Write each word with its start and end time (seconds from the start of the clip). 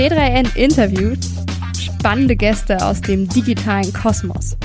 T3N 0.00 0.56
interviewt 0.56 1.18
spannende 1.78 2.34
Gäste 2.34 2.82
aus 2.82 3.02
dem 3.02 3.28
digitalen 3.28 3.92
Kosmos. 3.92 4.56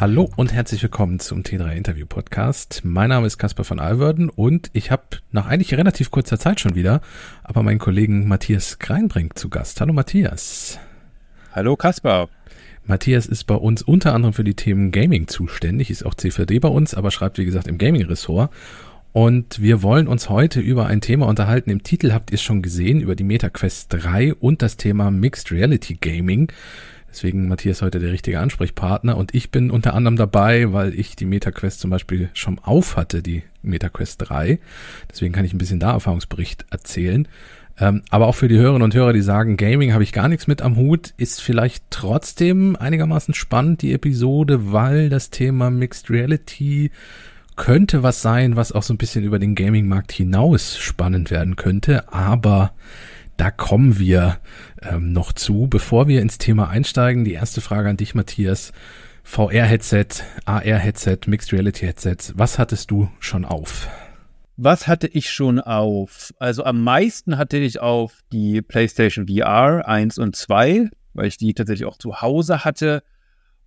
Hallo 0.00 0.30
und 0.34 0.54
herzlich 0.54 0.82
willkommen 0.82 1.20
zum 1.20 1.42
T3 1.42 1.72
Interview 1.72 2.06
Podcast. 2.06 2.80
Mein 2.84 3.10
Name 3.10 3.26
ist 3.26 3.36
Caspar 3.36 3.66
von 3.66 3.78
Alverden 3.78 4.30
und 4.30 4.70
ich 4.72 4.90
habe 4.90 5.02
nach 5.30 5.46
eigentlich 5.46 5.74
relativ 5.74 6.10
kurzer 6.10 6.38
Zeit 6.38 6.58
schon 6.58 6.74
wieder, 6.74 7.02
aber 7.44 7.62
meinen 7.62 7.78
Kollegen 7.78 8.26
Matthias 8.26 8.78
Greinbrink 8.78 9.38
zu 9.38 9.50
Gast. 9.50 9.78
Hallo 9.82 9.92
Matthias. 9.92 10.78
Hallo 11.52 11.76
Caspar. 11.76 12.30
Matthias 12.86 13.26
ist 13.26 13.44
bei 13.44 13.56
uns 13.56 13.82
unter 13.82 14.14
anderem 14.14 14.32
für 14.32 14.44
die 14.44 14.56
Themen 14.56 14.90
Gaming 14.90 15.28
zuständig, 15.28 15.90
ist 15.90 16.06
auch 16.06 16.14
CVD 16.14 16.60
bei 16.60 16.68
uns, 16.68 16.94
aber 16.94 17.10
schreibt 17.10 17.36
wie 17.36 17.44
gesagt 17.44 17.66
im 17.66 17.76
Gaming-Ressort. 17.76 18.50
Und 19.16 19.62
wir 19.62 19.82
wollen 19.82 20.08
uns 20.08 20.28
heute 20.28 20.60
über 20.60 20.88
ein 20.88 21.00
Thema 21.00 21.26
unterhalten. 21.26 21.70
Im 21.70 21.82
Titel 21.82 22.12
habt 22.12 22.30
ihr 22.30 22.34
es 22.34 22.42
schon 22.42 22.60
gesehen, 22.60 23.00
über 23.00 23.16
die 23.16 23.24
MetaQuest 23.24 23.86
3 23.88 24.34
und 24.34 24.60
das 24.60 24.76
Thema 24.76 25.10
Mixed 25.10 25.50
Reality 25.50 25.94
Gaming. 25.94 26.52
Deswegen 27.08 27.48
Matthias 27.48 27.80
heute 27.80 27.98
der 27.98 28.12
richtige 28.12 28.40
Ansprechpartner 28.40 29.16
und 29.16 29.34
ich 29.34 29.50
bin 29.50 29.70
unter 29.70 29.94
anderem 29.94 30.16
dabei, 30.16 30.74
weil 30.74 30.92
ich 30.92 31.16
die 31.16 31.24
MetaQuest 31.24 31.80
zum 31.80 31.88
Beispiel 31.88 32.28
schon 32.34 32.58
auf 32.58 32.98
hatte, 32.98 33.22
die 33.22 33.42
MetaQuest 33.62 34.28
3. 34.28 34.58
Deswegen 35.10 35.32
kann 35.32 35.46
ich 35.46 35.54
ein 35.54 35.58
bisschen 35.58 35.80
da 35.80 35.92
Erfahrungsbericht 35.92 36.66
erzählen. 36.70 37.26
Ähm, 37.78 38.02
aber 38.10 38.26
auch 38.26 38.34
für 38.34 38.48
die 38.48 38.58
Hörerinnen 38.58 38.82
und 38.82 38.94
Hörer, 38.94 39.14
die 39.14 39.22
sagen, 39.22 39.56
Gaming 39.56 39.94
habe 39.94 40.02
ich 40.02 40.12
gar 40.12 40.28
nichts 40.28 40.46
mit 40.46 40.60
am 40.60 40.76
Hut, 40.76 41.14
ist 41.16 41.40
vielleicht 41.40 41.84
trotzdem 41.88 42.76
einigermaßen 42.76 43.32
spannend, 43.32 43.80
die 43.80 43.94
Episode, 43.94 44.72
weil 44.72 45.08
das 45.08 45.30
Thema 45.30 45.70
Mixed 45.70 46.10
Reality 46.10 46.90
könnte 47.56 48.02
was 48.02 48.22
sein, 48.22 48.56
was 48.56 48.72
auch 48.72 48.82
so 48.82 48.94
ein 48.94 48.98
bisschen 48.98 49.24
über 49.24 49.38
den 49.38 49.54
Gaming-Markt 49.54 50.12
hinaus 50.12 50.78
spannend 50.78 51.30
werden 51.30 51.56
könnte, 51.56 52.12
aber 52.12 52.72
da 53.36 53.50
kommen 53.50 53.98
wir 53.98 54.38
ähm, 54.82 55.12
noch 55.12 55.32
zu. 55.32 55.66
Bevor 55.68 56.08
wir 56.08 56.22
ins 56.22 56.38
Thema 56.38 56.68
einsteigen, 56.68 57.24
die 57.24 57.32
erste 57.32 57.60
Frage 57.60 57.88
an 57.88 57.96
dich, 57.96 58.14
Matthias. 58.14 58.72
VR-Headset, 59.24 60.22
AR-Headset, 60.44 61.18
Mixed 61.26 61.52
Reality-Headset, 61.52 62.34
was 62.36 62.60
hattest 62.60 62.92
du 62.92 63.10
schon 63.18 63.44
auf? 63.44 63.88
Was 64.56 64.86
hatte 64.86 65.08
ich 65.08 65.30
schon 65.30 65.58
auf? 65.58 66.32
Also 66.38 66.62
am 66.62 66.82
meisten 66.84 67.36
hatte 67.36 67.56
ich 67.56 67.80
auf 67.80 68.20
die 68.32 68.62
PlayStation 68.62 69.26
VR 69.26 69.86
1 69.86 70.18
und 70.18 70.36
2, 70.36 70.88
weil 71.12 71.26
ich 71.26 71.38
die 71.38 71.54
tatsächlich 71.54 71.86
auch 71.86 71.98
zu 71.98 72.22
Hause 72.22 72.64
hatte. 72.64 73.02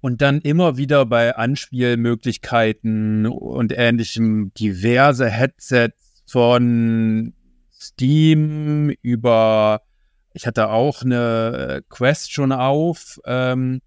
Und 0.02 0.22
dann 0.22 0.40
immer 0.40 0.78
wieder 0.78 1.06
bei 1.06 1.36
Anspielmöglichkeiten 1.36 3.28
und 3.28 3.74
ähnlichem 3.76 4.54
diverse 4.54 5.30
Headsets 5.30 6.24
von 6.26 7.34
Steam 7.72 8.92
über, 9.02 9.82
ich 10.34 10.48
hatte 10.48 10.70
auch 10.70 11.02
eine 11.02 11.82
Quest 11.90 12.32
schon 12.32 12.52
auf. 12.52 13.20
Ähm, 13.26 13.82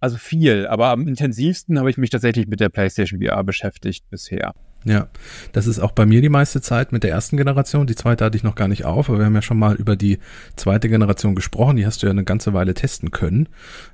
also 0.00 0.16
viel, 0.16 0.66
aber 0.66 0.88
am 0.88 1.06
intensivsten 1.06 1.78
habe 1.78 1.90
ich 1.90 1.98
mich 1.98 2.10
tatsächlich 2.10 2.46
mit 2.46 2.60
der 2.60 2.70
PlayStation 2.70 3.20
VR 3.22 3.44
beschäftigt 3.44 4.08
bisher. 4.08 4.54
Ja, 4.84 5.08
das 5.52 5.66
ist 5.66 5.78
auch 5.78 5.92
bei 5.92 6.06
mir 6.06 6.22
die 6.22 6.30
meiste 6.30 6.62
Zeit 6.62 6.90
mit 6.90 7.02
der 7.02 7.10
ersten 7.10 7.36
Generation. 7.36 7.86
Die 7.86 7.94
zweite 7.94 8.24
hatte 8.24 8.36
ich 8.36 8.42
noch 8.42 8.54
gar 8.54 8.68
nicht 8.68 8.86
auf, 8.86 9.10
aber 9.10 9.18
wir 9.18 9.26
haben 9.26 9.34
ja 9.34 9.42
schon 9.42 9.58
mal 9.58 9.74
über 9.74 9.94
die 9.94 10.18
zweite 10.56 10.88
Generation 10.88 11.34
gesprochen. 11.34 11.76
Die 11.76 11.84
hast 11.84 12.02
du 12.02 12.06
ja 12.06 12.12
eine 12.12 12.24
ganze 12.24 12.54
Weile 12.54 12.72
testen 12.72 13.10
können 13.10 13.48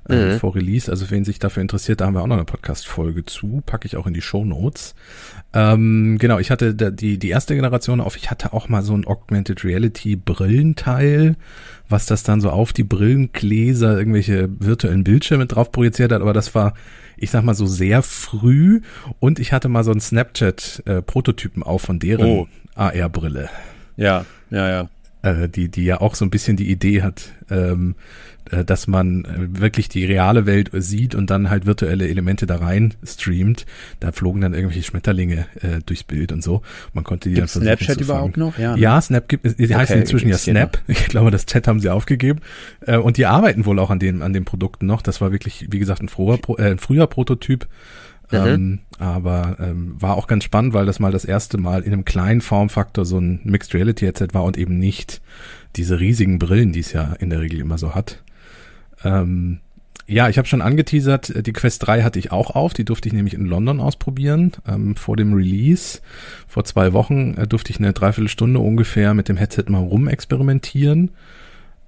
äh, 0.07 0.33
mhm. 0.33 0.39
vor 0.39 0.55
Release. 0.55 0.89
Also 0.89 1.09
wen 1.09 1.25
sich 1.25 1.39
dafür 1.39 1.61
interessiert, 1.61 1.99
da 1.99 2.05
haben 2.05 2.13
wir 2.13 2.21
auch 2.21 2.27
noch 2.27 2.37
eine 2.37 2.45
Podcast-Folge 2.45 3.25
zu. 3.25 3.61
Packe 3.65 3.85
ich 3.85 3.97
auch 3.97 4.07
in 4.07 4.13
die 4.13 4.21
Show 4.21 4.45
Notes. 4.45 4.95
Ähm, 5.53 6.17
genau, 6.19 6.39
ich 6.39 6.51
hatte 6.51 6.73
die, 6.73 7.19
die 7.19 7.29
erste 7.29 7.55
Generation 7.55 7.99
auf. 7.99 8.15
Ich 8.15 8.31
hatte 8.31 8.53
auch 8.53 8.69
mal 8.69 8.81
so 8.81 8.95
ein 8.95 9.05
Augmented 9.05 9.65
Reality 9.65 10.15
Brillenteil, 10.15 11.35
was 11.89 12.05
das 12.05 12.23
dann 12.23 12.41
so 12.41 12.49
auf 12.49 12.73
die 12.73 12.83
Brillengläser 12.83 13.97
irgendwelche 13.97 14.49
virtuellen 14.59 15.03
Bildschirme 15.03 15.45
drauf 15.45 15.71
projiziert 15.71 16.11
hat. 16.11 16.21
Aber 16.21 16.33
das 16.33 16.53
war 16.55 16.73
ich 17.17 17.31
sag 17.31 17.43
mal 17.43 17.55
so 17.55 17.65
sehr 17.65 18.03
früh 18.03 18.81
und 19.19 19.39
ich 19.39 19.51
hatte 19.51 19.69
mal 19.69 19.83
so 19.83 19.91
einen 19.91 19.99
Snapchat-Prototypen 19.99 21.63
äh, 21.63 21.65
auch 21.65 21.79
von 21.79 21.99
deren 21.99 22.25
oh. 22.25 22.47
AR-Brille. 22.75 23.49
Ja, 23.97 24.25
ja, 24.51 24.69
ja. 24.69 24.89
Äh, 25.23 25.49
die, 25.49 25.69
die 25.69 25.85
ja 25.85 25.99
auch 25.99 26.13
so 26.13 26.25
ein 26.25 26.29
bisschen 26.29 26.57
die 26.57 26.69
Idee 26.69 27.01
hat, 27.01 27.31
ähm, 27.49 27.95
äh, 28.51 28.63
dass 28.63 28.85
man 28.85 29.25
äh, 29.25 29.59
wirklich 29.59 29.89
die 29.89 30.05
reale 30.05 30.45
Welt 30.45 30.69
sieht 30.73 31.15
und 31.15 31.29
dann 31.29 31.49
halt 31.49 31.65
virtuelle 31.65 32.07
Elemente 32.07 32.45
da 32.45 32.57
rein 32.57 32.93
streamt. 33.03 33.65
Da 33.99 34.11
flogen 34.11 34.41
dann 34.41 34.53
irgendwelche 34.53 34.83
Schmetterlinge 34.83 35.47
äh, 35.61 35.79
durchs 35.85 36.03
Bild 36.03 36.31
und 36.31 36.43
so. 36.43 36.61
Man 36.93 37.03
konnte 37.03 37.29
die 37.29 37.35
Gibt's 37.35 37.53
dann 37.53 37.63
versuchen 37.63 37.85
Snapchat 37.85 38.01
überhaupt 38.01 38.37
noch? 38.37 38.57
Ja, 38.59 38.75
ne? 38.75 38.81
ja 38.81 39.01
Snap 39.01 39.27
gibt, 39.27 39.45
die 39.45 39.65
okay, 39.65 39.75
heißt 39.75 39.91
inzwischen 39.91 40.29
ja 40.29 40.37
Snap. 40.37 40.77
Ich 40.87 41.07
glaube, 41.07 41.31
das 41.31 41.45
Chat 41.45 41.67
haben 41.67 41.79
sie 41.79 41.89
aufgegeben. 41.89 42.39
Äh, 42.85 42.97
und 42.97 43.17
die 43.17 43.25
arbeiten 43.25 43.65
wohl 43.65 43.79
auch 43.79 43.89
an 43.89 43.99
den, 43.99 44.21
an 44.21 44.33
den 44.33 44.45
Produkten 44.45 44.85
noch. 44.85 45.01
Das 45.01 45.19
war 45.19 45.31
wirklich, 45.31 45.67
wie 45.71 45.79
gesagt, 45.79 46.01
ein 46.01 46.09
früher, 46.09 46.39
äh, 46.59 46.71
ein 46.71 46.79
früher 46.79 47.07
Prototyp. 47.07 47.67
Mhm. 48.31 48.37
Ähm, 48.37 48.79
aber 48.99 49.57
ähm, 49.59 49.95
war 49.99 50.15
auch 50.15 50.27
ganz 50.27 50.43
spannend, 50.43 50.73
weil 50.73 50.85
das 50.85 50.99
mal 50.99 51.11
das 51.11 51.25
erste 51.25 51.57
Mal 51.57 51.83
in 51.83 51.93
einem 51.93 52.05
kleinen 52.05 52.41
Formfaktor 52.41 53.05
so 53.05 53.19
ein 53.19 53.39
Mixed 53.43 53.73
Reality 53.73 54.05
Headset 54.05 54.29
war 54.33 54.43
und 54.43 54.57
eben 54.57 54.77
nicht 54.79 55.21
diese 55.75 55.99
riesigen 55.99 56.39
Brillen, 56.39 56.73
die 56.73 56.81
es 56.81 56.91
ja 56.91 57.13
in 57.19 57.29
der 57.29 57.41
Regel 57.41 57.59
immer 57.59 57.77
so 57.77 57.95
hat. 57.95 58.23
Ähm, 59.03 59.59
ja, 60.09 60.29
ich 60.29 60.37
habe 60.37 60.47
schon 60.47 60.61
angeteasert, 60.61 61.45
die 61.45 61.53
Quest 61.53 61.85
3 61.85 62.01
hatte 62.01 62.17
ich 62.17 62.31
auch 62.31 62.51
auf, 62.51 62.73
die 62.73 62.85
durfte 62.85 63.09
ich 63.09 63.13
nämlich 63.13 63.33
in 63.33 63.45
London 63.45 63.81
ausprobieren, 63.81 64.53
ähm, 64.65 64.95
vor 64.95 65.17
dem 65.17 65.33
Release. 65.33 65.99
Vor 66.47 66.63
zwei 66.63 66.93
Wochen 66.93 67.33
äh, 67.33 67.45
durfte 67.45 67.71
ich 67.71 67.79
eine 67.79 67.91
Dreiviertelstunde 67.91 68.59
ungefähr 68.59 69.13
mit 69.13 69.27
dem 69.27 69.35
Headset 69.35 69.65
mal 69.67 69.83
rumexperimentieren. 69.83 71.11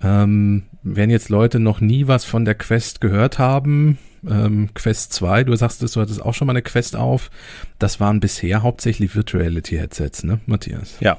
Ähm, 0.01 0.63
wenn 0.83 1.09
jetzt 1.09 1.29
Leute 1.29 1.59
noch 1.59 1.79
nie 1.79 2.07
was 2.07 2.25
von 2.25 2.43
der 2.43 2.55
Quest 2.55 2.99
gehört 2.99 3.39
haben, 3.39 3.97
ähm, 4.27 4.69
Quest 4.73 5.13
2, 5.13 5.43
du 5.43 5.55
sagst 5.55 5.83
es, 5.83 5.93
du 5.93 6.01
hattest 6.01 6.21
auch 6.21 6.33
schon 6.33 6.47
mal 6.47 6.53
eine 6.53 6.61
Quest 6.61 6.95
auf, 6.95 7.29
das 7.77 7.99
waren 7.99 8.19
bisher 8.19 8.63
hauptsächlich 8.63 9.15
Virtuality 9.15 9.77
Headsets, 9.77 10.23
ne, 10.23 10.39
Matthias? 10.45 10.97
Ja. 10.99 11.17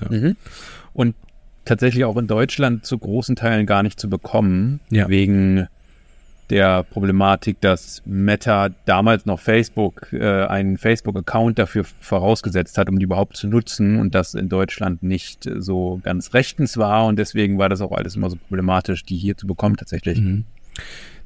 ja. 0.00 0.08
Mhm. 0.10 0.36
Und 0.92 1.14
tatsächlich 1.64 2.04
auch 2.04 2.16
in 2.16 2.26
Deutschland 2.26 2.86
zu 2.86 2.98
großen 2.98 3.36
Teilen 3.36 3.66
gar 3.66 3.82
nicht 3.82 4.00
zu 4.00 4.08
bekommen, 4.08 4.80
ja. 4.90 5.08
wegen 5.08 5.68
der 6.50 6.82
Problematik, 6.82 7.60
dass 7.60 8.02
Meta 8.06 8.70
damals 8.86 9.26
noch 9.26 9.38
Facebook 9.38 10.12
äh, 10.12 10.46
einen 10.46 10.78
Facebook-Account 10.78 11.58
dafür 11.58 11.84
vorausgesetzt 12.00 12.78
hat, 12.78 12.88
um 12.88 12.98
die 12.98 13.04
überhaupt 13.04 13.36
zu 13.36 13.48
nutzen 13.48 14.00
und 14.00 14.14
das 14.14 14.34
in 14.34 14.48
Deutschland 14.48 15.02
nicht 15.02 15.48
so 15.58 16.00
ganz 16.02 16.32
rechtens 16.32 16.78
war 16.78 17.06
und 17.06 17.18
deswegen 17.18 17.58
war 17.58 17.68
das 17.68 17.80
auch 17.80 17.92
alles 17.92 18.16
immer 18.16 18.30
so 18.30 18.36
problematisch, 18.36 19.04
die 19.04 19.16
hier 19.16 19.36
zu 19.36 19.46
bekommen 19.46 19.76
tatsächlich. 19.76 20.20
Mhm. 20.20 20.44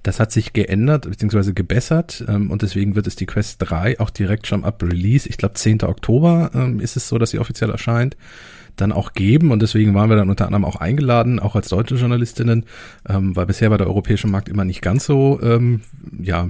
Das 0.02 0.18
hat 0.18 0.32
sich 0.32 0.52
geändert 0.52 1.08
bzw. 1.08 1.52
gebessert 1.52 2.24
ähm, 2.28 2.50
und 2.50 2.62
deswegen 2.62 2.96
wird 2.96 3.06
es 3.06 3.16
die 3.16 3.26
Quest 3.26 3.56
3 3.60 4.00
auch 4.00 4.10
direkt 4.10 4.46
schon 4.46 4.64
ab 4.64 4.82
Release, 4.82 5.28
ich 5.28 5.36
glaube 5.36 5.54
10. 5.54 5.82
Oktober 5.82 6.50
ähm, 6.54 6.80
ist 6.80 6.96
es 6.96 7.08
so, 7.08 7.18
dass 7.18 7.30
sie 7.30 7.38
offiziell 7.38 7.70
erscheint, 7.70 8.16
dann 8.76 8.92
auch 8.92 9.12
geben. 9.12 9.50
Und 9.50 9.62
deswegen 9.62 9.94
waren 9.94 10.10
wir 10.10 10.16
dann 10.16 10.30
unter 10.30 10.46
anderem 10.46 10.64
auch 10.64 10.76
eingeladen, 10.76 11.38
auch 11.38 11.54
als 11.54 11.68
deutsche 11.68 11.96
Journalistinnen, 11.96 12.64
ähm, 13.08 13.36
weil 13.36 13.46
bisher 13.46 13.70
war 13.70 13.78
der 13.78 13.86
europäische 13.86 14.26
Markt 14.26 14.48
immer 14.48 14.64
nicht 14.64 14.82
ganz 14.82 15.04
so 15.06 15.40
ähm, 15.42 15.82
ja, 16.20 16.48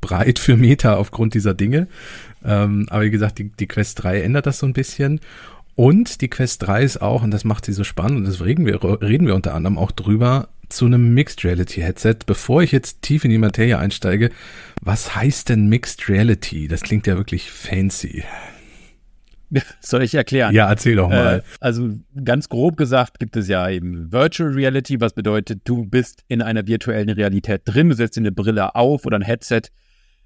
breit 0.00 0.38
für 0.38 0.56
Meta 0.56 0.94
aufgrund 0.94 1.34
dieser 1.34 1.54
Dinge. 1.54 1.88
Ähm, 2.44 2.86
aber 2.90 3.02
wie 3.02 3.10
gesagt, 3.10 3.38
die, 3.38 3.50
die 3.50 3.66
Quest 3.66 4.02
3 4.02 4.20
ändert 4.20 4.46
das 4.46 4.58
so 4.58 4.66
ein 4.66 4.72
bisschen. 4.72 5.20
Und 5.74 6.20
die 6.20 6.28
Quest 6.28 6.66
3 6.66 6.84
ist 6.84 7.02
auch, 7.02 7.22
und 7.22 7.32
das 7.32 7.44
macht 7.44 7.64
sie 7.64 7.72
so 7.72 7.82
spannend, 7.82 8.18
und 8.18 8.24
das 8.28 8.44
reden 8.44 8.64
wir, 8.64 8.80
reden 9.02 9.26
wir 9.26 9.34
unter 9.34 9.54
anderem 9.54 9.76
auch 9.76 9.90
drüber, 9.90 10.48
zu 10.74 10.86
einem 10.86 11.14
Mixed 11.14 11.44
Reality 11.44 11.80
Headset. 11.80 12.16
Bevor 12.26 12.62
ich 12.62 12.72
jetzt 12.72 13.02
tief 13.02 13.24
in 13.24 13.30
die 13.30 13.38
Materie 13.38 13.78
einsteige, 13.78 14.30
was 14.82 15.14
heißt 15.14 15.48
denn 15.48 15.66
Mixed 15.68 16.08
Reality? 16.08 16.68
Das 16.68 16.82
klingt 16.82 17.06
ja 17.06 17.16
wirklich 17.16 17.50
fancy. 17.50 18.24
Soll 19.80 20.02
ich 20.02 20.14
erklären? 20.14 20.52
Ja, 20.52 20.68
erzähl 20.68 20.96
doch 20.96 21.08
mal. 21.08 21.38
Äh, 21.38 21.42
also 21.60 21.90
ganz 22.24 22.48
grob 22.48 22.76
gesagt 22.76 23.18
gibt 23.18 23.36
es 23.36 23.46
ja 23.46 23.68
eben 23.68 24.10
Virtual 24.10 24.50
Reality, 24.50 25.00
was 25.00 25.12
bedeutet, 25.12 25.60
du 25.64 25.84
bist 25.84 26.24
in 26.28 26.42
einer 26.42 26.66
virtuellen 26.66 27.10
Realität 27.10 27.62
drin, 27.64 27.88
du 27.88 27.94
setzt 27.94 28.16
dir 28.16 28.22
eine 28.22 28.32
Brille 28.32 28.74
auf 28.74 29.06
oder 29.06 29.18
ein 29.18 29.22
Headset 29.22 29.62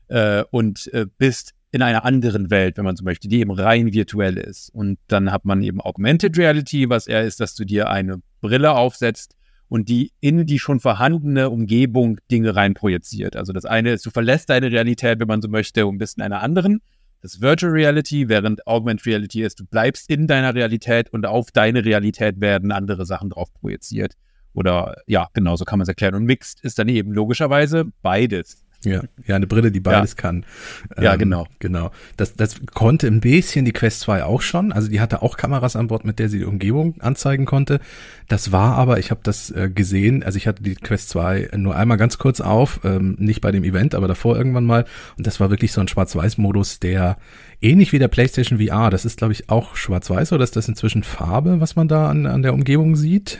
äh, 0.09 0.45
und 0.51 0.91
äh, 0.95 1.07
bist 1.19 1.53
in 1.71 1.83
einer 1.83 2.05
anderen 2.05 2.51
Welt, 2.51 2.79
wenn 2.79 2.85
man 2.85 2.97
so 2.97 3.05
möchte, 3.05 3.29
die 3.29 3.41
eben 3.41 3.51
rein 3.51 3.93
virtuell 3.93 4.39
ist. 4.39 4.71
Und 4.71 4.99
dann 5.09 5.31
hat 5.31 5.45
man 5.45 5.63
eben 5.63 5.83
Augmented 5.83 6.39
Reality, 6.39 6.89
was 6.89 7.07
eher 7.07 7.25
ist, 7.25 7.41
dass 7.41 7.55
du 7.55 7.67
dir 7.67 7.91
eine 7.91 8.23
Brille 8.41 8.73
aufsetzt 8.73 9.35
und 9.69 9.89
die 9.89 10.13
in 10.21 10.47
die 10.47 10.59
schon 10.59 10.81
vorhandene 10.81 11.51
Umgebung 11.51 12.19
Dinge 12.31 12.57
reinprojiziert. 12.57 13.37
Also 13.37 13.53
das 13.53 13.65
eine 13.65 13.93
ist, 13.93 14.07
du 14.07 14.11
verlässt 14.11 14.51
deine 14.51 14.71
Realität, 14.71 15.21
wenn 15.21 15.29
man 15.29 15.43
so 15.43 15.49
möchte, 15.49 15.87
und 15.87 15.99
bist 15.99 16.17
in 16.17 16.23
einer 16.23 16.43
anderen 16.43 16.81
das 17.21 17.41
Virtual 17.41 17.73
Reality, 17.73 18.29
während 18.29 18.67
Augmented 18.67 19.07
Reality 19.07 19.43
ist, 19.43 19.59
du 19.59 19.67
bleibst 19.67 20.09
in 20.09 20.27
deiner 20.27 20.55
Realität 20.55 21.11
und 21.13 21.27
auf 21.27 21.51
deine 21.51 21.85
Realität 21.85 22.41
werden 22.41 22.71
andere 22.71 23.07
Sachen 23.07 23.31
drauf 23.31 23.53
projiziert. 23.55 24.15
Oder 24.55 24.97
ja, 25.07 25.29
genau 25.35 25.57
so 25.57 25.65
kann 25.65 25.79
man 25.79 25.85
es 25.85 25.89
erklären. 25.89 26.15
Und 26.15 26.25
Mixed 26.25 26.61
ist 26.63 26.79
dann 26.79 26.89
eben 26.89 27.13
logischerweise 27.13 27.87
beides. 28.03 28.65
Ja, 28.85 29.03
ja, 29.27 29.35
eine 29.35 29.49
Brille, 29.49 29.73
die 29.73 29.81
beides 29.81 30.13
Ja. 30.13 30.17
kann. 30.17 30.47
Ja, 31.01 31.15
Ähm, 31.15 31.19
genau. 31.19 31.47
Genau. 31.59 31.91
Das, 32.17 32.35
das 32.37 32.61
konnte 32.75 33.09
ein 33.09 33.21
bisschen 33.21 33.65
die 33.65 33.73
Quest 33.73 34.01
2 34.01 34.23
auch 34.23 34.41
schon. 34.41 34.73
Also 34.73 34.89
die 34.89 35.01
hatte 35.01 35.21
auch 35.23 35.37
Kameras 35.37 35.75
an 35.75 35.89
Bord, 35.89 36.05
mit 36.05 36.21
der 36.21 36.29
sie 36.29 36.39
die 36.39 36.45
Umgebung 36.45 36.95
anzeigen 37.01 37.45
konnte. 37.45 37.81
Das 38.29 38.53
war 38.53 38.77
aber, 38.77 39.01
ich 39.01 39.11
habe 39.11 39.21
das 39.25 39.51
äh, 39.51 39.69
gesehen, 39.69 40.23
also 40.23 40.37
ich 40.37 40.47
hatte 40.47 40.63
die 40.63 40.77
Quest 40.77 41.09
2 41.09 41.51
nur 41.57 41.75
einmal 41.75 41.97
ganz 41.97 42.19
kurz 42.19 42.41
auf, 42.41 42.81
ähm, 42.85 43.17
nicht 43.19 43.41
bei 43.41 43.51
dem 43.51 43.65
Event, 43.65 43.97
aber 43.97 44.07
davor 44.07 44.37
irgendwann 44.37 44.65
mal. 44.65 44.85
Und 45.17 45.27
das 45.27 45.41
war 45.41 45.51
wirklich 45.51 45.73
so 45.73 45.81
ein 45.81 45.89
Schwarz-Weiß-Modus, 45.89 46.79
der 46.79 47.17
ähnlich 47.61 47.93
wie 47.93 47.99
der 47.99 48.09
PlayStation 48.09 48.61
VR, 48.61 48.91
das 48.91 49.05
ist 49.05 49.19
glaube 49.19 49.33
ich 49.33 49.51
auch 49.51 49.75
Schwarz-Weiß 49.75 50.33
oder 50.33 50.45
ist 50.45 50.55
das 50.55 50.69
inzwischen 50.69 51.03
Farbe, 51.03 51.61
was 51.61 51.75
man 51.75 51.89
da 51.89 52.09
an, 52.09 52.27
an 52.27 52.43
der 52.43 52.55
Umgebung 52.55 52.95
sieht? 52.95 53.39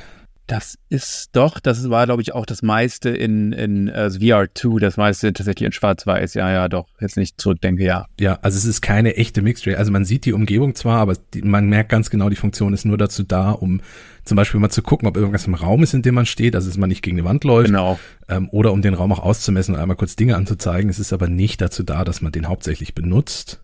Das 0.49 0.79
ist 0.89 1.29
doch, 1.33 1.61
das 1.61 1.91
war, 1.91 2.07
glaube 2.07 2.23
ich, 2.23 2.35
auch 2.35 2.47
das 2.47 2.63
meiste 2.63 3.11
in, 3.11 3.53
in 3.53 3.89
äh, 3.89 4.07
VR2, 4.07 4.81
das 4.81 4.97
meiste 4.97 5.31
tatsächlich 5.35 5.67
in 5.67 5.73
Schwarz-Weiß. 5.73 6.33
Ja, 6.33 6.51
ja, 6.51 6.69
doch. 6.71 6.89
Jetzt 7.01 7.19
nicht 7.19 7.39
zurückdenke, 7.39 7.85
ja. 7.85 8.07
Ja, 8.19 8.39
also 8.41 8.57
es 8.57 8.65
ist 8.65 8.81
keine 8.81 9.17
echte 9.17 9.43
Mixed 9.43 9.67
Reality. 9.67 9.79
Also 9.79 9.93
man 9.93 10.07
sieht 10.07 10.25
die 10.25 10.33
Umgebung 10.33 10.75
zwar, 10.75 11.01
aber 11.01 11.17
die, 11.35 11.43
man 11.43 11.67
merkt 11.67 11.91
ganz 11.91 12.09
genau, 12.09 12.31
die 12.31 12.37
Funktion 12.37 12.73
ist 12.73 12.87
nur 12.87 12.97
dazu 12.97 13.25
da, 13.25 13.51
um 13.51 13.83
zum 14.25 14.37
Beispiel 14.37 14.59
mal 14.59 14.71
zu 14.71 14.81
gucken, 14.81 15.07
ob 15.07 15.19
irgendwas 15.19 15.47
im 15.47 15.53
Raum 15.55 15.83
ist, 15.83 15.93
in 15.93 16.01
dem 16.01 16.15
man 16.15 16.25
steht, 16.25 16.55
also 16.55 16.67
dass 16.69 16.79
man 16.79 16.89
nicht 16.89 17.03
gegen 17.03 17.19
die 17.19 17.25
Wand 17.25 17.45
läuft, 17.45 17.67
Genau. 17.69 17.99
ähm, 18.31 18.49
oder 18.51 18.73
um 18.73 18.81
den 18.81 18.95
Raum 18.95 19.13
auch 19.13 19.21
auszumessen 19.21 19.75
und 19.75 19.81
einmal 19.83 19.97
kurz 19.99 20.17
Dinge 20.17 20.35
anzuzeigen. 20.37 20.89
Es 20.89 20.99
ist 20.99 21.13
aber 21.13 21.29
nicht 21.29 21.61
dazu 21.61 21.83
da, 21.83 22.05
dass 22.05 22.23
man 22.23 22.33
den 22.33 22.49
hauptsächlich 22.49 22.95
benutzt. 22.95 23.61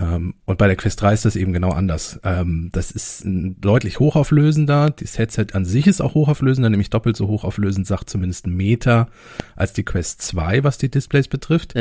Ähm, 0.00 0.34
und 0.44 0.58
bei 0.58 0.66
der 0.66 0.76
Quest 0.76 1.00
3 1.02 1.14
ist 1.14 1.24
das 1.24 1.36
eben 1.36 1.52
genau 1.52 1.70
anders. 1.70 2.20
Ähm, 2.24 2.70
das 2.72 2.90
ist 2.90 3.24
ein 3.24 3.60
deutlich 3.60 3.98
hochauflösender. 3.98 4.90
Das 4.90 5.18
Headset 5.18 5.48
an 5.52 5.64
sich 5.64 5.86
ist 5.86 6.00
auch 6.00 6.14
hochauflösender, 6.14 6.70
nämlich 6.70 6.90
doppelt 6.90 7.16
so 7.16 7.28
hochauflösend, 7.28 7.86
sagt 7.86 8.10
zumindest 8.10 8.46
Meta, 8.46 9.08
als 9.56 9.72
die 9.72 9.84
Quest 9.84 10.22
2, 10.22 10.64
was 10.64 10.78
die 10.78 10.90
Displays 10.90 11.28
betrifft. 11.28 11.74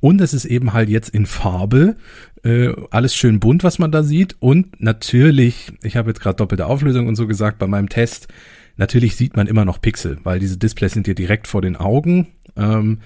Und 0.00 0.20
es 0.20 0.34
ist 0.34 0.46
eben 0.46 0.72
halt 0.72 0.88
jetzt 0.88 1.10
in 1.10 1.26
Farbe. 1.26 1.94
Äh, 2.42 2.72
alles 2.90 3.14
schön 3.14 3.38
bunt, 3.38 3.62
was 3.62 3.78
man 3.78 3.92
da 3.92 4.02
sieht. 4.02 4.34
Und 4.40 4.82
natürlich, 4.82 5.72
ich 5.82 5.96
habe 5.96 6.10
jetzt 6.10 6.20
gerade 6.20 6.36
doppelte 6.36 6.66
Auflösung 6.66 7.06
und 7.06 7.14
so 7.14 7.28
gesagt 7.28 7.60
bei 7.60 7.68
meinem 7.68 7.88
Test, 7.88 8.26
natürlich 8.76 9.14
sieht 9.14 9.36
man 9.36 9.46
immer 9.46 9.64
noch 9.64 9.80
Pixel, 9.80 10.18
weil 10.24 10.40
diese 10.40 10.58
Displays 10.58 10.92
sind 10.92 11.06
dir 11.06 11.14
direkt 11.14 11.46
vor 11.46 11.62
den 11.62 11.76
Augen. 11.76 12.26
Ähm, 12.54 12.98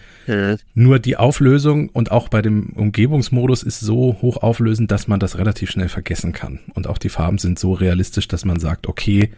nur 0.74 0.98
die 0.98 1.16
Auflösung 1.16 1.88
und 1.90 2.10
auch 2.10 2.28
bei 2.28 2.42
dem 2.42 2.70
Umgebungsmodus 2.70 3.62
ist 3.62 3.80
so 3.80 4.16
hochauflösend, 4.20 4.90
dass 4.90 5.06
man 5.06 5.20
das 5.20 5.38
relativ 5.38 5.70
schnell 5.70 5.88
vergessen 5.88 6.32
kann. 6.32 6.60
Und 6.74 6.86
auch 6.86 6.98
die 6.98 7.08
Farben 7.08 7.38
sind 7.38 7.58
so 7.58 7.72
realistisch, 7.72 8.26
dass 8.28 8.44
man 8.44 8.58
sagt, 8.58 8.88
okay, 8.88 9.30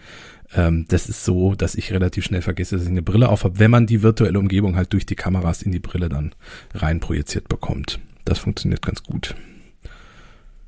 ähm, 0.55 0.87
das 0.89 1.09
ist 1.09 1.25
so, 1.25 1.55
dass 1.55 1.75
ich 1.75 1.93
relativ 1.93 2.25
schnell 2.25 2.43
vergesse, 2.43 2.77
dass 2.77 2.85
ich 2.85 2.91
eine 2.91 3.03
Brille 3.03 3.29
auf 3.29 3.45
habe, 3.45 3.59
wenn 3.59 3.71
man 3.71 3.87
die 3.87 4.03
virtuelle 4.03 4.39
Umgebung 4.39 4.77
halt 4.77 4.93
durch 4.93 5.05
die 5.05 5.17
Kameras 5.17 5.63
in 5.63 5.73
die 5.73 5.79
Brille 5.79 6.09
dann 6.09 6.35
rein 6.75 7.01
projiziert 7.01 7.49
bekommt. 7.49 8.01
Das 8.25 8.39
funktioniert 8.39 8.83
ganz 8.83 9.03
gut. 9.03 9.35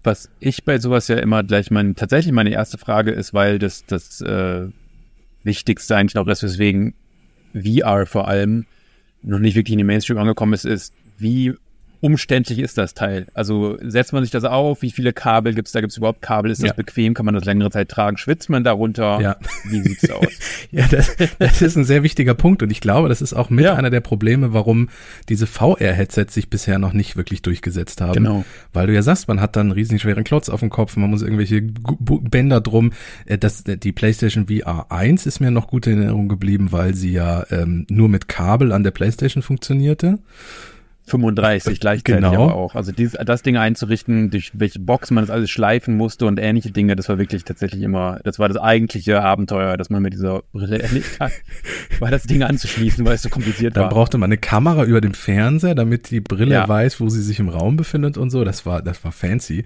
Was 0.02 0.30
ich 0.38 0.64
bei 0.64 0.78
sowas 0.78 1.08
ja 1.08 1.16
immer 1.16 1.44
gleich 1.44 1.70
mein, 1.70 1.94
tatsächlich 1.94 2.32
meine 2.32 2.50
erste 2.50 2.78
Frage 2.78 3.10
ist, 3.10 3.34
weil 3.34 3.58
das, 3.58 3.84
das 3.86 4.20
äh, 4.22 4.68
Wichtigste 5.44 5.96
eigentlich 5.96 6.18
auch 6.18 6.26
ist, 6.26 6.42
weswegen 6.42 6.94
VR 7.54 8.06
vor 8.06 8.28
allem 8.28 8.66
noch 9.22 9.38
nicht 9.38 9.54
wirklich 9.54 9.72
in 9.72 9.78
den 9.78 9.86
Mainstream 9.86 10.18
angekommen 10.18 10.52
ist, 10.52 10.64
ist, 10.64 10.92
wie 11.18 11.54
umständlich 12.00 12.58
ist 12.58 12.78
das 12.78 12.94
Teil? 12.94 13.26
Also 13.34 13.78
setzt 13.82 14.12
man 14.12 14.22
sich 14.22 14.30
das 14.30 14.44
auf? 14.44 14.82
Wie 14.82 14.90
viele 14.90 15.12
Kabel 15.12 15.54
gibt's 15.54 15.72
da? 15.72 15.80
Gibt's 15.80 15.96
überhaupt 15.96 16.22
Kabel? 16.22 16.50
Ist 16.50 16.62
das 16.62 16.68
Ja. 16.70 16.74
bequem? 16.74 17.14
Kann 17.14 17.26
man 17.26 17.34
das 17.34 17.44
längere 17.44 17.70
Zeit 17.70 17.88
tragen? 17.88 18.16
Schwitzt 18.16 18.48
man 18.48 18.64
darunter? 18.64 19.20
Ja. 19.20 19.36
Wie 19.64 19.80
sieht's 19.82 20.10
aus? 20.10 20.26
Ja, 20.72 20.86
das, 20.88 21.16
das 21.38 21.62
ist 21.62 21.76
ein 21.76 21.84
sehr 21.84 22.02
wichtiger 22.04 22.34
Punkt 22.34 22.62
und 22.62 22.70
ich 22.70 22.80
glaube, 22.80 23.08
das 23.08 23.20
ist 23.22 23.32
auch 23.34 23.50
mit 23.50 23.64
Ja. 23.64 23.74
einer 23.74 23.90
der 23.90 24.00
Probleme, 24.00 24.52
warum 24.52 24.88
diese 25.28 25.46
VR-Headsets 25.48 26.32
sich 26.34 26.48
bisher 26.48 26.78
noch 26.78 26.92
nicht 26.92 27.16
wirklich 27.16 27.42
durchgesetzt 27.42 28.00
haben. 28.00 28.12
Genau. 28.14 28.44
Weil 28.72 28.86
du 28.86 28.94
ja 28.94 29.02
sagst, 29.02 29.26
man 29.26 29.40
hat 29.40 29.56
dann 29.56 29.66
einen 29.66 29.72
riesen 29.72 29.98
schweren 29.98 30.22
Klotz 30.22 30.48
auf 30.48 30.60
dem 30.60 30.70
Kopf, 30.70 30.96
man 30.96 31.10
muss 31.10 31.22
irgendwelche 31.22 31.60
Bänder 31.62 32.60
drum. 32.60 32.92
Äh, 33.26 33.38
Das, 33.38 33.64
die 33.64 33.92
PlayStation 33.92 34.46
VR 34.46 34.86
1 34.92 35.26
ist 35.26 35.40
mir 35.40 35.50
noch 35.50 35.66
gut 35.66 35.86
in 35.86 35.98
Erinnerung 35.98 36.28
geblieben, 36.28 36.72
weil 36.72 36.94
sie 36.94 37.12
ja 37.12 37.44
ähm, 37.50 37.86
nur 37.88 38.08
mit 38.08 38.28
Kabel 38.28 38.72
an 38.72 38.84
der 38.84 38.90
PlayStation 38.92 39.42
funktionierte. 39.42 40.18
35 41.10 41.80
gleichzeitig 41.80 42.16
Genau. 42.22 42.32
aber 42.44 42.54
auch. 42.54 42.74
Also 42.74 42.92
dieses, 42.92 43.18
das 43.24 43.42
Ding 43.42 43.56
einzurichten, 43.56 44.30
durch 44.30 44.52
welche 44.54 44.78
Box 44.78 45.10
man 45.10 45.24
das 45.24 45.30
alles 45.30 45.50
schleifen 45.50 45.96
musste 45.96 46.26
und 46.26 46.38
ähnliche 46.40 46.70
Dinge, 46.70 46.96
das 46.96 47.08
war 47.08 47.18
wirklich 47.18 47.44
tatsächlich 47.44 47.82
immer, 47.82 48.20
das 48.24 48.38
war 48.38 48.48
das 48.48 48.56
eigentliche 48.56 49.22
Abenteuer, 49.22 49.76
dass 49.76 49.90
man 49.90 50.02
mit 50.02 50.12
dieser 50.14 50.42
Brille 50.52 50.78
erlebt 50.82 51.20
hat, 51.20 51.32
war 51.98 52.10
das 52.10 52.22
Ding 52.24 52.42
anzuschließen, 52.42 53.04
weil 53.04 53.14
es 53.14 53.22
so 53.22 53.28
kompliziert 53.28 53.76
Dann 53.76 53.84
war. 53.84 53.90
brauchte 53.90 54.16
man 54.18 54.28
eine 54.28 54.38
Kamera 54.38 54.84
über 54.84 55.00
dem 55.00 55.14
Fernseher, 55.14 55.74
damit 55.74 56.10
die 56.10 56.20
Brille 56.20 56.54
Ja. 56.54 56.68
weiß, 56.68 57.00
wo 57.00 57.08
sie 57.08 57.22
sich 57.22 57.38
im 57.38 57.48
Raum 57.48 57.76
befindet 57.76 58.16
und 58.16 58.30
so. 58.30 58.44
Das 58.44 58.64
war, 58.64 58.82
das 58.82 59.02
war 59.04 59.12
fancy. 59.12 59.64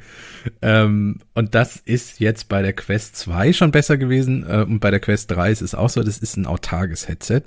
Ähm, 0.62 1.20
und 1.34 1.54
das 1.54 1.76
ist 1.76 2.20
jetzt 2.20 2.48
bei 2.48 2.62
der 2.62 2.72
Quest 2.72 3.16
2 3.16 3.52
schon 3.52 3.70
besser 3.70 3.96
gewesen. 3.96 4.44
Äh, 4.48 4.62
und 4.62 4.80
bei 4.80 4.90
der 4.90 5.00
Quest 5.00 5.30
3 5.30 5.50
ist 5.50 5.62
es 5.62 5.74
auch 5.74 5.88
so, 5.90 6.02
das 6.02 6.18
ist 6.18 6.36
ein 6.36 6.46
autarkes 6.46 7.08
Headset. 7.08 7.42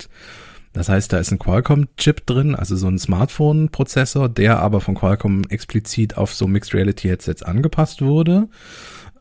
Das 0.72 0.88
heißt, 0.88 1.12
da 1.12 1.18
ist 1.18 1.32
ein 1.32 1.38
Qualcomm-Chip 1.38 2.26
drin, 2.26 2.54
also 2.54 2.76
so 2.76 2.88
ein 2.88 2.98
Smartphone-Prozessor, 2.98 4.28
der 4.28 4.60
aber 4.60 4.80
von 4.80 4.94
Qualcomm 4.94 5.42
explizit 5.48 6.16
auf 6.16 6.34
so 6.34 6.46
Mixed 6.46 6.74
Reality-Headsets 6.74 7.42
angepasst 7.42 8.02
wurde. 8.02 8.48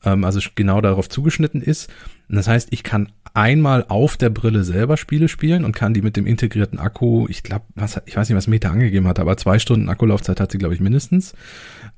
Ähm, 0.04 0.24
also 0.24 0.40
genau 0.56 0.82
darauf 0.82 1.10
zugeschnitten 1.10 1.62
ist. 1.62 1.90
Und 2.30 2.36
das 2.36 2.48
heißt, 2.48 2.70
ich 2.72 2.84
kann 2.84 3.10
einmal 3.34 3.86
auf 3.88 4.18
der 4.18 4.30
Brille 4.30 4.64
selber 4.64 4.98
Spiele 4.98 5.28
spielen 5.28 5.64
und 5.64 5.76
kann 5.76 5.94
die 5.94 6.02
mit 6.02 6.18
dem 6.18 6.26
integrierten 6.26 6.80
Akku, 6.80 7.28
ich 7.30 7.44
glaube, 7.44 7.66
was 7.76 8.02
ich 8.06 8.18
weiß 8.18 8.28
nicht, 8.28 8.36
was 8.36 8.48
Meta 8.48 8.70
angegeben 8.70 9.08
hat, 9.08 9.20
aber 9.20 9.38
zwei 9.38 9.60
Stunden 9.60 9.90
Akkulaufzeit 9.90 10.40
hat 10.40 10.52
sie, 10.52 10.58
glaube 10.58 10.74
ich, 10.74 10.82
mindestens. 10.82 11.34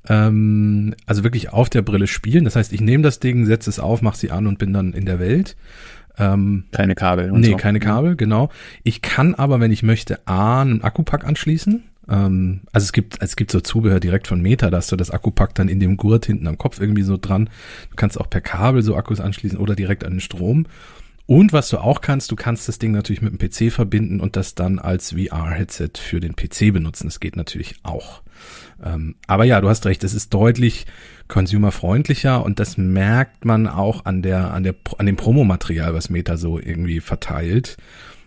Ähm, 0.07 0.95
also 1.05 1.23
wirklich 1.23 1.51
auf 1.51 1.69
der 1.69 1.81
Brille 1.81 2.07
spielen. 2.07 2.45
Das 2.45 2.55
heißt, 2.55 2.73
ich 2.73 2.81
nehme 2.81 3.03
das 3.03 3.19
Ding, 3.19 3.45
setze 3.45 3.69
es 3.69 3.79
auf, 3.79 4.01
mache 4.01 4.17
sie 4.17 4.31
an 4.31 4.47
und 4.47 4.59
bin 4.59 4.73
dann 4.73 4.93
in 4.93 5.05
der 5.05 5.19
Welt. 5.19 5.55
Ähm, 6.19 6.65
keine 6.71 6.95
Kabel 6.95 7.31
und 7.31 7.41
nee, 7.41 7.51
so. 7.51 7.57
keine 7.57 7.79
Kabel, 7.79 8.15
genau. 8.15 8.49
Ich 8.83 9.01
kann 9.01 9.35
aber, 9.35 9.59
wenn 9.59 9.71
ich 9.71 9.83
möchte, 9.83 10.27
A, 10.27 10.61
einen 10.61 10.81
Akkupack 10.81 11.25
anschließen. 11.25 11.83
Ähm, 12.09 12.61
also 12.71 12.85
es 12.85 12.91
gibt, 12.91 13.21
es 13.21 13.35
gibt 13.35 13.51
so 13.51 13.61
Zubehör 13.61 13.99
direkt 13.99 14.27
von 14.27 14.41
Meta, 14.41 14.69
da 14.69 14.77
hast 14.77 14.91
du 14.91 14.95
das 14.95 15.11
Akkupack 15.11 15.55
dann 15.55 15.69
in 15.69 15.79
dem 15.79 15.97
Gurt 15.97 16.25
hinten 16.25 16.47
am 16.47 16.57
Kopf 16.57 16.81
irgendwie 16.81 17.03
so 17.03 17.17
dran. 17.17 17.49
Du 17.89 17.95
kannst 17.95 18.19
auch 18.19 18.29
per 18.29 18.41
Kabel 18.41 18.81
so 18.81 18.95
Akkus 18.95 19.19
anschließen 19.19 19.57
oder 19.57 19.75
direkt 19.75 20.03
an 20.03 20.13
den 20.13 20.19
Strom. 20.19 20.65
Und 21.25 21.53
was 21.53 21.69
du 21.69 21.77
auch 21.77 22.01
kannst, 22.01 22.31
du 22.31 22.35
kannst 22.35 22.67
das 22.67 22.79
Ding 22.79 22.91
natürlich 22.91 23.21
mit 23.21 23.31
dem 23.31 23.37
PC 23.37 23.71
verbinden 23.71 24.19
und 24.19 24.35
das 24.35 24.55
dann 24.55 24.79
als 24.79 25.11
VR-Headset 25.11 25.91
für 25.99 26.19
den 26.19 26.35
PC 26.35 26.73
benutzen. 26.73 27.05
Das 27.05 27.19
geht 27.19 27.35
natürlich 27.35 27.75
auch. 27.83 28.23
Ähm, 28.83 29.13
aber 29.27 29.43
ja, 29.43 29.61
du 29.61 29.69
hast 29.69 29.85
recht, 29.85 30.03
es 30.03 30.15
ist 30.15 30.33
deutlich 30.33 30.87
consumerfreundlicher 31.29 32.43
und 32.43 32.59
das 32.59 32.77
merkt 32.77 33.45
man 33.45 33.67
auch 33.67 34.05
an 34.05 34.21
der, 34.21 34.51
an 34.51 34.63
der, 34.63 34.75
an 34.97 35.05
dem 35.05 35.15
Promomaterial, 35.15 35.93
was 35.93 36.09
Meta 36.09 36.35
so 36.35 36.59
irgendwie 36.59 36.99
verteilt. 36.99 37.77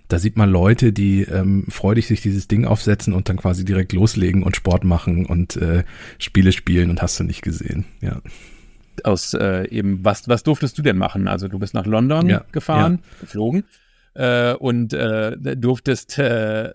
Da 0.09 0.19
sieht 0.19 0.37
man 0.37 0.51
Leute, 0.51 0.93
die 0.93 1.23
ähm, 1.23 1.67
freudig 1.69 2.07
sich 2.07 2.21
dieses 2.21 2.47
Ding 2.49 2.65
aufsetzen 2.65 3.13
und 3.13 3.29
dann 3.29 3.37
quasi 3.37 3.65
direkt 3.65 3.93
loslegen 3.93 4.43
und 4.43 4.57
Sport 4.57 4.85
machen 4.85 5.27
und 5.27 5.57
äh, 5.57 5.85
Spiele 6.19 6.53
spielen 6.53 6.91
und 6.91 7.03
hast 7.03 7.19
du 7.19 7.25
nicht 7.25 7.43
gesehen. 7.43 7.85
Ja. 8.01 8.21
Aus 9.05 9.35
äh, 9.35 9.69
eben, 9.69 10.05
was, 10.05 10.29
was 10.29 10.43
durftest 10.43 10.79
du 10.79 10.83
denn 10.83 10.99
machen? 10.99 11.29
Also 11.29 11.49
du 11.49 11.59
bist 11.59 11.75
nach 11.75 11.87
London 11.87 12.29
Ja, 12.29 12.45
gefahren, 12.53 13.01
geflogen 13.21 13.65
äh, 14.15 14.55
und 14.55 14.93
äh, 14.93 15.57
durftest 15.57 16.19
äh, 16.19 16.73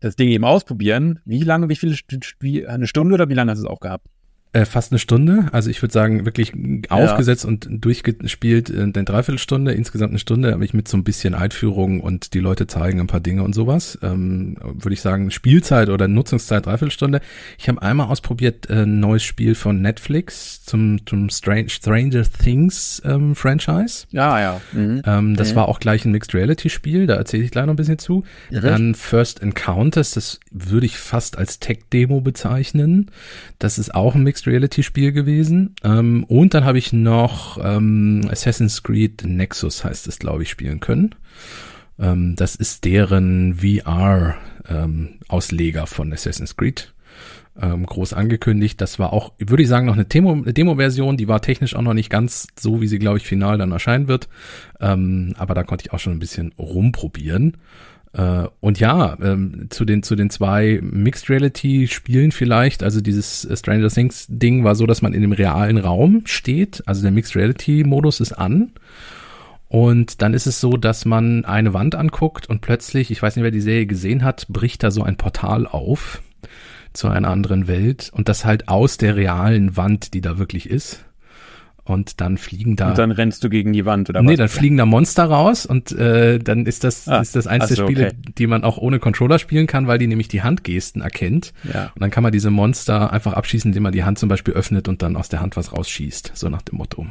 das 0.00 0.16
Ding 0.16 0.30
eben 0.30 0.44
ausprobieren. 0.44 1.20
Wie 1.24 1.42
lange, 1.42 1.68
wie 1.68 1.76
viele 1.76 1.94
St 1.94 2.18
eine 2.66 2.86
Stunde 2.86 3.14
oder 3.14 3.28
wie 3.28 3.34
lange 3.34 3.52
hast 3.52 3.58
du 3.58 3.66
es 3.66 3.70
auch 3.70 3.80
gehabt? 3.80 4.08
Äh, 4.54 4.64
fast 4.66 4.92
eine 4.92 5.00
Stunde. 5.00 5.48
Also 5.50 5.68
ich 5.68 5.82
würde 5.82 5.92
sagen, 5.92 6.24
wirklich 6.24 6.52
aufgesetzt 6.88 7.44
und 7.44 7.66
durchgespielt 7.70 8.70
äh, 8.70 8.82
eine 8.82 8.92
Dreiviertelstunde. 8.92 9.72
Insgesamt 9.72 10.10
eine 10.12 10.20
Stunde 10.20 10.52
habe 10.52 10.64
ich 10.64 10.72
mit 10.72 10.86
so 10.86 10.96
ein 10.96 11.02
bisschen 11.02 11.34
Einführung 11.34 12.00
und 12.00 12.34
die 12.34 12.38
Leute 12.38 12.68
zeigen 12.68 13.00
ein 13.00 13.08
paar 13.08 13.18
Dinge 13.18 13.42
und 13.42 13.52
sowas. 13.52 13.98
Ähm, 14.00 14.56
würde 14.62 14.94
ich 14.94 15.00
sagen, 15.00 15.32
Spielzeit 15.32 15.88
oder 15.88 16.06
Nutzungszeit 16.06 16.66
Dreiviertelstunde. 16.66 17.20
Ich 17.58 17.68
habe 17.68 17.82
einmal 17.82 18.06
ausprobiert 18.06 18.70
äh, 18.70 18.82
ein 18.84 19.00
neues 19.00 19.24
Spiel 19.24 19.56
von 19.56 19.82
Netflix 19.82 20.64
zum, 20.64 21.04
zum 21.04 21.30
Strange, 21.30 21.68
Stranger 21.68 22.22
Things 22.22 23.02
ähm, 23.04 23.34
Franchise. 23.34 24.06
Ja, 24.12 24.40
ja. 24.40 24.60
Mhm. 24.72 25.02
Ähm, 25.04 25.34
das 25.36 25.50
Mhm. 25.50 25.56
war 25.56 25.68
auch 25.68 25.80
gleich 25.80 26.04
ein 26.04 26.12
Mixed 26.12 26.32
Reality 26.32 26.70
Spiel, 26.70 27.08
da 27.08 27.14
erzähle 27.16 27.42
ich 27.42 27.50
gleich 27.50 27.66
noch 27.66 27.72
ein 27.72 27.76
bisschen 27.76 27.98
zu. 27.98 28.22
Mhm. 28.52 28.60
Dann 28.60 28.94
First 28.94 29.42
Encounters, 29.42 30.12
das 30.12 30.38
würde 30.52 30.86
ich 30.86 30.96
fast 30.96 31.38
als 31.38 31.58
Tech-Demo 31.58 32.20
bezeichnen. 32.20 33.10
Das 33.58 33.78
ist 33.78 33.92
auch 33.94 34.14
ein 34.14 34.22
Mixed 34.22 34.43
Reality 34.46 34.82
Spiel 34.82 35.12
gewesen. 35.12 35.74
Ähm, 35.82 36.24
und 36.24 36.54
dann 36.54 36.64
habe 36.64 36.78
ich 36.78 36.92
noch 36.92 37.58
ähm, 37.62 38.26
Assassin's 38.30 38.82
Creed 38.82 39.24
Nexus 39.24 39.84
heißt 39.84 40.08
es, 40.08 40.18
glaube 40.18 40.44
ich, 40.44 40.50
spielen 40.50 40.80
können. 40.80 41.14
Ähm, 41.98 42.36
das 42.36 42.54
ist 42.56 42.84
deren 42.84 43.56
VR-Ausleger 43.56 45.86
von 45.86 46.12
Assassin's 46.12 46.56
Creed 46.56 46.92
ähm, 47.60 47.86
groß 47.86 48.12
angekündigt. 48.14 48.80
Das 48.80 48.98
war 48.98 49.12
auch, 49.12 49.32
würde 49.38 49.62
ich 49.62 49.68
sagen, 49.68 49.86
noch 49.86 49.94
eine 49.94 50.04
Demo- 50.04 50.42
Demo-Version, 50.42 51.16
die 51.16 51.28
war 51.28 51.40
technisch 51.40 51.76
auch 51.76 51.82
noch 51.82 51.94
nicht 51.94 52.10
ganz 52.10 52.48
so, 52.58 52.80
wie 52.80 52.88
sie, 52.88 52.98
glaube 52.98 53.18
ich, 53.18 53.26
final 53.26 53.58
dann 53.58 53.70
erscheinen 53.72 54.08
wird. 54.08 54.28
Ähm, 54.80 55.34
aber 55.38 55.54
da 55.54 55.62
konnte 55.62 55.84
ich 55.86 55.92
auch 55.92 56.00
schon 56.00 56.14
ein 56.14 56.18
bisschen 56.18 56.52
rumprobieren. 56.58 57.56
Äh, 58.14 58.46
und 58.60 58.78
ja, 58.78 59.16
ähm, 59.20 59.66
zu 59.70 59.84
den 59.84 60.02
zu 60.02 60.14
den 60.14 60.30
zwei 60.30 60.78
Mixed 60.82 61.28
Reality 61.28 61.88
Spielen 61.88 62.32
vielleicht, 62.32 62.82
also 62.82 63.00
dieses 63.00 63.46
Stranger 63.54 63.88
Things 63.88 64.26
Ding 64.28 64.64
war 64.64 64.76
so, 64.76 64.86
dass 64.86 65.02
man 65.02 65.12
in 65.12 65.20
dem 65.20 65.32
realen 65.32 65.78
Raum 65.78 66.22
steht, 66.24 66.82
also 66.86 67.02
der 67.02 67.10
Mixed 67.10 67.36
Reality 67.36 67.84
Modus 67.84 68.20
ist 68.20 68.32
an. 68.32 68.72
Und 69.68 70.22
dann 70.22 70.34
ist 70.34 70.46
es 70.46 70.60
so, 70.60 70.76
dass 70.76 71.04
man 71.04 71.44
eine 71.44 71.74
Wand 71.74 71.96
anguckt 71.96 72.48
und 72.48 72.60
plötzlich, 72.60 73.10
ich 73.10 73.20
weiß 73.20 73.34
nicht, 73.34 73.42
wer 73.42 73.50
die 73.50 73.60
Serie 73.60 73.86
gesehen 73.86 74.22
hat, 74.22 74.46
bricht 74.48 74.84
da 74.84 74.92
so 74.92 75.02
ein 75.02 75.16
Portal 75.16 75.66
auf 75.66 76.22
zu 76.92 77.08
einer 77.08 77.28
anderen 77.28 77.66
Welt 77.66 78.10
und 78.14 78.28
das 78.28 78.44
halt 78.44 78.68
aus 78.68 78.98
der 78.98 79.16
realen 79.16 79.76
Wand, 79.76 80.14
die 80.14 80.20
da 80.20 80.38
wirklich 80.38 80.70
ist. 80.70 81.04
Und 81.86 82.22
dann 82.22 82.38
fliegen 82.38 82.76
da. 82.76 82.90
Und 82.90 82.98
dann 82.98 83.10
rennst 83.10 83.44
du 83.44 83.50
gegen 83.50 83.74
die 83.74 83.84
Wand 83.84 84.08
oder 84.08 84.22
nee, 84.22 84.26
was? 84.26 84.30
Nee, 84.30 84.36
dann 84.36 84.48
fliegen 84.48 84.76
da 84.78 84.86
Monster 84.86 85.24
raus 85.24 85.66
und 85.66 85.92
äh, 85.92 86.38
dann 86.38 86.64
ist 86.64 86.82
das, 86.82 87.06
ah, 87.08 87.20
ist 87.20 87.36
das 87.36 87.46
eins 87.46 87.66
der 87.66 87.76
Spiele, 87.76 88.06
okay. 88.06 88.16
die 88.38 88.46
man 88.46 88.64
auch 88.64 88.78
ohne 88.78 88.98
Controller 88.98 89.38
spielen 89.38 89.66
kann, 89.66 89.86
weil 89.86 89.98
die 89.98 90.06
nämlich 90.06 90.28
die 90.28 90.42
Handgesten 90.42 91.02
erkennt. 91.02 91.52
Ja. 91.70 91.92
Und 91.94 92.00
dann 92.00 92.10
kann 92.10 92.22
man 92.22 92.32
diese 92.32 92.50
Monster 92.50 93.12
einfach 93.12 93.34
abschießen, 93.34 93.70
indem 93.70 93.82
man 93.82 93.92
die 93.92 94.02
Hand 94.02 94.18
zum 94.18 94.30
Beispiel 94.30 94.54
öffnet 94.54 94.88
und 94.88 95.02
dann 95.02 95.14
aus 95.16 95.28
der 95.28 95.40
Hand 95.40 95.56
was 95.56 95.74
rausschießt. 95.74 96.32
So 96.34 96.48
nach 96.48 96.62
dem 96.62 96.78
Motto. 96.78 97.06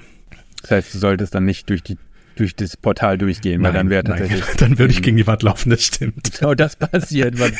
Das 0.64 0.72
heißt, 0.72 0.94
du 0.96 0.98
solltest 0.98 1.36
dann 1.36 1.46
nicht 1.46 1.70
durch 1.70 1.84
die 1.84 1.98
durch 2.36 2.56
das 2.56 2.78
Portal 2.78 3.20
durchgehen, 3.20 3.62
nein, 3.62 3.74
weil 3.74 3.80
dann 3.80 3.90
wäre 3.92 4.04
tatsächlich. 4.04 4.42
Nein, 4.42 4.56
dann 4.58 4.80
würde 4.80 4.92
ich 4.92 5.04
gegen 5.04 5.18
die 5.18 5.28
Wand 5.28 5.44
laufen, 5.44 5.70
das 5.70 5.84
stimmt. 5.84 6.32
Genau 6.40 6.56
das 6.56 6.76
passiert, 6.76 7.40
was, 7.40 7.52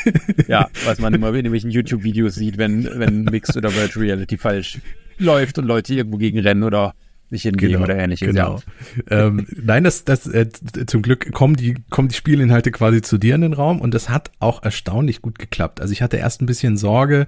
ja, 0.48 0.68
was 0.84 0.98
man 0.98 1.14
immer 1.14 1.28
in 1.28 1.36
irgendwelchen 1.36 1.70
YouTube-Videos 1.70 2.34
sieht, 2.34 2.58
wenn, 2.58 2.88
wenn 2.98 3.22
Mixed 3.22 3.56
oder 3.56 3.72
Virtual 3.72 4.04
Reality 4.04 4.36
falsch 4.36 4.78
läuft 5.18 5.58
und 5.58 5.66
Leute 5.66 5.94
irgendwo 5.94 6.18
gegen 6.18 6.40
rennen 6.40 6.64
oder 6.64 6.94
sich 7.30 7.42
hingeben 7.42 7.72
genau, 7.72 7.84
oder 7.84 7.96
ähnliches. 7.96 8.28
Genau. 8.28 8.60
Ja. 9.10 9.26
ähm, 9.26 9.46
nein, 9.50 9.84
das, 9.84 10.04
das 10.04 10.26
äh, 10.26 10.48
zum 10.86 11.02
Glück 11.02 11.32
kommen 11.32 11.56
die 11.56 11.76
kommen 11.90 12.08
die 12.08 12.14
Spielinhalte 12.14 12.70
quasi 12.70 13.02
zu 13.02 13.18
dir 13.18 13.34
in 13.34 13.40
den 13.40 13.52
Raum 13.52 13.80
und 13.80 13.94
das 13.94 14.08
hat 14.08 14.30
auch 14.38 14.62
erstaunlich 14.62 15.22
gut 15.22 15.38
geklappt. 15.38 15.80
Also 15.80 15.92
ich 15.92 16.02
hatte 16.02 16.16
erst 16.16 16.42
ein 16.42 16.46
bisschen 16.46 16.76
Sorge, 16.76 17.26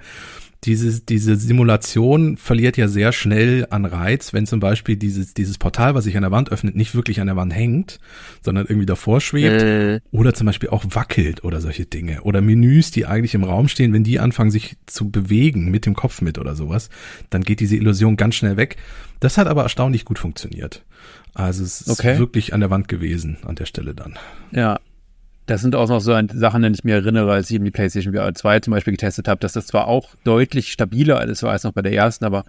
diese, 0.67 1.01
diese 1.01 1.37
Simulation 1.37 2.37
verliert 2.37 2.77
ja 2.77 2.89
sehr 2.89 3.13
schnell 3.13 3.67
an 3.71 3.85
Reiz, 3.85 4.33
wenn 4.33 4.47
zum 4.47 4.59
Beispiel 4.59 4.97
dieses, 4.97 5.33
dieses 5.33 5.59
Portal, 5.59 5.95
was 5.95 6.05
sich 6.05 6.17
an 6.17 6.23
der 6.23 6.33
Wand 6.33 6.51
öffnet, 6.51 6.75
nicht 6.75 6.95
wirklich 6.95 7.21
an 7.21 7.29
der 7.29 7.37
Wand 7.37 7.55
hängt, 7.55 8.01
sondern 8.43 8.67
irgendwie 8.67 8.87
davor 8.87 9.21
schwebt 9.21 9.63
äh. 9.63 10.01
oder 10.11 10.35
zum 10.35 10.47
Beispiel 10.47 10.69
auch 10.71 10.85
wackelt 10.91 11.45
oder 11.45 11.61
solche 11.61 11.87
Dinge. 11.87 12.23
Oder 12.23 12.41
Menüs, 12.41 12.91
die 12.91 13.07
eigentlich 13.07 13.35
im 13.35 13.45
Raum 13.45 13.69
stehen, 13.69 13.93
wenn 13.93 14.03
die 14.03 14.19
anfangen 14.19 14.51
sich 14.51 14.77
zu 14.87 15.09
bewegen 15.09 15.71
mit 15.71 15.87
dem 15.87 15.95
Kopf 15.95 16.21
mit 16.21 16.37
oder 16.37 16.57
sowas, 16.57 16.91
dann 17.31 17.43
geht 17.43 17.61
diese 17.61 17.77
Illusion 17.77 18.17
ganz 18.17 18.35
schnell 18.35 18.57
weg. 18.57 18.77
Das 19.21 19.39
hat 19.39 19.47
aber 19.47 19.63
erstaunlich 19.63 20.05
gut 20.05 20.19
funktioniert. 20.19 20.85
Also 21.33 21.63
es 21.63 21.83
ist 21.83 21.91
okay. 21.91 22.19
wirklich 22.19 22.55
an 22.55 22.61
der 22.61 22.71
Wand 22.71 22.89
gewesen 22.89 23.39
an 23.45 23.55
der 23.55 23.67
Stelle 23.67 23.95
dann. 23.95 24.19
Ja, 24.51 24.81
das 25.47 25.63
sind 25.63 25.77
auch 25.77 25.89
noch 25.89 26.01
so 26.01 26.13
Sachen, 26.35 26.65
an 26.65 26.73
die 26.73 26.79
ich 26.79 26.85
mir 26.85 26.97
erinnere, 26.97 27.33
als 27.33 27.51
ich 27.51 27.57
eben 27.57 27.65
die 27.65 27.71
PlayStation 27.71 28.13
VR 28.13 28.35
2 28.35 28.61
zum 28.61 28.73
Beispiel 28.73 28.93
getestet 28.93 29.29
habe, 29.29 29.41
dass 29.41 29.53
das 29.53 29.69
zwar 29.69 29.87
auch 29.87 30.09
deutlich 30.25 30.73
stabiler 30.73 31.25
ist 31.25 31.45
als 31.45 31.63
noch 31.63 31.73
bei 31.73 31.83
der 31.83 31.93
ersten, 31.93 32.25
aber 32.25 32.45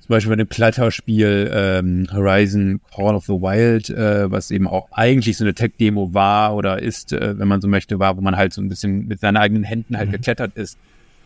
zum 0.00 0.08
Beispiel 0.08 0.30
bei 0.30 0.36
dem 0.36 0.48
Kletterspiel 0.48 1.50
ähm, 1.54 2.06
Horizon 2.12 2.80
Call 2.94 3.14
of 3.14 3.24
the 3.24 3.32
Wild, 3.32 3.88
äh, 3.88 4.30
was 4.30 4.50
eben 4.50 4.66
auch 4.66 4.88
eigentlich 4.90 5.38
so 5.38 5.44
eine 5.44 5.54
Tech-Demo 5.54 6.12
war 6.12 6.56
oder 6.56 6.82
ist, 6.82 7.12
äh, 7.12 7.38
wenn 7.38 7.48
man 7.48 7.60
so 7.60 7.68
möchte, 7.68 7.98
war, 8.00 8.16
wo 8.16 8.20
man 8.20 8.36
halt 8.36 8.52
so 8.52 8.60
ein 8.60 8.68
bisschen 8.68 9.06
mit 9.06 9.20
seinen 9.20 9.36
eigenen 9.36 9.62
Händen 9.62 9.96
halt 9.96 10.08
mhm. 10.08 10.12
geklettert 10.12 10.56
ist. 10.56 10.76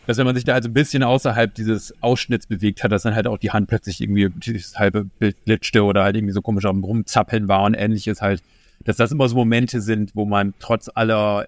Dass 0.07 0.17
wenn 0.17 0.25
man 0.25 0.35
sich 0.35 0.45
da 0.45 0.53
also 0.53 0.69
ein 0.69 0.73
bisschen 0.73 1.03
außerhalb 1.03 1.53
dieses 1.53 1.93
Ausschnitts 2.01 2.47
bewegt 2.47 2.83
hat, 2.83 2.91
dass 2.91 3.03
dann 3.03 3.15
halt 3.15 3.27
auch 3.27 3.37
die 3.37 3.51
Hand 3.51 3.67
plötzlich 3.67 3.99
irgendwie 3.99 4.29
das 4.53 4.79
halbe 4.79 5.05
Bild 5.19 5.35
glitschte 5.43 5.83
oder 5.83 6.03
halt 6.03 6.15
irgendwie 6.15 6.33
so 6.33 6.41
komisch 6.41 6.65
am 6.65 6.83
Rumzappeln 6.83 7.47
war 7.47 7.63
und 7.63 7.73
ähnliches 7.73 8.21
halt 8.21 8.41
dass 8.83 8.97
das 8.97 9.11
immer 9.11 9.27
so 9.27 9.35
Momente 9.35 9.81
sind, 9.81 10.15
wo 10.15 10.25
man 10.25 10.53
trotz 10.59 10.89
aller, 10.93 11.47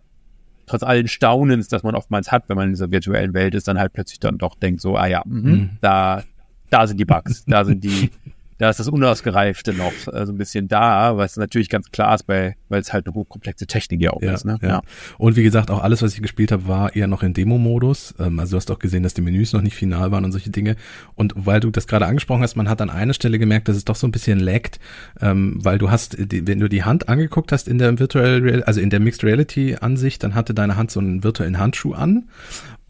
trotz 0.66 0.84
allen 0.84 1.08
Staunens, 1.08 1.68
das 1.68 1.84
man 1.84 1.96
oftmals 1.96 2.32
hat, 2.32 2.50
wenn 2.50 2.58
man 2.58 2.68
in 2.68 2.74
dieser 2.74 2.92
virtuellen 2.92 3.34
Welt 3.34 3.56
ist, 3.56 3.68
dann 3.68 3.80
halt 3.80 3.94
plötzlich 3.94 4.20
dann 4.20 4.38
doch 4.38 4.56
denkt 4.56 4.82
so, 4.82 4.98
ah 4.98 5.08
ja, 5.08 5.24
mh, 5.26 5.50
mhm. 5.50 5.70
da, 5.82 6.24
da 6.70 6.88
sind 6.88 7.00
die 7.00 7.06
Bugs, 7.06 7.46
da 7.46 7.66
sind 7.66 7.84
die, 7.84 8.12
da 8.62 8.70
ist 8.70 8.80
das 8.80 8.88
Unausgereifte 8.88 9.74
noch 9.74 9.92
äh, 10.14 10.26
so 10.26 10.32
ein 10.32 10.38
bisschen 10.38 10.68
da, 10.68 11.18
was 11.18 11.36
natürlich 11.36 11.68
ganz 11.68 11.92
klar 11.92 12.14
ist, 12.14 12.28
bei, 12.28 12.56
weil 12.70 12.80
es 12.82 12.94
halt 12.94 13.08
eine 13.08 13.16
hochkomplexe 13.16 13.66
Technik 13.66 14.02
ja 14.02 14.12
auch 14.12 14.22
ja, 14.22 14.34
ist. 14.34 14.46
Ne? 14.46 14.60
Ja. 14.62 14.68
ja. 14.68 14.82
Und 15.18 15.36
wie 15.36 15.42
gesagt, 15.42 15.72
auch 15.72 15.82
alles, 15.82 16.04
was 16.04 16.14
ich 16.14 16.22
gespielt 16.22 16.52
habe, 16.52 16.68
war 16.68 16.96
eher 16.96 17.08
noch 17.08 17.24
in 17.24 17.34
Demo-Modus. 17.34 18.14
Ähm, 18.20 18.40
also 18.40 18.52
du 18.52 18.58
hast 18.58 18.70
auch 18.70 18.78
gesehen, 18.78 19.02
dass 19.02 19.16
die 19.16 19.22
Menüs 19.22 19.54
noch 19.54 19.62
nicht 19.62 19.76
final 19.76 20.12
waren 20.12 20.26
und 20.26 20.32
solche 20.32 20.52
Dinge. 20.52 20.76
Und 21.16 21.34
weil 21.36 21.60
du 21.60 21.72
das 21.72 21.88
gerade 21.88 22.06
angesprochen 22.06 22.44
hast, 22.44 22.56
man 22.56 22.70
hat 22.70 22.82
an 22.82 22.92
einer 22.92 23.14
Stelle 23.14 23.40
gemerkt, 23.40 23.68
dass 23.68 23.78
es 23.78 23.86
doch 23.86 23.96
so 23.96 24.06
ein 24.06 24.12
bisschen 24.12 24.40
laggt, 24.40 24.80
ähm, 25.22 25.58
weil 25.60 25.80
du 25.80 25.90
hast, 25.90 26.18
wenn 26.20 26.60
du 26.60 26.70
die 26.70 26.84
Hand 26.84 27.10
angeguckt 27.10 27.52
hast 27.52 27.68
in 27.68 27.80
der 27.80 27.98
Virtual, 27.98 28.62
also 28.64 28.80
in 28.80 28.92
der 28.92 29.00
Mixed 29.00 29.24
Reality 29.24 29.78
Ansicht, 29.82 30.24
dann 30.24 30.36
hatte 30.36 30.54
deine 30.54 30.76
Hand 30.78 30.92
so 30.92 31.00
einen 31.00 31.24
virtuellen 31.24 31.58
Handschuh 31.58 31.94
an 31.94 32.26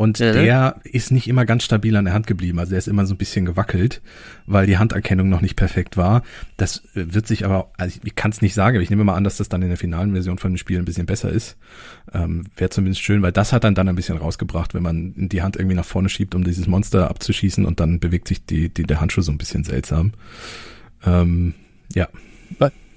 und 0.01 0.19
mhm. 0.19 0.33
der 0.33 0.77
ist 0.83 1.11
nicht 1.11 1.27
immer 1.27 1.45
ganz 1.45 1.63
stabil 1.63 1.95
an 1.95 2.05
der 2.05 2.15
Hand 2.15 2.25
geblieben. 2.25 2.57
Also 2.57 2.71
der 2.71 2.79
ist 2.79 2.87
immer 2.87 3.05
so 3.05 3.13
ein 3.13 3.19
bisschen 3.19 3.45
gewackelt, 3.45 4.01
weil 4.47 4.65
die 4.65 4.79
Handerkennung 4.79 5.29
noch 5.29 5.41
nicht 5.41 5.55
perfekt 5.55 5.95
war. 5.95 6.23
Das 6.57 6.77
äh, 6.95 7.13
wird 7.13 7.27
sich 7.27 7.45
aber, 7.45 7.69
also 7.77 7.95
ich, 7.95 8.07
ich 8.07 8.15
kann 8.15 8.31
es 8.31 8.41
nicht 8.41 8.55
sagen, 8.55 8.77
aber 8.77 8.81
ich 8.81 8.89
nehme 8.89 9.03
mal 9.03 9.13
an, 9.13 9.23
dass 9.23 9.37
das 9.37 9.47
dann 9.47 9.61
in 9.61 9.67
der 9.67 9.77
finalen 9.77 10.13
Version 10.13 10.39
von 10.39 10.53
dem 10.53 10.57
Spiel 10.57 10.79
ein 10.79 10.85
bisschen 10.85 11.05
besser 11.05 11.29
ist. 11.29 11.55
Ähm, 12.15 12.45
Wäre 12.55 12.71
zumindest 12.71 13.03
schön, 13.03 13.21
weil 13.21 13.31
das 13.31 13.53
hat 13.53 13.63
dann 13.63 13.75
dann 13.75 13.89
ein 13.89 13.95
bisschen 13.95 14.17
rausgebracht, 14.17 14.73
wenn 14.73 14.81
man 14.81 15.13
die 15.15 15.43
Hand 15.43 15.55
irgendwie 15.55 15.75
nach 15.75 15.85
vorne 15.85 16.09
schiebt, 16.09 16.33
um 16.33 16.43
dieses 16.43 16.65
Monster 16.65 17.07
abzuschießen 17.07 17.63
und 17.63 17.79
dann 17.79 17.99
bewegt 17.99 18.27
sich 18.27 18.43
die, 18.43 18.69
die 18.69 18.85
der 18.85 19.01
Handschuh 19.01 19.21
so 19.21 19.31
ein 19.31 19.37
bisschen 19.37 19.63
seltsam. 19.63 20.13
Ähm, 21.05 21.53
ja. 21.93 22.07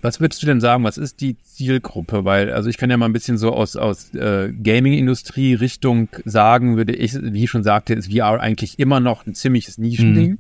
Was 0.05 0.21
würdest 0.21 0.43
du 0.43 0.47
denn 0.47 0.61
sagen, 0.61 0.85
was 0.85 0.99
ist 0.99 1.23
die 1.23 1.39
Zielgruppe? 1.39 2.27
Weil, 2.27 2.53
also 2.53 2.69
ich 2.69 2.77
kann 2.77 2.91
ja 2.91 2.99
mal 2.99 3.07
ein 3.07 3.15
bisschen 3.15 3.39
so 3.39 3.55
aus, 3.55 3.75
aus 3.75 4.13
äh, 4.13 4.53
Gaming-Industrie-Richtung 4.53 6.11
sagen, 6.27 6.77
würde 6.77 6.95
ich, 6.95 7.15
wie 7.15 7.45
ich 7.45 7.49
schon 7.49 7.63
sagte, 7.63 7.95
ist 7.95 8.13
VR 8.13 8.39
eigentlich 8.39 8.79
immer 8.79 9.01
noch 9.01 9.27
ein 9.27 9.35
ziemliches 9.35 9.79
Nischending. 9.79 10.33
Mhm. 10.33 10.39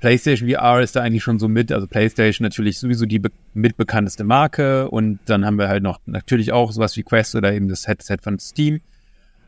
PlayStation 0.00 0.50
VR 0.50 0.80
ist 0.80 0.96
da 0.96 1.02
eigentlich 1.02 1.22
schon 1.22 1.38
so 1.38 1.46
mit, 1.46 1.70
also 1.70 1.86
PlayStation 1.86 2.44
natürlich 2.44 2.80
sowieso 2.80 3.06
die 3.06 3.22
mitbekannteste 3.54 4.24
Marke 4.24 4.90
und 4.90 5.20
dann 5.26 5.46
haben 5.46 5.56
wir 5.56 5.68
halt 5.68 5.84
noch 5.84 6.00
natürlich 6.06 6.50
auch 6.50 6.72
sowas 6.72 6.96
wie 6.96 7.04
Quest 7.04 7.36
oder 7.36 7.52
eben 7.52 7.68
das 7.68 7.86
Headset 7.86 8.16
von 8.20 8.40
Steam. 8.40 8.80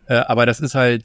Äh, 0.07 0.19
aber 0.19 0.47
das 0.47 0.61
ist 0.61 0.77
halt 0.77 1.03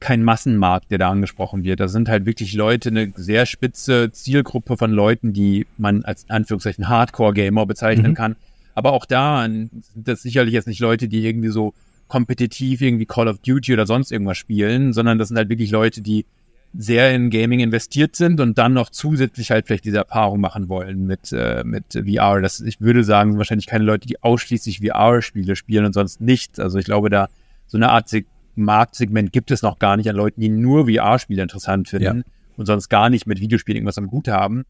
kein 0.00 0.22
Massenmarkt, 0.22 0.90
der 0.90 0.98
da 0.98 1.10
angesprochen 1.10 1.64
wird. 1.64 1.80
Da 1.80 1.88
sind 1.88 2.08
halt 2.08 2.26
wirklich 2.26 2.54
Leute, 2.54 2.90
eine 2.90 3.12
sehr 3.16 3.46
spitze 3.46 4.12
Zielgruppe 4.12 4.76
von 4.76 4.92
Leuten, 4.92 5.32
die 5.32 5.66
man 5.78 6.04
als 6.04 6.28
Anführungszeichen 6.30 6.88
Hardcore-Gamer 6.88 7.66
bezeichnen 7.66 8.12
mhm. 8.12 8.16
kann. 8.16 8.36
Aber 8.74 8.92
auch 8.92 9.04
da 9.04 9.42
sind 9.42 9.84
das 9.94 10.22
sicherlich 10.22 10.54
jetzt 10.54 10.68
nicht 10.68 10.80
Leute, 10.80 11.08
die 11.08 11.26
irgendwie 11.26 11.48
so 11.48 11.74
kompetitiv 12.08 12.80
irgendwie 12.80 13.06
Call 13.06 13.28
of 13.28 13.38
Duty 13.38 13.72
oder 13.72 13.86
sonst 13.86 14.12
irgendwas 14.12 14.38
spielen, 14.38 14.92
sondern 14.92 15.18
das 15.18 15.28
sind 15.28 15.36
halt 15.36 15.48
wirklich 15.48 15.70
Leute, 15.70 16.02
die 16.02 16.26
sehr 16.74 17.14
in 17.14 17.28
Gaming 17.30 17.60
investiert 17.60 18.16
sind 18.16 18.40
und 18.40 18.56
dann 18.56 18.72
noch 18.72 18.88
zusätzlich 18.88 19.50
halt 19.50 19.66
vielleicht 19.66 19.84
diese 19.84 19.98
Erfahrung 19.98 20.40
machen 20.40 20.68
wollen 20.68 21.06
mit, 21.06 21.32
äh, 21.32 21.62
mit 21.64 21.84
VR. 21.92 22.40
Das, 22.40 22.60
ich 22.60 22.80
würde 22.80 23.04
sagen, 23.04 23.36
wahrscheinlich 23.36 23.66
keine 23.66 23.84
Leute, 23.84 24.08
die 24.08 24.22
ausschließlich 24.22 24.80
VR-Spiele 24.80 25.54
spielen 25.54 25.84
und 25.84 25.92
sonst 25.92 26.20
nichts. 26.20 26.58
Also 26.58 26.78
ich 26.78 26.86
glaube, 26.86 27.10
da 27.10 27.28
so 27.66 27.76
eine 27.76 27.90
Art 27.90 28.08
Marktsegment 28.54 29.32
gibt 29.32 29.50
es 29.50 29.62
noch 29.62 29.78
gar 29.78 29.96
nicht 29.96 30.08
an 30.08 30.16
Leuten, 30.16 30.40
die 30.40 30.48
nur 30.48 30.86
VR-Spiele 30.86 31.42
interessant 31.42 31.88
finden 31.88 32.18
ja. 32.18 32.32
und 32.56 32.66
sonst 32.66 32.88
gar 32.88 33.10
nicht 33.10 33.26
mit 33.26 33.40
Videospielen 33.40 33.76
irgendwas 33.76 33.98
am 33.98 34.10
Hut 34.10 34.28
haben. 34.28 34.64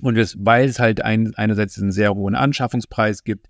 Und 0.00 0.16
es, 0.16 0.36
weil 0.38 0.68
es 0.68 0.78
halt 0.78 1.00
ein, 1.00 1.34
einerseits 1.34 1.80
einen 1.80 1.92
sehr 1.92 2.14
hohen 2.14 2.34
Anschaffungspreis 2.34 3.24
gibt, 3.24 3.48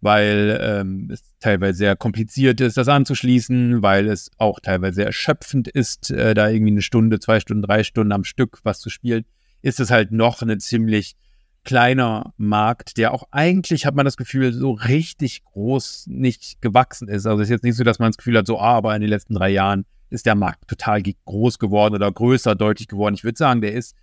weil 0.00 0.58
ähm, 0.62 1.08
es 1.12 1.22
teilweise 1.40 1.78
sehr 1.78 1.96
kompliziert 1.96 2.60
ist, 2.60 2.76
das 2.76 2.88
anzuschließen, 2.88 3.82
weil 3.82 4.08
es 4.08 4.30
auch 4.38 4.60
teilweise 4.60 4.96
sehr 4.96 5.06
erschöpfend 5.06 5.68
ist, 5.68 6.10
äh, 6.10 6.34
da 6.34 6.48
irgendwie 6.48 6.72
eine 6.72 6.82
Stunde, 6.82 7.18
zwei 7.20 7.40
Stunden, 7.40 7.62
drei 7.62 7.82
Stunden 7.82 8.12
am 8.12 8.24
Stück 8.24 8.60
was 8.62 8.80
zu 8.80 8.88
spielen, 8.88 9.24
ist 9.62 9.80
es 9.80 9.90
halt 9.90 10.12
noch 10.12 10.40
eine 10.42 10.58
ziemlich 10.58 11.16
kleiner 11.64 12.32
Markt, 12.36 12.96
der 12.96 13.12
auch 13.12 13.24
eigentlich, 13.30 13.86
hat 13.86 13.94
man 13.94 14.04
das 14.04 14.16
Gefühl, 14.16 14.52
so 14.52 14.72
richtig 14.72 15.44
groß 15.44 16.06
nicht 16.08 16.62
gewachsen 16.62 17.08
ist. 17.08 17.26
Also 17.26 17.42
es 17.42 17.48
ist 17.48 17.50
jetzt 17.50 17.64
nicht 17.64 17.76
so, 17.76 17.84
dass 17.84 17.98
man 17.98 18.10
das 18.10 18.16
Gefühl 18.16 18.38
hat, 18.38 18.46
so, 18.46 18.58
ah, 18.58 18.74
aber 18.74 18.94
in 18.94 19.02
den 19.02 19.10
letzten 19.10 19.34
drei 19.34 19.50
Jahren 19.50 19.84
ist 20.08 20.26
der 20.26 20.34
Markt 20.34 20.68
total 20.68 21.02
groß 21.02 21.58
geworden 21.58 21.94
oder 21.94 22.10
größer, 22.10 22.54
deutlich 22.54 22.88
geworden. 22.88 23.14
Ich 23.14 23.24
würde 23.24 23.36
sagen, 23.36 23.60
der 23.60 23.74
ist, 23.74 23.94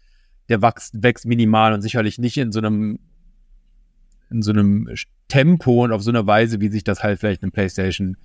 der 0.50 0.62
wächst, 0.62 1.02
wächst 1.04 1.26
minimal 1.26 1.74
und 1.74 1.82
sicherlich 1.82 2.18
nicht 2.18 2.38
in 2.38 2.52
so 2.52 2.60
einem, 2.60 3.00
in 4.30 4.42
so 4.42 4.52
einem 4.52 4.90
Tempo 5.28 5.84
und 5.84 5.92
auf 5.92 6.04
so 6.04 6.12
eine 6.12 6.26
Weise, 6.26 6.62
wie 6.62 6.70
sich 6.70 6.84
das 6.84 7.04
halt 7.04 7.20
vielleicht 7.20 7.44
eine 7.44 7.52
PlayStation 7.52 8.18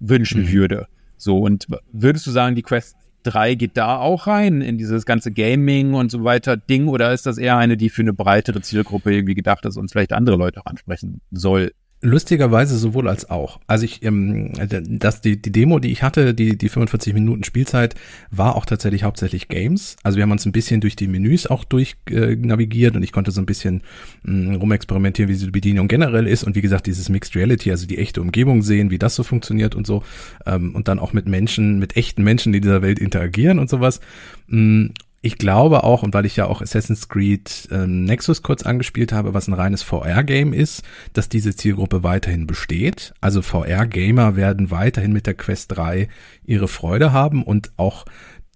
wünschen 0.00 0.42
mhm. 0.42 0.52
würde. 0.52 0.88
So, 1.16 1.38
und 1.38 1.66
würdest 1.92 2.26
du 2.26 2.30
sagen, 2.30 2.56
die 2.56 2.62
Quest 2.62 2.96
3 3.26 3.54
geht 3.54 3.76
da 3.76 3.98
auch 3.98 4.26
rein 4.26 4.60
in 4.60 4.78
dieses 4.78 5.04
ganze 5.04 5.32
Gaming 5.32 5.94
und 5.94 6.10
so 6.10 6.24
weiter 6.24 6.56
Ding 6.56 6.88
oder 6.88 7.12
ist 7.12 7.26
das 7.26 7.38
eher 7.38 7.56
eine, 7.56 7.76
die 7.76 7.90
für 7.90 8.02
eine 8.02 8.12
breitere 8.12 8.60
Zielgruppe 8.60 9.12
irgendwie 9.12 9.34
gedacht 9.34 9.64
ist 9.66 9.76
und 9.76 9.90
vielleicht 9.90 10.12
andere 10.12 10.36
Leute 10.36 10.60
auch 10.60 10.66
ansprechen 10.66 11.20
soll? 11.30 11.72
Lustigerweise 12.02 12.76
sowohl 12.76 13.08
als 13.08 13.30
auch. 13.30 13.58
Also 13.66 13.86
ich, 13.86 14.02
ähm, 14.02 14.52
das, 14.98 15.22
die, 15.22 15.40
die 15.40 15.50
Demo, 15.50 15.78
die 15.78 15.90
ich 15.90 16.02
hatte, 16.02 16.34
die, 16.34 16.58
die 16.58 16.68
45 16.68 17.14
Minuten 17.14 17.42
Spielzeit, 17.42 17.94
war 18.30 18.54
auch 18.54 18.66
tatsächlich 18.66 19.02
hauptsächlich 19.02 19.48
Games. 19.48 19.96
Also 20.02 20.16
wir 20.16 20.22
haben 20.22 20.30
uns 20.30 20.44
ein 20.44 20.52
bisschen 20.52 20.82
durch 20.82 20.94
die 20.94 21.08
Menüs 21.08 21.46
auch 21.46 21.64
durch 21.64 21.96
äh, 22.10 22.36
navigiert 22.36 22.96
und 22.96 23.02
ich 23.02 23.12
konnte 23.12 23.30
so 23.30 23.40
ein 23.40 23.46
bisschen 23.46 23.82
mh, 24.24 24.52
mm, 24.52 24.54
rumexperimentieren, 24.56 25.30
wie 25.30 25.38
die 25.38 25.50
Bedienung 25.50 25.88
generell 25.88 26.26
ist 26.26 26.44
und 26.44 26.54
wie 26.54 26.60
gesagt, 26.60 26.86
dieses 26.86 27.08
Mixed 27.08 27.34
Reality, 27.34 27.70
also 27.70 27.86
die 27.86 27.96
echte 27.96 28.20
Umgebung 28.20 28.62
sehen, 28.62 28.90
wie 28.90 28.98
das 28.98 29.14
so 29.14 29.22
funktioniert 29.22 29.74
und 29.74 29.86
so. 29.86 30.02
Ähm, 30.44 30.74
und 30.74 30.88
dann 30.88 30.98
auch 30.98 31.14
mit 31.14 31.26
Menschen, 31.26 31.78
mit 31.78 31.96
echten 31.96 32.22
Menschen, 32.22 32.52
die 32.52 32.60
dieser 32.60 32.82
Welt 32.82 32.98
interagieren 32.98 33.58
und 33.58 33.70
sowas. 33.70 34.00
Mm, 34.48 34.88
ich 35.22 35.38
glaube 35.38 35.82
auch, 35.82 36.02
und 36.02 36.14
weil 36.14 36.26
ich 36.26 36.36
ja 36.36 36.46
auch 36.46 36.60
Assassin's 36.60 37.08
Creed 37.08 37.68
ähm, 37.72 38.04
Nexus 38.04 38.42
kurz 38.42 38.62
angespielt 38.62 39.12
habe, 39.12 39.34
was 39.34 39.48
ein 39.48 39.54
reines 39.54 39.82
VR-Game 39.82 40.52
ist, 40.52 40.82
dass 41.14 41.28
diese 41.28 41.56
Zielgruppe 41.56 42.02
weiterhin 42.02 42.46
besteht. 42.46 43.12
Also 43.20 43.42
VR-Gamer 43.42 44.36
werden 44.36 44.70
weiterhin 44.70 45.12
mit 45.12 45.26
der 45.26 45.34
Quest 45.34 45.76
3 45.76 46.08
ihre 46.44 46.68
Freude 46.68 47.12
haben 47.12 47.42
und 47.42 47.72
auch 47.76 48.04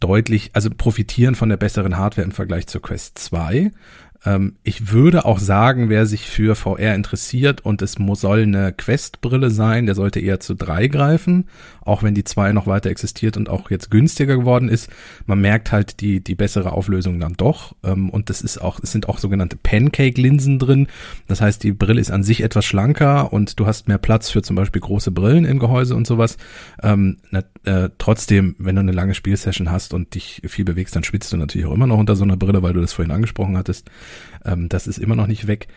deutlich, 0.00 0.50
also 0.54 0.70
profitieren 0.70 1.34
von 1.34 1.48
der 1.48 1.56
besseren 1.56 1.96
Hardware 1.96 2.24
im 2.24 2.32
Vergleich 2.32 2.66
zur 2.66 2.82
Quest 2.82 3.18
2. 3.18 3.70
Ähm, 4.24 4.56
ich 4.62 4.92
würde 4.92 5.24
auch 5.24 5.38
sagen, 5.38 5.88
wer 5.88 6.04
sich 6.06 6.28
für 6.28 6.54
VR 6.54 6.94
interessiert 6.94 7.62
und 7.62 7.80
es 7.82 7.98
muss, 7.98 8.20
soll 8.20 8.42
eine 8.42 8.72
Quest-Brille 8.72 9.50
sein, 9.50 9.86
der 9.86 9.94
sollte 9.94 10.20
eher 10.20 10.40
zu 10.40 10.54
drei 10.54 10.88
greifen, 10.88 11.48
auch 11.80 12.02
wenn 12.02 12.14
die 12.14 12.24
zwei 12.24 12.52
noch 12.52 12.66
weiter 12.66 12.90
existiert 12.90 13.36
und 13.36 13.48
auch 13.48 13.70
jetzt 13.70 13.90
günstiger 13.90 14.36
geworden 14.36 14.68
ist. 14.68 14.90
Man 15.26 15.40
merkt 15.40 15.72
halt 15.72 16.00
die, 16.00 16.22
die 16.22 16.34
bessere 16.34 16.72
Auflösung 16.72 17.18
dann 17.18 17.34
doch. 17.34 17.74
Ähm, 17.82 18.10
und 18.10 18.28
das 18.28 18.42
ist 18.42 18.58
auch, 18.58 18.80
es 18.82 18.92
sind 18.92 19.08
auch 19.08 19.18
sogenannte 19.18 19.56
Pancake-Linsen 19.56 20.58
drin. 20.58 20.88
Das 21.26 21.40
heißt, 21.40 21.62
die 21.62 21.72
Brille 21.72 22.00
ist 22.00 22.10
an 22.10 22.22
sich 22.22 22.42
etwas 22.42 22.66
schlanker 22.66 23.32
und 23.32 23.58
du 23.58 23.66
hast 23.66 23.88
mehr 23.88 23.98
Platz 23.98 24.30
für 24.30 24.42
zum 24.42 24.56
Beispiel 24.56 24.82
große 24.82 25.10
Brillen 25.10 25.46
im 25.46 25.58
Gehäuse 25.58 25.94
und 25.94 26.06
sowas. 26.06 26.36
Ähm, 26.82 27.16
na, 27.30 27.42
äh, 27.64 27.88
trotzdem, 27.96 28.54
wenn 28.58 28.76
du 28.76 28.80
eine 28.80 28.92
lange 28.92 29.14
Spielsession 29.14 29.70
hast 29.70 29.94
und 29.94 30.14
dich 30.14 30.42
viel 30.46 30.64
bewegst, 30.64 30.94
dann 30.94 31.04
schwitzt 31.04 31.32
du 31.32 31.38
natürlich 31.38 31.66
auch 31.66 31.74
immer 31.74 31.86
noch 31.86 31.98
unter 31.98 32.16
so 32.16 32.24
einer 32.24 32.36
Brille, 32.36 32.62
weil 32.62 32.74
du 32.74 32.80
das 32.80 32.92
vorhin 32.92 33.12
angesprochen 33.12 33.56
hattest. 33.56 33.90
Ähm, 34.44 34.68
das 34.68 34.86
ist 34.86 34.98
immer 34.98 35.16
noch 35.16 35.26
nicht 35.26 35.46
weg. 35.46 35.68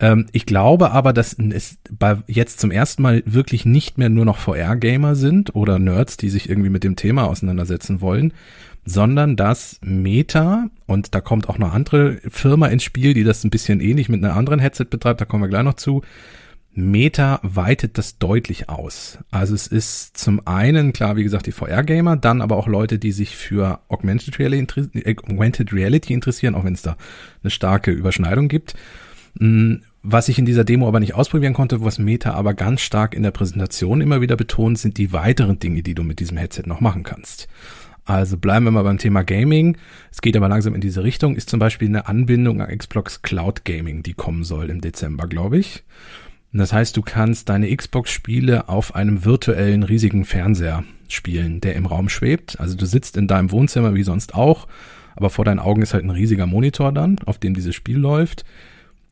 Ähm, 0.00 0.26
ich 0.32 0.46
glaube 0.46 0.90
aber, 0.90 1.12
dass 1.12 1.34
es 1.34 1.78
bei 1.90 2.18
jetzt 2.26 2.60
zum 2.60 2.70
ersten 2.70 3.02
Mal 3.02 3.22
wirklich 3.24 3.64
nicht 3.64 3.98
mehr 3.98 4.08
nur 4.08 4.24
noch 4.24 4.38
VR-Gamer 4.38 5.14
sind 5.14 5.54
oder 5.54 5.78
Nerds, 5.78 6.16
die 6.16 6.28
sich 6.28 6.48
irgendwie 6.48 6.70
mit 6.70 6.84
dem 6.84 6.96
Thema 6.96 7.28
auseinandersetzen 7.28 8.00
wollen, 8.00 8.32
sondern 8.84 9.36
dass 9.36 9.78
Meta, 9.82 10.68
und 10.86 11.14
da 11.14 11.20
kommt 11.20 11.48
auch 11.48 11.56
eine 11.56 11.70
andere 11.70 12.18
Firma 12.28 12.66
ins 12.66 12.82
Spiel, 12.82 13.14
die 13.14 13.24
das 13.24 13.44
ein 13.44 13.50
bisschen 13.50 13.80
ähnlich 13.80 14.08
mit 14.08 14.24
einer 14.24 14.36
anderen 14.36 14.58
Headset 14.58 14.86
betreibt, 14.90 15.20
da 15.20 15.24
kommen 15.24 15.44
wir 15.44 15.48
gleich 15.48 15.62
noch 15.62 15.74
zu, 15.74 16.02
Meta 16.74 17.38
weitet 17.42 17.98
das 17.98 18.18
deutlich 18.18 18.70
aus. 18.70 19.18
Also 19.30 19.54
es 19.54 19.66
ist 19.66 20.16
zum 20.16 20.46
einen, 20.46 20.92
klar, 20.92 21.16
wie 21.16 21.22
gesagt, 21.22 21.46
die 21.46 21.52
VR-Gamer, 21.52 22.16
dann 22.16 22.40
aber 22.40 22.56
auch 22.56 22.66
Leute, 22.66 22.98
die 22.98 23.12
sich 23.12 23.36
für 23.36 23.80
Augmented 23.88 24.38
Reality, 24.38 24.88
äh, 24.94 25.14
Augmented 25.16 25.72
Reality 25.72 26.14
interessieren, 26.14 26.54
auch 26.54 26.64
wenn 26.64 26.74
es 26.74 26.82
da 26.82 26.96
eine 27.42 27.50
starke 27.50 27.90
Überschneidung 27.90 28.48
gibt. 28.48 28.74
Hm, 29.38 29.82
was 30.02 30.28
ich 30.28 30.38
in 30.38 30.46
dieser 30.46 30.64
Demo 30.64 30.88
aber 30.88 30.98
nicht 30.98 31.14
ausprobieren 31.14 31.52
konnte, 31.52 31.84
was 31.84 31.98
Meta 31.98 32.32
aber 32.32 32.54
ganz 32.54 32.80
stark 32.80 33.14
in 33.14 33.22
der 33.22 33.30
Präsentation 33.30 34.00
immer 34.00 34.20
wieder 34.20 34.36
betont, 34.36 34.78
sind 34.78 34.98
die 34.98 35.12
weiteren 35.12 35.58
Dinge, 35.58 35.82
die 35.82 35.94
du 35.94 36.02
mit 36.02 36.20
diesem 36.20 36.38
Headset 36.38 36.64
noch 36.66 36.80
machen 36.80 37.02
kannst. 37.02 37.48
Also 38.04 38.36
bleiben 38.36 38.64
wir 38.64 38.72
mal 38.72 38.82
beim 38.82 38.98
Thema 38.98 39.22
Gaming. 39.22 39.76
Es 40.10 40.22
geht 40.22 40.36
aber 40.36 40.48
langsam 40.48 40.74
in 40.74 40.80
diese 40.80 41.04
Richtung. 41.04 41.36
Ist 41.36 41.50
zum 41.50 41.60
Beispiel 41.60 41.86
eine 41.86 42.08
Anbindung 42.08 42.60
an 42.60 42.76
Xbox 42.76 43.22
Cloud 43.22 43.64
Gaming, 43.64 44.02
die 44.02 44.14
kommen 44.14 44.42
soll 44.42 44.70
im 44.70 44.80
Dezember, 44.80 45.28
glaube 45.28 45.58
ich. 45.58 45.84
Das 46.52 46.72
heißt, 46.72 46.96
du 46.96 47.02
kannst 47.02 47.48
deine 47.48 47.74
Xbox-Spiele 47.74 48.68
auf 48.68 48.94
einem 48.94 49.24
virtuellen 49.24 49.82
riesigen 49.82 50.24
Fernseher 50.24 50.84
spielen, 51.08 51.60
der 51.60 51.74
im 51.76 51.86
Raum 51.86 52.08
schwebt. 52.08 52.60
Also 52.60 52.76
du 52.76 52.84
sitzt 52.84 53.16
in 53.16 53.26
deinem 53.26 53.50
Wohnzimmer 53.50 53.94
wie 53.94 54.02
sonst 54.02 54.34
auch, 54.34 54.68
aber 55.16 55.30
vor 55.30 55.44
deinen 55.44 55.60
Augen 55.60 55.82
ist 55.82 55.94
halt 55.94 56.04
ein 56.04 56.10
riesiger 56.10 56.46
Monitor 56.46 56.92
dann, 56.92 57.18
auf 57.24 57.38
dem 57.38 57.54
dieses 57.54 57.74
Spiel 57.74 57.98
läuft. 57.98 58.44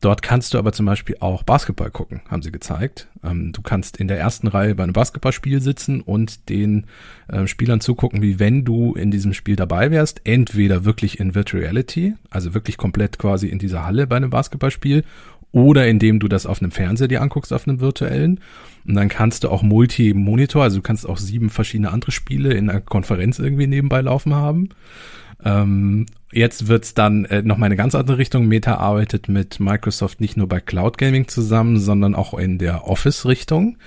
Dort 0.01 0.23
kannst 0.23 0.55
du 0.55 0.57
aber 0.57 0.73
zum 0.73 0.87
Beispiel 0.87 1.17
auch 1.19 1.43
Basketball 1.43 1.91
gucken, 1.91 2.21
haben 2.27 2.41
sie 2.41 2.51
gezeigt. 2.51 3.07
Ähm, 3.23 3.51
du 3.53 3.61
kannst 3.61 3.97
in 3.97 4.07
der 4.07 4.17
ersten 4.19 4.47
Reihe 4.47 4.73
bei 4.73 4.81
einem 4.81 4.93
Basketballspiel 4.93 5.61
sitzen 5.61 6.01
und 6.01 6.49
den 6.49 6.87
äh, 7.27 7.45
Spielern 7.45 7.81
zugucken, 7.81 8.23
wie 8.23 8.39
wenn 8.39 8.65
du 8.65 8.95
in 8.95 9.11
diesem 9.11 9.33
Spiel 9.33 9.55
dabei 9.55 9.91
wärst. 9.91 10.21
Entweder 10.23 10.85
wirklich 10.85 11.19
in 11.19 11.35
Virtual 11.35 11.61
Reality, 11.61 12.15
also 12.31 12.55
wirklich 12.55 12.77
komplett 12.77 13.19
quasi 13.19 13.47
in 13.47 13.59
dieser 13.59 13.85
Halle 13.85 14.07
bei 14.07 14.15
einem 14.15 14.31
Basketballspiel, 14.31 15.03
oder 15.51 15.87
indem 15.87 16.19
du 16.19 16.27
das 16.27 16.45
auf 16.45 16.61
einem 16.61 16.71
Fernseher 16.71 17.07
dir 17.07 17.21
anguckst, 17.21 17.51
auf 17.53 17.67
einem 17.67 17.81
virtuellen. 17.81 18.39
Und 18.87 18.95
dann 18.95 19.09
kannst 19.09 19.43
du 19.43 19.49
auch 19.49 19.63
Multi-Monitor, 19.63 20.63
also 20.63 20.77
du 20.77 20.81
kannst 20.81 21.07
auch 21.07 21.17
sieben 21.17 21.49
verschiedene 21.49 21.91
andere 21.91 22.11
Spiele 22.11 22.53
in 22.53 22.69
einer 22.69 22.81
Konferenz 22.81 23.39
irgendwie 23.39 23.67
nebenbei 23.67 24.01
laufen 24.01 24.33
haben. 24.33 24.69
Ähm, 25.43 26.05
jetzt 26.31 26.67
wird's 26.67 26.93
dann 26.93 27.25
äh, 27.25 27.41
noch 27.41 27.57
mal 27.57 27.65
eine 27.65 27.75
ganz 27.75 27.95
andere 27.95 28.17
Richtung. 28.17 28.47
Meta 28.47 28.75
arbeitet 28.75 29.27
mit 29.27 29.59
Microsoft 29.59 30.21
nicht 30.21 30.37
nur 30.37 30.47
bei 30.47 30.59
Cloud 30.59 30.97
Gaming 30.97 31.27
zusammen, 31.27 31.79
sondern 31.79 32.15
auch 32.15 32.37
in 32.37 32.57
der 32.57 32.87
Office-Richtung. 32.87 33.77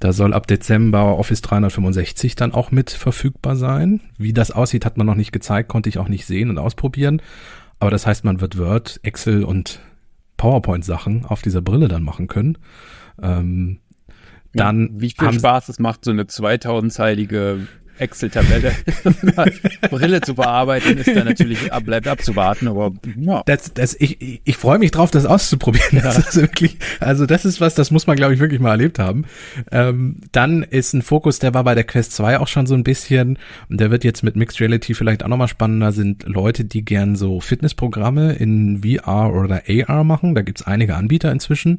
Da 0.00 0.12
soll 0.12 0.34
ab 0.34 0.46
Dezember 0.46 1.16
Office 1.18 1.40
365 1.40 2.34
dann 2.36 2.52
auch 2.52 2.70
mit 2.70 2.90
verfügbar 2.90 3.56
sein. 3.56 4.00
Wie 4.18 4.34
das 4.34 4.50
aussieht, 4.50 4.84
hat 4.84 4.98
man 4.98 5.06
noch 5.06 5.14
nicht 5.14 5.32
gezeigt, 5.32 5.68
konnte 5.68 5.88
ich 5.88 5.98
auch 5.98 6.08
nicht 6.08 6.26
sehen 6.26 6.50
und 6.50 6.58
ausprobieren. 6.58 7.22
Aber 7.78 7.90
das 7.90 8.06
heißt, 8.06 8.24
man 8.24 8.40
wird 8.40 8.58
Word, 8.58 9.00
Excel 9.02 9.44
und 9.44 9.80
PowerPoint-Sachen 10.36 11.24
auf 11.24 11.42
dieser 11.42 11.62
Brille 11.62 11.88
dann 11.88 12.02
machen 12.02 12.26
können. 12.26 12.58
Ähm, 13.22 13.80
dann 14.52 14.90
wie 15.00 15.10
viel 15.10 15.32
Spaß 15.32 15.68
es 15.68 15.78
macht, 15.78 16.04
so 16.04 16.10
eine 16.10 16.24
2000-zeilige 16.24 17.66
Excel-Tabelle 17.98 18.72
Brille 19.90 20.20
zu 20.20 20.34
bearbeiten, 20.34 20.98
ist 20.98 21.14
dann 21.14 21.26
natürlich 21.26 21.70
bleibt 21.84 22.08
abzuwarten, 22.08 22.68
aber 22.68 22.92
ja. 23.16 23.42
Das, 23.46 23.72
das, 23.72 23.96
ich, 23.98 24.40
ich 24.44 24.56
freue 24.56 24.78
mich 24.78 24.90
drauf, 24.90 25.10
das 25.10 25.26
auszuprobieren. 25.26 26.00
Das 26.02 26.18
ist 26.18 26.36
wirklich, 26.36 26.76
also 27.00 27.26
das 27.26 27.44
ist 27.44 27.60
was, 27.60 27.74
das 27.74 27.90
muss 27.90 28.06
man, 28.06 28.16
glaube 28.16 28.34
ich, 28.34 28.40
wirklich 28.40 28.60
mal 28.60 28.70
erlebt 28.70 28.98
haben. 28.98 29.24
Ähm, 29.70 30.16
dann 30.32 30.62
ist 30.62 30.92
ein 30.92 31.02
Fokus, 31.02 31.38
der 31.38 31.54
war 31.54 31.64
bei 31.64 31.74
der 31.74 31.84
Quest 31.84 32.12
2 32.12 32.38
auch 32.38 32.48
schon 32.48 32.66
so 32.66 32.74
ein 32.74 32.84
bisschen, 32.84 33.38
und 33.68 33.80
der 33.80 33.90
wird 33.90 34.04
jetzt 34.04 34.22
mit 34.22 34.36
Mixed 34.36 34.60
Reality 34.60 34.94
vielleicht 34.94 35.24
auch 35.24 35.28
nochmal 35.28 35.48
spannender, 35.48 35.92
sind 35.92 36.24
Leute, 36.26 36.64
die 36.64 36.84
gern 36.84 37.16
so 37.16 37.40
Fitnessprogramme 37.40 38.34
in 38.34 38.82
VR 38.82 39.32
oder 39.32 39.62
AR 39.68 40.04
machen. 40.04 40.34
Da 40.34 40.42
gibt's 40.42 40.62
einige 40.62 40.96
Anbieter 40.96 41.32
inzwischen. 41.32 41.78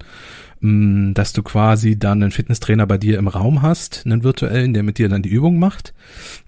Mm, 0.59 1.13
dass 1.13 1.33
du 1.33 1.43
quasi 1.43 1.99
dann 1.99 2.23
einen 2.23 2.31
Fitnesstrainer 2.31 2.87
bei 2.87 2.97
dir 2.97 3.19
im 3.19 3.27
Raum 3.27 3.61
hast, 3.61 4.03
einen 4.05 4.23
virtuellen, 4.23 4.73
der 4.73 4.83
mit 4.83 4.97
dir 4.97 5.07
dann 5.07 5.21
die 5.21 5.29
Übung 5.29 5.59
macht. 5.59 5.93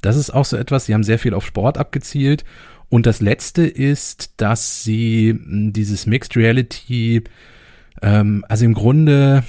Das 0.02 0.16
ist 0.16 0.32
auch 0.32 0.46
so 0.46 0.58
etwas, 0.58 0.86
sie 0.86 0.94
haben 0.94 1.04
sehr 1.04 1.20
viel 1.20 1.34
auf 1.34 1.46
Sport 1.46 1.78
abgezielt. 1.78 2.44
Und 2.90 3.06
das 3.06 3.22
letzte 3.22 3.68
ist, 3.68 4.34
dass 4.38 4.84
sie 4.84 5.34
mm, 5.34 5.74
dieses 5.74 6.08
Mixed 6.08 6.36
Reality, 6.36 7.24
ähm, 8.02 8.44
also 8.50 8.66
im 8.66 8.74
Grunde 8.74 9.44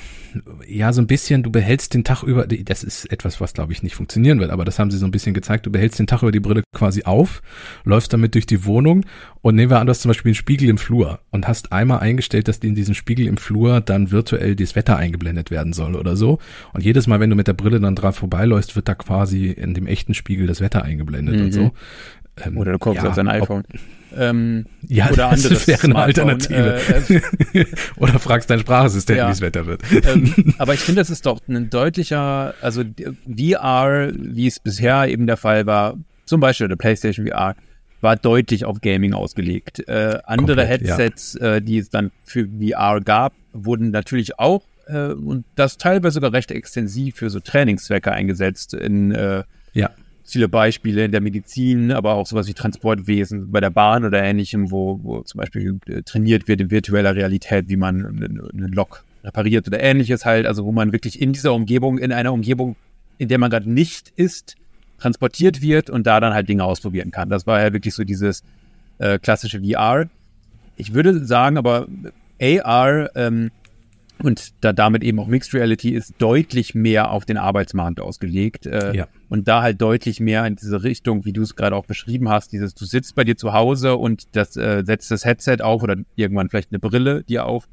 ja, 0.67 0.93
so 0.93 1.01
ein 1.01 1.07
bisschen, 1.07 1.43
du 1.43 1.51
behältst 1.51 1.95
den 1.95 2.05
Tag 2.05 2.23
über, 2.23 2.47
das 2.47 2.85
ist 2.85 3.11
etwas, 3.13 3.41
was 3.41 3.53
glaube 3.53 3.73
ich 3.73 3.83
nicht 3.83 3.95
funktionieren 3.95 4.41
wird, 4.41 4.51
aber 4.51 4.65
das 4.65 4.79
haben 4.79 4.91
sie 4.91 4.99
so 4.99 5.07
ein 5.07 5.11
bisschen 5.11 5.35
gezeigt, 5.35 5.67
du 5.67 5.71
behältst 5.71 5.99
den 5.99 6.07
Tag 6.07 6.23
über 6.23 6.33
die 6.33 6.41
Brille 6.41 6.63
quasi 6.75 7.05
auf, 7.05 7.43
läufst 7.85 8.13
damit 8.13 8.35
durch 8.35 8.47
die 8.47 8.65
Wohnung 8.65 9.05
und 9.43 9.55
nehmen 9.55 9.71
wir 9.71 9.79
an, 9.79 9.87
du 9.87 9.91
hast 9.91 10.03
zum 10.03 10.11
Beispiel 10.11 10.31
einen 10.31 10.35
Spiegel 10.35 10.69
im 10.69 10.79
Flur 10.79 11.21
und 11.31 11.49
hast 11.49 11.73
einmal 11.73 12.01
eingestellt, 12.01 12.49
dass 12.49 12.59
in 12.59 12.75
diesem 12.75 12.95
Spiegel 12.95 13.27
im 13.27 13.37
Flur 13.37 13.81
dann 13.81 14.11
virtuell 14.11 14.57
das 14.57 14.77
Wetter 14.77 14.97
eingeblendet 14.97 15.51
werden 15.51 15.73
soll 15.73 15.97
oder 15.97 16.17
so 16.17 16.39
und 16.73 16.85
jedes 16.85 17.07
Mal, 17.07 17.21
wenn 17.21 17.31
du 17.31 17.37
mit 17.37 17.47
der 17.47 17.55
Brille 17.55 17.81
dann 17.81 17.97
dran 17.97 18.13
vorbeiläufst, 18.13 18.77
wird 18.77 18.89
da 18.89 18.95
quasi 18.95 19.49
in 19.49 19.75
dem 19.75 19.87
echten 19.87 20.15
Spiegel 20.15 20.47
das 20.47 20.61
Wetter 20.61 20.83
eingeblendet 20.83 21.37
mhm. 21.37 21.45
und 21.45 21.53
so. 21.53 21.73
Ähm, 22.45 22.57
oder 22.57 22.73
du 22.73 22.79
guckst 22.79 23.03
ja, 23.03 23.09
auf 23.09 23.17
dein 23.17 23.29
iPhone. 23.29 23.65
Ob, 23.69 24.19
ähm, 24.19 24.67
ja, 24.89 25.11
oder 25.11 25.29
andere 25.29 25.55
das 25.55 25.69
wäre 25.69 25.85
eine 25.85 25.97
Alternative. 25.97 26.81
Äh, 27.09 27.61
äh, 27.61 27.67
oder 27.97 28.19
fragst 28.19 28.51
dein 28.51 28.61
Sprachassistent, 28.61 29.19
ja. 29.19 29.29
wie 29.29 29.33
es 29.33 29.41
Wetter 29.41 29.67
wird. 29.67 29.83
Ähm, 30.05 30.55
aber 30.59 30.75
ich 30.75 30.81
finde, 30.81 31.01
das 31.01 31.11
ist 31.11 31.27
doch 31.27 31.41
ein 31.49 31.71
deutlicher, 31.71 32.55
also 32.61 32.83
VR, 33.27 34.13
wie 34.15 34.47
es 34.47 34.59
bisher 34.59 35.09
eben 35.09 35.27
der 35.27 35.37
Fall 35.37 35.67
war, 35.67 35.97
zum 36.25 36.41
Beispiel 36.41 36.69
der 36.69 36.77
PlayStation 36.77 37.27
VR, 37.27 37.55
war 38.01 38.17
deutlich 38.17 38.65
auf 38.65 38.81
Gaming 38.81 39.13
ausgelegt. 39.13 39.87
Äh, 39.87 40.19
andere 40.25 40.57
Komplett, 40.57 40.69
Headsets, 40.69 41.39
ja. 41.41 41.57
äh, 41.57 41.63
die 41.63 41.79
es 41.79 41.91
dann 41.91 42.11
für 42.25 42.49
VR 42.49 43.01
gab, 43.01 43.35
wurden 43.53 43.91
natürlich 43.91 44.39
auch 44.39 44.63
äh, 44.87 45.13
und 45.13 45.45
das 45.55 45.77
teilweise 45.77 46.15
sogar 46.15 46.33
recht 46.33 46.51
extensiv 46.51 47.17
für 47.17 47.31
so 47.31 47.41
Trainingszwecke 47.41 48.11
eingesetzt 48.11 48.75
in 48.75 49.13
äh, 49.13 49.45
ja 49.73 49.91
viele 50.33 50.49
Beispiele 50.49 51.05
in 51.05 51.13
der 51.13 51.21
Medizin, 51.21 51.93
aber 51.93 52.15
auch 52.15 52.27
sowas 52.27 52.47
wie 52.49 52.55
Transportwesen 52.55 53.51
bei 53.51 53.61
der 53.61 53.71
Bahn 53.71 54.05
oder 54.05 54.23
ähnlichem, 54.23 54.71
wo, 54.71 55.01
wo 55.03 55.23
zum 55.23 55.39
Beispiel 55.39 55.79
äh, 55.87 56.03
trainiert 56.03 56.49
wird 56.49 56.61
in 56.61 56.71
virtueller 56.71 57.15
Realität, 57.15 57.69
wie 57.69 57.77
man 57.77 58.07
eine 58.53 58.67
Lok 58.69 59.05
repariert 59.25 59.67
oder 59.67 59.81
ähnliches 59.81 60.25
halt, 60.25 60.47
also 60.47 60.65
wo 60.65 60.73
man 60.73 60.93
wirklich 60.93 61.21
in 61.21 61.33
dieser 61.33 61.53
Umgebung, 61.53 61.99
in 61.99 62.13
einer 62.13 62.33
Umgebung, 62.33 62.77
in 63.19 63.29
der 63.29 63.39
man 63.39 63.51
gerade 63.51 63.71
nicht 63.71 64.13
ist, 64.17 64.57
transportiert 64.99 65.63
wird 65.63 65.91
und 65.91 66.07
da 66.07 66.21
dann 66.21 66.35
halt 66.35 66.49
Dinge 66.49 66.65
ausprobieren 66.65 67.11
kann. 67.11 67.29
Das 67.29 67.47
war 67.47 67.61
ja 67.61 67.73
wirklich 67.73 67.95
so 67.95 68.05
dieses 68.05 68.43
äh, 68.99 69.19
klassische 69.19 69.61
VR. 69.61 70.07
Ich 70.77 70.95
würde 70.95 71.25
sagen, 71.25 71.57
aber 71.59 71.87
AR 72.41 73.15
ähm, 73.17 73.51
und 74.23 74.53
da 74.61 74.73
damit 74.73 75.03
eben 75.03 75.19
auch 75.19 75.27
Mixed 75.27 75.55
Reality 75.55 75.91
ist 75.91 76.15
deutlich 76.19 76.75
mehr 76.75 77.11
auf 77.11 77.25
den 77.25 77.37
Arbeitsmarkt 77.37 78.01
ausgelegt 78.01 78.67
äh, 78.67 78.95
ja. 78.95 79.09
und 79.29 79.49
da 79.49 79.63
halt 79.63 79.81
deutlich 79.81 80.21
mehr 80.21 80.47
in 80.47 80.57
diese 80.57 80.83
Richtung, 80.83 81.25
wie 81.25 81.33
du 81.33 81.43
es 81.43 81.57
gerade 81.57 81.77
auch 81.77 81.87
beschrieben 81.87 82.29
hast, 82.29 82.53
dieses 82.53 82.75
du 82.75 82.85
sitzt 82.85 83.15
bei 83.15 83.25
dir 83.25 83.37
zu 83.37 83.53
Hause 83.53 83.97
und 83.97 84.29
das 84.33 84.57
äh, 84.57 84.83
setzt 84.85 85.11
das 85.11 85.25
Headset 85.25 85.59
auf 85.61 85.83
oder 85.83 85.97
irgendwann 86.17 86.49
vielleicht 86.49 86.73
eine 86.73 86.79
Brille 86.79 87.23
dir 87.25 87.47
auf 87.47 87.69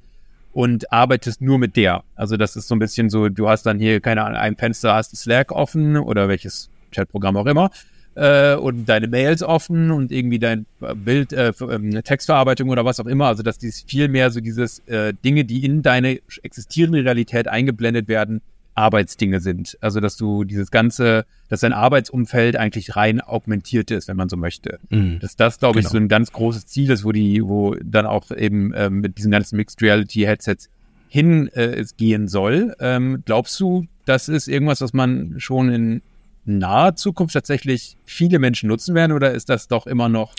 und 0.53 0.91
arbeitest 0.91 1.41
nur 1.41 1.60
mit 1.60 1.75
der. 1.75 2.03
Also 2.15 2.38
das 2.38 2.55
ist 2.55 2.67
so 2.67 2.75
ein 2.75 2.79
bisschen 2.79 3.10
so, 3.10 3.29
du 3.29 3.49
hast 3.49 3.63
dann 3.63 3.79
hier 3.79 3.99
keine 4.01 4.23
Ahnung, 4.23 4.38
ein 4.38 4.55
Fenster 4.55 4.93
hast 4.93 5.15
Slack 5.15 5.51
offen 5.51 5.97
oder 5.97 6.27
welches 6.27 6.69
Chatprogramm 6.91 7.38
auch 7.38 7.45
immer 7.45 7.69
äh, 8.17 8.56
und 8.56 8.86
deine 8.89 9.08
Mails 9.08 9.43
offen 9.43 9.91
und 9.91 10.12
irgendwie 10.12 10.39
dein 10.39 10.65
Bild, 10.95 11.34
äh, 11.34 11.53
ähm, 11.62 12.03
Textverarbeitung 12.03 12.69
oder 12.69 12.84
was 12.84 12.99
auch 12.99 13.06
immer. 13.06 13.27
Also 13.27 13.43
dass 13.43 13.60
dies 13.60 13.84
viel 13.88 14.08
mehr 14.08 14.32
so 14.32 14.41
dieses 14.41 14.80
äh, 14.88 15.13
Dinge, 15.23 15.45
die 15.45 15.63
in 15.63 15.84
deine 15.84 16.19
existierende 16.41 17.06
Realität 17.06 17.47
eingeblendet 17.47 18.08
werden, 18.08 18.41
Arbeitsdinge 18.73 19.39
sind. 19.39 19.77
Also 19.82 19.99
dass 19.99 20.17
du 20.17 20.43
dieses 20.43 20.71
ganze, 20.71 21.25
dass 21.49 21.60
dein 21.60 21.73
Arbeitsumfeld 21.73 22.56
eigentlich 22.56 22.95
rein 22.95 23.21
augmentiert 23.21 23.91
ist, 23.91 24.08
wenn 24.08 24.17
man 24.17 24.30
so 24.30 24.38
möchte. 24.38 24.80
Mhm. 24.89 25.19
Dass 25.19 25.36
das, 25.36 25.60
glaube 25.60 25.75
genau. 25.75 25.88
ich, 25.88 25.91
so 25.91 25.97
ein 25.97 26.08
ganz 26.08 26.32
großes 26.32 26.65
Ziel 26.65 26.89
ist, 26.89 27.06
wo 27.06 27.12
die, 27.12 27.43
wo 27.43 27.75
dann 27.84 28.08
auch 28.08 28.32
eben 28.32 28.73
ähm, 28.75 29.01
mit 29.01 29.17
diesen 29.19 29.32
ganzen 29.32 29.58
Mixed 29.58 29.82
Reality 29.82 30.21
Headsets 30.21 30.69
hingehen 31.08 32.23
äh, 32.23 32.27
soll. 32.27 32.75
Ähm, 32.80 33.21
glaubst 33.25 33.60
du, 33.60 33.86
das 34.06 34.27
ist 34.27 34.47
irgendwas, 34.47 34.82
was 34.82 34.93
man 34.93 35.36
schon 35.38 35.69
in 35.69 36.01
naher 36.47 36.95
Zukunft 36.95 37.33
tatsächlich 37.33 37.97
viele 38.05 38.39
Menschen 38.39 38.69
nutzen 38.69 38.95
werden 38.95 39.12
oder 39.12 39.31
ist 39.31 39.49
das 39.49 39.67
doch 39.67 39.88
immer 39.88 40.10
noch 40.10 40.33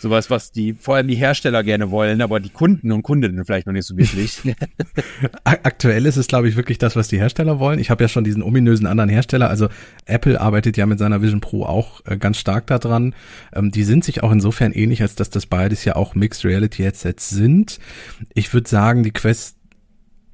sowas, 0.00 0.30
was 0.30 0.50
die, 0.50 0.72
vor 0.72 0.96
allem 0.96 1.08
die 1.08 1.14
Hersteller 1.14 1.62
gerne 1.62 1.90
wollen, 1.90 2.22
aber 2.22 2.40
die 2.40 2.48
Kunden 2.48 2.90
und 2.90 3.02
Kundinnen 3.02 3.44
vielleicht 3.44 3.66
noch 3.66 3.72
nicht 3.72 3.86
so 3.86 3.96
wirklich. 3.96 4.40
Aktuell 5.44 6.06
ist 6.06 6.16
es, 6.16 6.26
glaube 6.26 6.48
ich, 6.48 6.56
wirklich 6.56 6.78
das, 6.78 6.96
was 6.96 7.08
die 7.08 7.18
Hersteller 7.18 7.58
wollen. 7.58 7.78
Ich 7.78 7.90
habe 7.90 8.04
ja 8.04 8.08
schon 8.08 8.24
diesen 8.24 8.42
ominösen 8.42 8.86
anderen 8.86 9.10
Hersteller, 9.10 9.50
also 9.50 9.68
Apple 10.06 10.40
arbeitet 10.40 10.76
ja 10.76 10.86
mit 10.86 10.98
seiner 10.98 11.22
Vision 11.22 11.40
Pro 11.40 11.64
auch 11.64 12.00
äh, 12.06 12.16
ganz 12.16 12.38
stark 12.38 12.66
daran. 12.66 13.14
Ähm, 13.52 13.70
die 13.70 13.84
sind 13.84 14.04
sich 14.04 14.22
auch 14.22 14.32
insofern 14.32 14.72
ähnlich, 14.72 15.02
als 15.02 15.14
dass 15.14 15.30
das 15.30 15.46
beides 15.46 15.84
ja 15.84 15.96
auch 15.96 16.14
Mixed 16.14 16.44
Reality 16.44 16.82
Headsets 16.82 17.28
sind. 17.28 17.78
Ich 18.34 18.52
würde 18.54 18.68
sagen, 18.68 19.02
die 19.02 19.12
Quest 19.12 19.59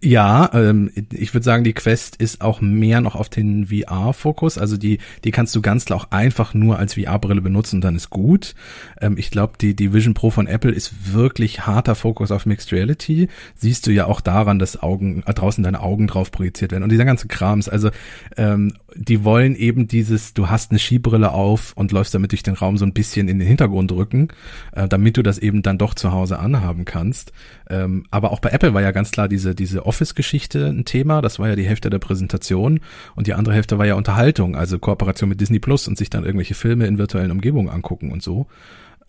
ja, 0.07 0.49
ähm, 0.55 0.92
ich 1.12 1.35
würde 1.35 1.42
sagen, 1.42 1.64
die 1.64 1.73
Quest 1.73 2.14
ist 2.16 2.40
auch 2.40 2.61
mehr 2.61 3.01
noch 3.01 3.16
auf 3.16 3.29
den 3.29 3.66
VR-Fokus. 3.66 4.57
Also 4.57 4.77
die, 4.77 4.99
die 5.25 5.33
kannst 5.33 5.55
du 5.57 5.61
ganz 5.61 5.85
klar 5.85 5.99
auch 5.99 6.11
einfach 6.12 6.55
nur 6.55 6.79
als 6.79 6.95
VR-Brille 6.95 7.40
benutzen, 7.40 7.81
dann 7.81 7.97
ist 7.97 8.09
gut. 8.09 8.55
Ähm, 9.01 9.16
ich 9.19 9.33
glaube, 9.33 9.55
die, 9.61 9.75
die 9.75 9.92
Vision 9.92 10.14
Pro 10.14 10.31
von 10.31 10.47
Apple 10.47 10.71
ist 10.71 11.12
wirklich 11.12 11.66
harter 11.66 11.97
Fokus 11.97 12.31
auf 12.31 12.47
Mixed 12.47 12.73
Reality. 12.73 13.29
Siehst 13.57 13.88
du 13.88 13.90
ja 13.90 14.07
auch 14.07 14.21
daran, 14.21 14.61
dass 14.61 14.81
Augen, 14.81 15.25
äh, 15.27 15.35
draußen 15.35 15.64
deine 15.64 15.81
Augen 15.81 16.07
drauf 16.07 16.31
projiziert 16.31 16.71
werden 16.71 16.85
und 16.85 16.90
dieser 16.90 17.05
ganze 17.05 17.27
Krams. 17.27 17.69
Also 17.69 17.90
ähm, 18.37 18.75
die 18.95 19.25
wollen 19.25 19.57
eben 19.57 19.88
dieses, 19.88 20.35
du 20.35 20.49
hast 20.49 20.71
eine 20.71 20.79
Skibrille 20.79 21.33
auf 21.33 21.73
und 21.75 21.92
läufst 21.92 22.14
damit 22.14 22.31
durch 22.31 22.45
den 22.45 22.55
Raum 22.55 22.79
so 22.79 22.87
ein 22.87 22.92
bisschen 22.92 23.29
in 23.29 23.40
den 23.40 23.49
Hintergrund 23.49 23.90
rücken, 23.90 24.29
äh, 24.73 24.87
damit 24.87 25.16
du 25.16 25.23
das 25.23 25.38
eben 25.38 25.62
dann 25.62 25.79
doch 25.79 25.95
zu 25.95 26.12
Hause 26.12 26.38
anhaben 26.38 26.85
kannst. 26.85 27.33
Ähm, 27.69 28.05
aber 28.11 28.31
auch 28.31 28.38
bei 28.40 28.51
Apple 28.51 28.73
war 28.73 28.83
ja 28.83 28.92
ganz 28.92 29.11
klar 29.11 29.29
diese, 29.29 29.55
diese 29.55 29.85
Office-Geschichte 29.96 30.66
ein 30.66 30.85
Thema. 30.85 31.22
Das 31.22 31.38
war 31.38 31.48
ja 31.48 31.56
die 31.56 31.66
Hälfte 31.66 31.88
der 31.88 31.98
Präsentation 31.98 32.80
und 33.14 33.26
die 33.26 33.32
andere 33.32 33.54
Hälfte 33.54 33.78
war 33.78 33.87
ja 33.87 33.94
Unterhaltung, 33.94 34.54
also 34.54 34.78
Kooperation 34.78 35.30
mit 35.30 35.40
Disney 35.40 35.59
Plus 35.59 35.88
und 35.88 35.96
sich 35.96 36.11
dann 36.11 36.24
irgendwelche 36.24 36.54
Filme 36.54 36.87
in 36.87 36.98
virtuellen 36.98 37.30
Umgebungen 37.30 37.70
angucken 37.70 38.12
und 38.12 38.22
so. 38.22 38.46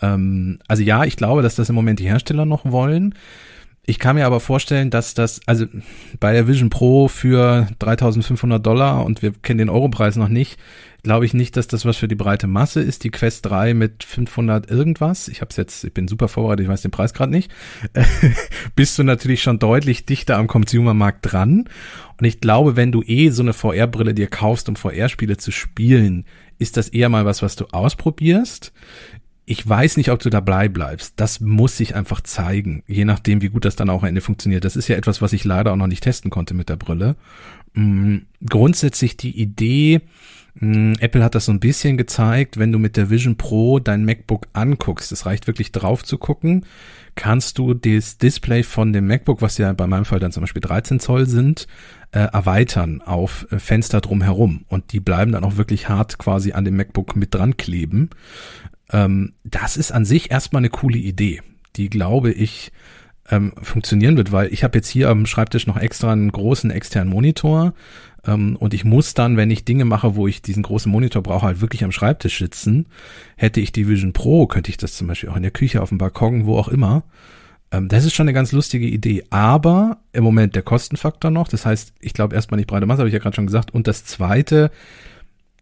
Ähm, 0.01 0.59
also 0.67 0.83
ja, 0.83 1.03
ich 1.03 1.17
glaube, 1.17 1.41
dass 1.41 1.55
das 1.55 1.67
im 1.67 1.75
Moment 1.75 1.99
die 1.99 2.07
Hersteller 2.07 2.45
noch 2.45 2.71
wollen. 2.71 3.15
Ich 3.89 3.99
kann 3.99 4.17
mir 4.17 4.25
aber 4.25 4.41
vorstellen, 4.41 4.89
dass 4.89 5.13
das, 5.13 5.39
also 5.45 5.65
bei 6.19 6.33
der 6.33 6.45
Vision 6.45 6.69
Pro 6.69 7.07
für 7.07 7.67
3500 7.79 8.63
Dollar 8.63 9.05
und 9.05 9.21
wir 9.21 9.31
kennen 9.31 9.59
den 9.59 9.69
Europreis 9.69 10.17
noch 10.17 10.27
nicht, 10.27 10.59
glaube 11.03 11.25
ich 11.25 11.33
nicht, 11.33 11.55
dass 11.55 11.67
das 11.67 11.85
was 11.85 11.95
für 11.95 12.09
die 12.09 12.15
breite 12.15 12.47
Masse 12.47 12.81
ist. 12.81 13.05
Die 13.05 13.11
Quest 13.11 13.45
3 13.45 13.73
mit 13.73 14.03
500 14.03 14.69
irgendwas, 14.69 15.29
ich 15.29 15.39
habe 15.39 15.53
jetzt, 15.55 15.85
ich 15.85 15.93
bin 15.93 16.09
super 16.09 16.27
vorbereitet, 16.27 16.65
ich 16.65 16.69
weiß 16.69 16.81
den 16.81 16.91
Preis 16.91 17.13
gerade 17.13 17.31
nicht, 17.31 17.49
bist 18.75 18.99
du 18.99 19.03
natürlich 19.03 19.41
schon 19.41 19.57
deutlich 19.57 20.05
dichter 20.05 20.35
am 20.35 20.47
Consumermarkt 20.47 21.31
dran. 21.31 21.69
Und 22.19 22.25
ich 22.25 22.41
glaube, 22.41 22.75
wenn 22.75 22.91
du 22.91 23.03
eh 23.03 23.29
so 23.29 23.41
eine 23.41 23.53
VR-Brille 23.53 24.13
dir 24.13 24.27
kaufst, 24.27 24.67
um 24.67 24.75
VR-Spiele 24.75 25.37
zu 25.37 25.51
spielen, 25.51 26.25
ist 26.59 26.75
das 26.75 26.89
eher 26.89 27.07
mal 27.07 27.23
was, 27.23 27.41
was 27.41 27.55
du 27.55 27.67
ausprobierst 27.71 28.73
ich 29.49 29.67
weiß 29.67 29.95
nicht, 29.95 30.11
ob 30.11 30.19
du 30.19 30.29
dabei 30.29 30.67
bleibst. 30.67 31.13
Das 31.15 31.39
muss 31.39 31.77
sich 31.77 31.95
einfach 31.95 32.19
zeigen, 32.19 32.83
je 32.85 33.05
nachdem, 33.05 33.41
wie 33.41 33.47
gut 33.47 33.63
das 33.63 33.77
dann 33.77 33.89
auch 33.89 34.03
am 34.03 34.09
Ende 34.09 34.19
funktioniert. 34.19 34.65
Das 34.65 34.75
ist 34.75 34.89
ja 34.89 34.97
etwas, 34.97 35.21
was 35.21 35.31
ich 35.31 35.45
leider 35.45 35.71
auch 35.71 35.77
noch 35.77 35.87
nicht 35.87 36.03
testen 36.03 36.29
konnte 36.29 36.53
mit 36.53 36.67
der 36.67 36.75
Brille. 36.75 37.15
Mhm. 37.73 38.25
Grundsätzlich 38.45 39.15
die 39.15 39.39
Idee, 39.39 40.01
mh, 40.55 40.95
Apple 40.99 41.23
hat 41.23 41.33
das 41.33 41.45
so 41.45 41.53
ein 41.53 41.61
bisschen 41.61 41.95
gezeigt, 41.95 42.57
wenn 42.57 42.73
du 42.73 42.77
mit 42.77 42.97
der 42.97 43.09
Vision 43.09 43.37
Pro 43.37 43.79
dein 43.79 44.03
MacBook 44.03 44.47
anguckst, 44.51 45.13
es 45.13 45.25
reicht 45.25 45.47
wirklich 45.47 45.71
drauf 45.71 46.03
zu 46.03 46.17
gucken, 46.17 46.65
kannst 47.15 47.57
du 47.57 47.73
das 47.73 48.17
Display 48.17 48.63
von 48.63 48.91
dem 48.91 49.07
MacBook, 49.07 49.41
was 49.41 49.57
ja 49.57 49.71
bei 49.71 49.87
meinem 49.87 50.03
Fall 50.05 50.19
dann 50.19 50.33
zum 50.33 50.41
Beispiel 50.41 50.61
13 50.61 50.99
Zoll 50.99 51.25
sind, 51.25 51.67
äh, 52.11 52.19
erweitern 52.19 53.01
auf 53.01 53.47
äh, 53.49 53.59
Fenster 53.59 54.01
drumherum 54.01 54.65
und 54.67 54.91
die 54.91 54.99
bleiben 54.99 55.31
dann 55.31 55.45
auch 55.45 55.55
wirklich 55.55 55.87
hart 55.87 56.17
quasi 56.17 56.51
an 56.51 56.65
dem 56.65 56.75
MacBook 56.75 57.15
mit 57.15 57.33
dran 57.33 57.55
kleben. 57.55 58.09
Ähm, 58.91 59.33
das 59.43 59.77
ist 59.77 59.91
an 59.91 60.05
sich 60.05 60.31
erstmal 60.31 60.61
eine 60.61 60.69
coole 60.69 60.97
Idee, 60.97 61.41
die 61.75 61.89
glaube 61.89 62.31
ich 62.31 62.71
ähm, 63.29 63.53
funktionieren 63.61 64.17
wird, 64.17 64.31
weil 64.31 64.53
ich 64.53 64.63
habe 64.63 64.77
jetzt 64.77 64.87
hier 64.87 65.09
am 65.09 65.25
Schreibtisch 65.25 65.67
noch 65.67 65.77
extra 65.77 66.11
einen 66.11 66.31
großen 66.31 66.71
externen 66.71 67.13
Monitor 67.13 67.73
ähm, 68.25 68.55
und 68.57 68.73
ich 68.73 68.83
muss 68.83 69.13
dann, 69.13 69.37
wenn 69.37 69.51
ich 69.51 69.65
Dinge 69.65 69.85
mache, 69.85 70.15
wo 70.15 70.27
ich 70.27 70.41
diesen 70.41 70.63
großen 70.63 70.91
Monitor 70.91 71.23
brauche, 71.23 71.45
halt 71.45 71.61
wirklich 71.61 71.83
am 71.83 71.91
Schreibtisch 71.91 72.37
sitzen. 72.37 72.87
Hätte 73.35 73.61
ich 73.61 73.71
die 73.71 73.87
Vision 73.87 74.13
Pro, 74.13 74.47
könnte 74.47 74.69
ich 74.69 74.77
das 74.77 74.95
zum 74.95 75.07
Beispiel 75.07 75.29
auch 75.29 75.35
in 75.35 75.43
der 75.43 75.51
Küche, 75.51 75.81
auf 75.81 75.89
dem 75.89 75.97
Balkon, 75.97 76.45
wo 76.45 76.57
auch 76.57 76.67
immer. 76.67 77.03
Ähm, 77.71 77.87
das 77.87 78.05
ist 78.05 78.13
schon 78.13 78.25
eine 78.25 78.33
ganz 78.33 78.51
lustige 78.51 78.87
Idee, 78.87 79.23
aber 79.29 79.99
im 80.13 80.23
Moment 80.23 80.55
der 80.55 80.63
Kostenfaktor 80.63 81.31
noch. 81.31 81.47
Das 81.47 81.65
heißt, 81.65 81.93
ich 81.99 82.13
glaube 82.13 82.35
erstmal 82.35 82.57
nicht 82.57 82.67
breite 82.67 82.85
Masse, 82.85 82.99
habe 82.99 83.09
ich 83.09 83.13
ja 83.13 83.19
gerade 83.19 83.35
schon 83.35 83.47
gesagt. 83.47 83.73
Und 83.73 83.87
das 83.87 84.05
Zweite, 84.05 84.71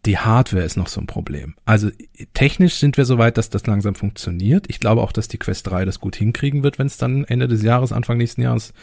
die 0.06 0.18
Hardware 0.18 0.64
ist 0.64 0.78
noch 0.78 0.88
so 0.88 1.02
ein 1.02 1.08
Problem. 1.08 1.56
Also 1.66 1.90
technisch 2.34 2.76
sind 2.76 2.98
wir 2.98 3.06
soweit, 3.06 3.38
dass 3.38 3.50
das 3.50 3.66
langsam 3.66 3.96
funktioniert. 3.96 4.66
Ich 4.70 4.80
glaube 4.80 5.02
auch, 5.02 5.12
dass 5.12 5.28
die 5.28 5.38
Quest 5.38 5.68
3 5.68 5.86
das 5.86 6.00
gut 6.00 6.16
hinkriegen 6.16 6.64
wird, 6.64 6.78
wenn 6.78 6.88
es 6.88 6.98
dann 6.98 7.24
Ende 7.26 7.48
des 7.48 7.64
Jahres, 7.64 7.92
Anfang 7.92 8.18
nächsten 8.18 8.42
Jahres 8.42 8.74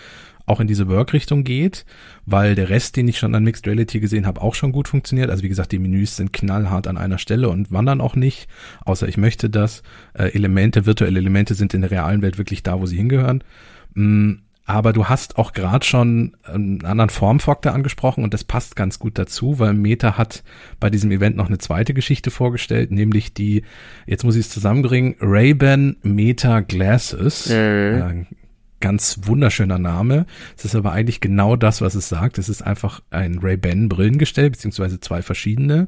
auch 0.47 0.59
in 0.59 0.67
diese 0.67 0.89
Work-Richtung 0.89 1.45
geht, 1.45 1.85
weil 2.27 2.57
der 2.57 2.69
Rest, 2.69 2.97
den 2.97 3.07
ich 3.07 3.19
schon 3.19 3.35
an 3.35 3.45
Mixed 3.45 3.67
Reality 3.67 4.01
gesehen 4.01 4.27
habe, 4.27 4.43
auch 4.43 4.57
schon 4.57 4.73
gut 4.73 4.89
funktioniert. 4.89 5.31
Also 5.31 5.45
wie 5.45 5.49
gesagt, 5.49 5.71
die 5.71 5.79
Menüs 5.79 6.17
sind 6.17 6.33
knallhart 6.33 6.89
an 6.89 6.97
einer 6.97 7.19
Stelle 7.19 7.49
und 7.49 7.71
wandern 7.71 8.01
auch 8.01 8.17
nicht, 8.17 8.49
außer 8.85 9.07
ich 9.07 9.17
möchte 9.17 9.49
das. 9.51 9.83
Äh, 10.15 10.35
Elemente, 10.35 10.85
virtuelle 10.85 11.21
Elemente 11.21 11.55
sind 11.55 11.75
in 11.75 11.83
der 11.83 11.93
realen 11.93 12.23
Welt 12.23 12.39
wirklich 12.39 12.65
da, 12.65 12.81
wo 12.81 12.87
sie 12.87 12.97
hingehören. 12.97 13.45
Mm, 13.95 14.35
aber 14.65 14.93
du 14.93 15.07
hast 15.07 15.39
auch 15.39 15.53
gerade 15.53 15.85
schon 15.85 16.37
einen 16.45 16.85
anderen 16.85 17.11
Formfaktor 17.11 17.73
angesprochen 17.73 18.23
und 18.23 18.33
das 18.33 18.45
passt 18.45 18.77
ganz 18.77 18.99
gut 18.99 19.19
dazu, 19.19 19.59
weil 19.59 19.75
Meta 19.75 20.17
hat 20.17 20.45
bei 20.79 20.89
diesem 20.89 21.11
Event 21.11 21.37
noch 21.37 21.49
eine 21.49 21.59
zweite 21.59 21.95
Geschichte 21.95 22.31
vorgestellt, 22.31 22.91
nämlich 22.93 23.35
die, 23.35 23.65
jetzt 24.07 24.25
muss 24.25 24.37
ich 24.37 24.47
es 24.47 24.51
zusammenbringen, 24.51 25.17
Ray-Ban 25.21 25.97
Meta 26.03 26.61
Glasses. 26.61 27.49
Mhm. 27.49 27.55
Äh, 27.55 28.25
ganz 28.83 29.21
wunderschöner 29.23 29.79
Name. 29.79 30.27
Es 30.57 30.65
ist 30.65 30.75
aber 30.75 30.93
eigentlich 30.93 31.21
genau 31.21 31.57
das, 31.57 31.81
was 31.81 31.95
es 31.95 32.09
sagt. 32.09 32.37
Es 32.37 32.49
ist 32.49 32.63
einfach 32.63 33.01
ein 33.11 33.39
Ray-Ban 33.39 33.89
Brillengestell, 33.89 34.51
beziehungsweise 34.51 35.01
zwei 35.01 35.23
verschiedene. 35.23 35.87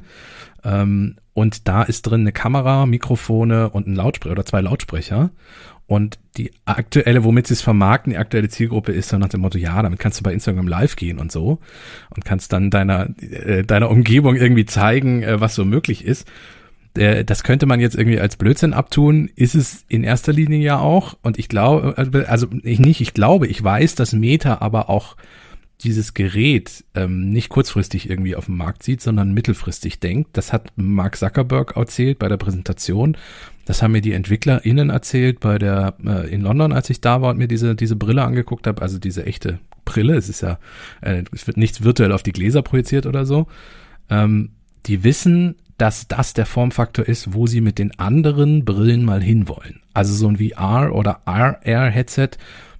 Ähm, 0.63 1.17
und 1.33 1.67
da 1.67 1.83
ist 1.83 2.03
drin 2.03 2.21
eine 2.21 2.31
Kamera, 2.31 2.85
Mikrofone 2.85 3.69
und 3.69 3.87
ein 3.87 3.95
Lautsprecher 3.95 4.31
oder 4.31 4.45
zwei 4.45 4.61
Lautsprecher. 4.61 5.29
Und 5.87 6.17
die 6.37 6.51
aktuelle, 6.65 7.23
womit 7.23 7.47
sie 7.47 7.53
es 7.53 7.61
vermarkten, 7.61 8.11
die 8.11 8.17
aktuelle 8.17 8.49
Zielgruppe 8.49 8.91
ist 8.91 9.09
so 9.09 9.17
nach 9.17 9.29
dem 9.29 9.41
Motto, 9.41 9.57
ja, 9.57 9.81
damit 9.81 9.99
kannst 9.99 10.19
du 10.19 10.23
bei 10.23 10.33
Instagram 10.33 10.67
live 10.67 10.95
gehen 10.95 11.19
und 11.19 11.31
so 11.31 11.59
und 12.09 12.25
kannst 12.25 12.53
dann 12.53 12.71
deiner, 12.71 13.09
äh, 13.21 13.63
deiner 13.63 13.91
Umgebung 13.91 14.35
irgendwie 14.35 14.65
zeigen, 14.65 15.21
äh, 15.21 15.39
was 15.39 15.53
so 15.53 15.63
möglich 15.63 16.03
ist. 16.03 16.27
Äh, 16.97 17.23
das 17.23 17.43
könnte 17.43 17.67
man 17.67 17.79
jetzt 17.79 17.95
irgendwie 17.95 18.19
als 18.19 18.35
Blödsinn 18.35 18.73
abtun, 18.73 19.29
ist 19.35 19.53
es 19.53 19.85
in 19.87 20.03
erster 20.03 20.33
Linie 20.33 20.59
ja 20.59 20.79
auch. 20.79 21.17
Und 21.21 21.37
ich 21.37 21.49
glaube, 21.49 21.93
also 22.27 22.47
ich 22.63 22.79
nicht, 22.79 23.01
ich 23.01 23.13
glaube, 23.13 23.47
ich 23.47 23.63
weiß, 23.63 23.93
dass 23.93 24.13
Meta 24.13 24.57
aber 24.61 24.89
auch 24.89 25.15
dieses 25.85 26.13
Gerät 26.13 26.83
ähm, 26.93 27.29
nicht 27.29 27.49
kurzfristig 27.49 28.09
irgendwie 28.09 28.35
auf 28.35 28.45
dem 28.45 28.57
Markt 28.57 28.83
sieht, 28.83 29.01
sondern 29.01 29.33
mittelfristig 29.33 29.99
denkt. 29.99 30.31
Das 30.33 30.51
hat 30.51 30.73
Mark 30.75 31.15
Zuckerberg 31.15 31.77
erzählt 31.77 32.19
bei 32.19 32.27
der 32.27 32.37
Präsentation. 32.37 33.17
Das 33.65 33.81
haben 33.81 33.93
mir 33.93 34.01
die 34.01 34.13
EntwicklerInnen 34.13 34.89
erzählt 34.89 35.39
bei 35.39 35.57
der 35.57 35.95
äh, 36.05 36.29
in 36.29 36.41
London, 36.41 36.73
als 36.73 36.89
ich 36.89 37.01
da 37.01 37.21
war 37.21 37.31
und 37.31 37.37
mir 37.37 37.47
diese 37.47 37.75
diese 37.75 37.95
Brille 37.95 38.23
angeguckt 38.23 38.67
habe, 38.67 38.81
also 38.81 38.99
diese 38.99 39.25
echte 39.25 39.59
Brille. 39.85 40.15
Es 40.15 40.29
ist 40.29 40.41
ja, 40.41 40.59
äh, 41.01 41.23
es 41.31 41.47
wird 41.47 41.57
nichts 41.57 41.83
virtuell 41.83 42.11
auf 42.11 42.23
die 42.23 42.33
Gläser 42.33 42.61
projiziert 42.61 43.05
oder 43.05 43.25
so. 43.25 43.47
Ähm, 44.09 44.51
die 44.85 45.03
wissen, 45.03 45.55
dass 45.77 46.07
das 46.07 46.33
der 46.33 46.45
Formfaktor 46.45 47.05
ist, 47.05 47.33
wo 47.33 47.47
sie 47.47 47.61
mit 47.61 47.79
den 47.79 47.99
anderen 47.99 48.65
Brillen 48.65 49.03
mal 49.03 49.21
hinwollen. 49.21 49.81
Also 49.93 50.13
so 50.13 50.27
ein 50.27 50.37
VR 50.37 50.93
oder 50.93 51.21
RR-Headset 51.25 52.31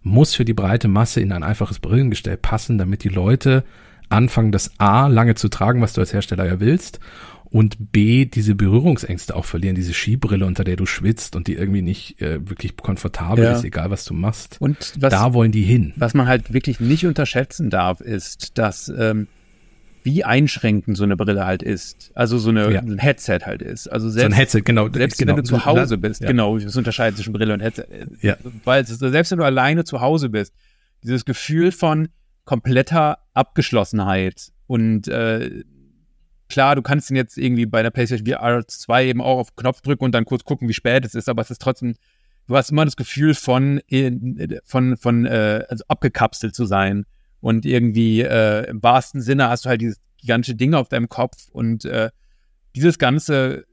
muss 0.05 0.35
für 0.35 0.45
die 0.45 0.53
breite 0.53 0.87
Masse 0.87 1.19
in 1.19 1.31
ein 1.31 1.43
einfaches 1.43 1.79
Brillengestell 1.79 2.37
passen, 2.37 2.77
damit 2.77 3.03
die 3.03 3.09
Leute 3.09 3.63
anfangen, 4.07 4.51
das 4.51 4.71
A 4.77 5.07
lange 5.07 5.33
zu 5.33 5.49
tragen, 5.49 5.81
was 5.81 5.93
du 5.93 6.01
als 6.01 6.13
Hersteller 6.13 6.45
ja 6.45 6.59
willst, 6.59 6.99
und 7.45 7.91
B, 7.91 8.25
diese 8.25 8.53
Berührungsängste 8.53 9.35
auch 9.35 9.45
verlieren, 9.45 9.75
diese 9.75 9.93
Skibrille, 9.93 10.45
unter 10.45 10.63
der 10.63 10.75
du 10.75 10.85
schwitzt 10.85 11.35
und 11.35 11.47
die 11.47 11.53
irgendwie 11.53 11.81
nicht 11.81 12.21
äh, 12.21 12.47
wirklich 12.49 12.75
komfortabel 12.75 13.45
ja. 13.45 13.53
ist, 13.53 13.63
egal 13.63 13.89
was 13.91 14.03
du 14.03 14.13
machst. 14.13 14.57
Und 14.59 14.93
was, 14.99 15.11
da 15.11 15.33
wollen 15.33 15.51
die 15.51 15.63
hin. 15.63 15.93
Was 15.95 16.13
man 16.13 16.27
halt 16.27 16.53
wirklich 16.53 16.79
nicht 16.79 17.05
unterschätzen 17.05 17.69
darf, 17.69 18.01
ist, 18.01 18.57
dass 18.57 18.89
ähm, 18.89 19.27
wie 20.05 20.23
einschränkend 20.23 20.95
so 20.95 21.03
eine 21.03 21.17
Brille 21.17 21.47
halt 21.47 21.63
ist. 21.63 22.11
Also 22.13 22.37
so 22.37 22.51
eine, 22.51 22.71
ja. 22.71 22.79
ein 22.79 22.99
Headset 22.99 23.39
halt 23.43 23.63
ist. 23.63 23.87
Also 23.87 24.07
selbst, 24.07 24.21
so 24.21 24.25
ein 24.27 24.37
Headset, 24.37 24.61
genau. 24.61 24.87
Selbst 24.93 25.17
genau. 25.17 25.31
wenn 25.31 25.43
du 25.43 25.49
zu 25.49 25.65
Hause 25.65 25.97
bist, 25.97 26.21
ja. 26.21 26.27
genau, 26.27 26.59
das 26.59 26.75
unterscheidet 26.77 27.17
zwischen 27.17 27.33
Brille 27.33 27.55
und 27.55 27.59
Headset. 27.59 27.87
Ja. 28.21 28.37
Weil 28.63 28.85
selbst 28.85 29.31
wenn 29.31 29.39
du 29.39 29.43
alleine 29.43 29.83
zu 29.83 30.01
Hause 30.01 30.29
bist, 30.29 30.53
dieses 31.01 31.25
Gefühl 31.25 31.71
von 31.71 32.09
kompletter 32.45 33.17
Abgeschlossenheit 33.33 34.51
und 34.67 35.07
äh, 35.07 35.63
klar, 36.49 36.75
du 36.75 36.83
kannst 36.83 37.09
ihn 37.09 37.15
jetzt 37.15 37.39
irgendwie 37.39 37.65
bei 37.65 37.81
der 37.81 37.89
PlayStation 37.89 38.27
VR 38.27 38.67
2 38.67 39.07
eben 39.07 39.21
auch 39.21 39.39
auf 39.39 39.55
Knopf 39.55 39.81
drücken 39.81 40.05
und 40.05 40.11
dann 40.13 40.25
kurz 40.25 40.43
gucken, 40.43 40.69
wie 40.69 40.73
spät 40.73 41.03
es 41.03 41.15
ist, 41.15 41.29
aber 41.29 41.41
es 41.41 41.49
ist 41.49 41.63
trotzdem, 41.63 41.95
du 42.45 42.55
hast 42.55 42.69
immer 42.69 42.85
das 42.85 42.95
Gefühl 42.95 43.33
von, 43.33 43.81
von, 44.65 44.97
von 44.97 45.25
äh, 45.25 45.65
also 45.67 45.83
abgekapselt 45.87 46.53
zu 46.53 46.65
sein 46.65 47.07
und 47.45 47.63
irgendwie 47.63 48.21
äh, 48.21 48.67
im 48.67 48.81
wahrsten 48.81 49.21
Sinne 49.21 49.49
hast 49.49 49.65
du 49.65 49.69
halt 49.69 49.79
dieses 49.79 49.99
gigantische 50.17 50.55
Ding 50.55 50.73
auf 50.73 50.89
deinem 50.89 51.09
Kopf 51.09 51.47
und 51.51 51.85
äh, 51.85 52.09
dieses 52.75 52.97
Ganze 52.97 53.65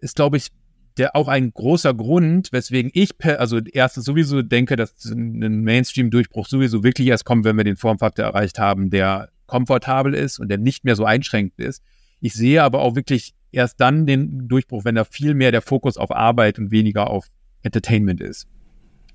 ist, 0.00 0.16
glaube 0.16 0.38
ich, 0.38 0.48
der 0.96 1.14
auch 1.14 1.28
ein 1.28 1.52
großer 1.52 1.94
Grund, 1.94 2.50
weswegen 2.50 2.90
ich 2.92 3.16
per, 3.16 3.38
also 3.38 3.60
erstens 3.60 4.06
sowieso 4.06 4.42
denke, 4.42 4.74
dass 4.74 5.04
ein 5.04 5.62
Mainstream-Durchbruch 5.62 6.48
sowieso 6.48 6.82
wirklich 6.82 7.06
erst 7.06 7.24
kommt, 7.24 7.44
wenn 7.44 7.56
wir 7.56 7.62
den 7.62 7.76
Formfaktor 7.76 8.24
erreicht 8.24 8.58
haben, 8.58 8.90
der 8.90 9.28
komfortabel 9.46 10.12
ist 10.12 10.40
und 10.40 10.48
der 10.48 10.58
nicht 10.58 10.84
mehr 10.84 10.96
so 10.96 11.04
einschränkend 11.04 11.60
ist. 11.60 11.84
Ich 12.20 12.34
sehe 12.34 12.64
aber 12.64 12.80
auch 12.80 12.96
wirklich 12.96 13.36
erst 13.52 13.80
dann 13.80 14.06
den 14.06 14.48
Durchbruch, 14.48 14.84
wenn 14.84 14.96
da 14.96 15.04
viel 15.04 15.34
mehr 15.34 15.52
der 15.52 15.62
Fokus 15.62 15.96
auf 15.96 16.10
Arbeit 16.10 16.58
und 16.58 16.72
weniger 16.72 17.08
auf 17.08 17.28
Entertainment 17.62 18.20
ist. 18.20 18.48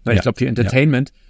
Weil 0.06 0.14
ja, 0.14 0.20
ich 0.20 0.22
glaube, 0.22 0.40
für 0.40 0.48
Entertainment 0.48 1.10
ja 1.10 1.21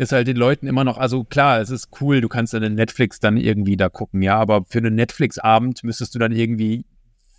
ist 0.00 0.12
halt 0.12 0.26
den 0.28 0.36
Leuten 0.36 0.66
immer 0.66 0.82
noch, 0.82 0.96
also 0.96 1.24
klar, 1.24 1.60
es 1.60 1.68
ist 1.68 1.90
cool, 2.00 2.22
du 2.22 2.28
kannst 2.28 2.54
dann 2.54 2.74
Netflix 2.74 3.20
dann 3.20 3.36
irgendwie 3.36 3.76
da 3.76 3.90
gucken, 3.90 4.22
ja, 4.22 4.38
aber 4.38 4.64
für 4.66 4.78
einen 4.78 4.94
Netflix-Abend 4.94 5.84
müsstest 5.84 6.14
du 6.14 6.18
dann 6.18 6.32
irgendwie 6.32 6.86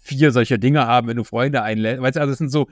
vier 0.04 0.32
solcher 0.32 0.60
Dinge 0.60 0.86
haben, 0.86 1.08
wenn 1.08 1.18
du 1.18 1.24
Freunde 1.24 1.64
einlädst. 1.64 2.04
Weißt 2.04 2.18
du, 2.18 2.20
also 2.20 2.34
es 2.34 2.38
sind 2.38 2.52
so, 2.52 2.68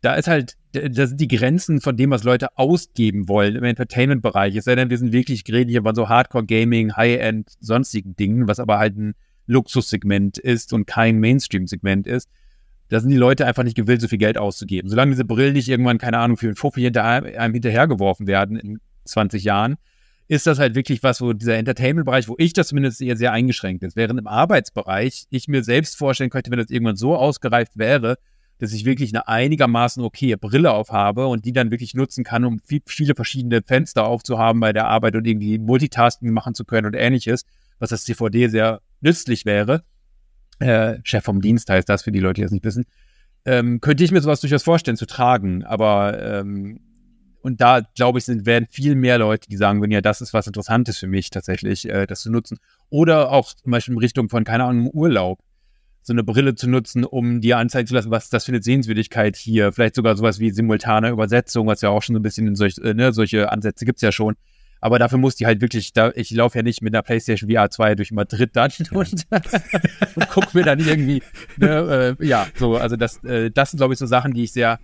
da 0.00 0.14
ist 0.14 0.26
halt, 0.26 0.56
da 0.72 1.06
sind 1.06 1.20
die 1.20 1.28
Grenzen 1.28 1.80
von 1.80 1.96
dem, 1.96 2.10
was 2.10 2.24
Leute 2.24 2.58
ausgeben 2.58 3.28
wollen 3.28 3.54
im 3.54 3.62
Entertainment-Bereich. 3.62 4.56
Es 4.56 4.64
sei 4.64 4.74
denn, 4.74 4.90
wir 4.90 4.98
sind 4.98 5.12
wirklich 5.12 5.44
reden 5.48 5.70
hier 5.70 5.82
von 5.82 5.94
so 5.94 6.08
Hardcore-Gaming, 6.08 6.96
High-End, 6.96 7.48
sonstigen 7.60 8.16
Dingen, 8.16 8.48
was 8.48 8.58
aber 8.58 8.80
halt 8.80 8.98
ein 8.98 9.14
Luxussegment 9.46 10.38
ist 10.38 10.72
und 10.72 10.88
kein 10.88 11.20
Mainstream-Segment 11.20 12.08
ist. 12.08 12.28
Da 12.88 12.98
sind 12.98 13.10
die 13.10 13.16
Leute 13.16 13.46
einfach 13.46 13.62
nicht 13.62 13.76
gewillt, 13.76 14.00
so 14.00 14.08
viel 14.08 14.18
Geld 14.18 14.36
auszugeben. 14.36 14.88
Solange 14.88 15.12
diese 15.12 15.24
Brillen 15.24 15.52
nicht 15.52 15.68
irgendwann, 15.68 15.98
keine 15.98 16.18
Ahnung, 16.18 16.36
für 16.36 16.46
einen 16.46 16.56
Fuffi 16.56 16.80
hinter 16.80 17.04
einem 17.04 17.52
hinterhergeworfen 17.52 18.26
werden 18.26 18.56
in 18.56 18.80
20 19.08 19.44
Jahren, 19.44 19.76
ist 20.28 20.46
das 20.46 20.58
halt 20.58 20.74
wirklich 20.74 21.02
was, 21.02 21.20
wo 21.20 21.32
dieser 21.32 21.56
Entertainment-Bereich, 21.56 22.28
wo 22.28 22.36
ich 22.38 22.52
das 22.52 22.68
zumindest 22.68 23.00
eher 23.00 23.16
sehr 23.16 23.32
eingeschränkt 23.32 23.82
ist. 23.82 23.96
Während 23.96 24.20
im 24.20 24.26
Arbeitsbereich 24.26 25.26
ich 25.30 25.48
mir 25.48 25.64
selbst 25.64 25.96
vorstellen 25.96 26.30
könnte, 26.30 26.50
wenn 26.50 26.58
das 26.58 26.70
irgendwann 26.70 26.96
so 26.96 27.16
ausgereift 27.16 27.78
wäre, 27.78 28.18
dass 28.58 28.72
ich 28.72 28.84
wirklich 28.84 29.14
eine 29.14 29.26
einigermaßen 29.26 30.02
okaye 30.02 30.36
Brille 30.36 30.72
aufhabe 30.72 31.26
und 31.28 31.44
die 31.44 31.52
dann 31.52 31.70
wirklich 31.70 31.94
nutzen 31.94 32.24
kann, 32.24 32.44
um 32.44 32.58
viel, 32.58 32.82
viele 32.86 33.14
verschiedene 33.14 33.62
Fenster 33.62 34.04
aufzuhaben 34.04 34.60
bei 34.60 34.72
der 34.72 34.88
Arbeit 34.88 35.16
und 35.16 35.26
irgendwie 35.26 35.58
Multitasking 35.58 36.30
machen 36.30 36.54
zu 36.54 36.64
können 36.64 36.86
und 36.86 36.94
ähnliches, 36.94 37.44
was 37.78 37.90
das 37.90 38.04
CVD 38.04 38.48
sehr 38.48 38.80
nützlich 39.00 39.46
wäre. 39.46 39.84
Äh, 40.58 40.98
Chef 41.04 41.24
vom 41.24 41.40
Dienst 41.40 41.70
heißt 41.70 41.88
das 41.88 42.02
für 42.02 42.12
die 42.12 42.18
Leute, 42.18 42.34
die 42.34 42.42
das 42.42 42.50
nicht 42.50 42.64
wissen. 42.64 42.84
Ähm, 43.44 43.80
könnte 43.80 44.04
ich 44.04 44.10
mir 44.10 44.20
sowas 44.20 44.40
durchaus 44.40 44.64
vorstellen 44.64 44.96
zu 44.96 45.06
tragen, 45.06 45.64
aber 45.64 46.20
ähm, 46.20 46.80
und 47.40 47.60
da, 47.60 47.82
glaube 47.94 48.18
ich, 48.18 48.24
sind, 48.24 48.46
werden 48.46 48.66
viel 48.70 48.94
mehr 48.94 49.18
Leute, 49.18 49.48
die 49.48 49.56
sagen 49.56 49.80
würden, 49.80 49.92
ja, 49.92 50.00
das 50.00 50.20
ist 50.20 50.34
was 50.34 50.46
Interessantes 50.46 50.98
für 50.98 51.06
mich 51.06 51.30
tatsächlich, 51.30 51.88
äh, 51.88 52.06
das 52.06 52.22
zu 52.22 52.30
nutzen. 52.30 52.58
Oder 52.90 53.30
auch 53.30 53.52
zum 53.52 53.70
Beispiel 53.70 53.94
in 53.94 54.00
Richtung 54.00 54.28
von, 54.28 54.44
keine 54.44 54.64
Ahnung, 54.64 54.90
Urlaub. 54.92 55.38
So 56.02 56.12
eine 56.12 56.24
Brille 56.24 56.54
zu 56.54 56.68
nutzen, 56.68 57.04
um 57.04 57.40
dir 57.40 57.58
anzeigen 57.58 57.86
zu 57.86 57.94
lassen, 57.94 58.10
was 58.10 58.30
das 58.30 58.46
für 58.46 58.52
eine 58.52 58.62
Sehenswürdigkeit 58.62 59.36
hier. 59.36 59.72
Vielleicht 59.72 59.94
sogar 59.94 60.16
sowas 60.16 60.38
wie 60.40 60.50
simultane 60.50 61.10
Übersetzung, 61.10 61.66
was 61.66 61.82
ja 61.82 61.90
auch 61.90 62.02
schon 62.02 62.14
so 62.14 62.20
ein 62.20 62.22
bisschen 62.22 62.46
in 62.46 62.56
solch, 62.56 62.78
äh, 62.78 62.94
ne, 62.94 63.12
solche 63.12 63.52
Ansätze 63.52 63.84
gibt 63.84 63.98
es 63.98 64.02
ja 64.02 64.10
schon. 64.10 64.34
Aber 64.80 64.98
dafür 64.98 65.18
muss 65.18 65.34
die 65.34 65.46
halt 65.46 65.60
wirklich, 65.60 65.92
da, 65.92 66.12
ich 66.14 66.30
laufe 66.30 66.58
ja 66.58 66.62
nicht 66.62 66.82
mit 66.82 66.94
einer 66.94 67.02
PlayStation 67.02 67.50
VR 67.50 67.68
2 67.68 67.96
durch 67.96 68.12
Madrid 68.12 68.50
dann 68.54 68.70
und, 68.92 69.26
und 70.14 70.28
guck 70.30 70.54
mir 70.54 70.62
dann 70.62 70.78
irgendwie, 70.78 71.22
ne, 71.56 72.16
äh, 72.20 72.26
ja, 72.26 72.46
so, 72.54 72.76
also 72.76 72.96
das, 72.96 73.22
äh, 73.24 73.50
das 73.50 73.72
sind, 73.72 73.78
glaube 73.78 73.92
ich, 73.92 73.98
so 73.98 74.06
Sachen, 74.06 74.32
die 74.32 74.44
ich 74.44 74.52
sehr 74.52 74.78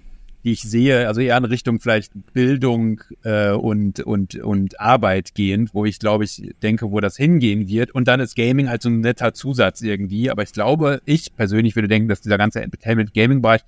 die 0.44 0.52
ich 0.52 0.62
sehe, 0.62 1.09
also 1.09 1.22
eher 1.22 1.38
in 1.38 1.46
Richtung 1.46 1.80
vielleicht 1.80 2.12
Bildung 2.35 3.00
äh, 3.24 3.52
und, 3.52 4.00
und, 4.00 4.37
und 4.37 4.78
Arbeit 4.78 5.35
gehend, 5.35 5.74
wo 5.74 5.87
ich 5.87 5.98
glaube 5.98 6.24
ich 6.24 6.54
denke, 6.62 6.90
wo 6.90 7.00
das 7.00 7.16
hingehen 7.16 7.66
wird. 7.66 7.92
Und 7.92 8.07
dann 8.09 8.20
ist 8.20 8.37
Gaming 8.37 8.68
halt 8.68 8.83
so 8.83 8.90
ein 8.90 9.00
netter 9.00 9.33
Zusatz 9.33 9.80
irgendwie. 9.80 10.30
Aber 10.30 10.42
ich 10.42 10.52
glaube, 10.52 11.00
ich 11.07 11.35
persönlich 11.35 11.74
würde 11.76 11.88
denken, 11.88 12.09
dass 12.09 12.20
dieser 12.20 12.37
ganze 12.37 12.62
Entertainment-Gaming-Bereich 12.62 13.62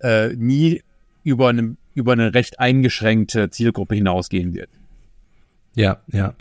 äh, 0.00 0.28
nie 0.34 0.82
über, 1.24 1.50
eine, 1.50 1.76
über 1.94 2.12
eine 2.12 2.32
recht 2.32 2.58
eingeschränkte 2.58 3.50
Zielgruppe 3.50 3.94
hinausgehen 3.94 4.54
wird. 4.54 4.70
Ja, 5.78 5.98
ja. 6.08 6.34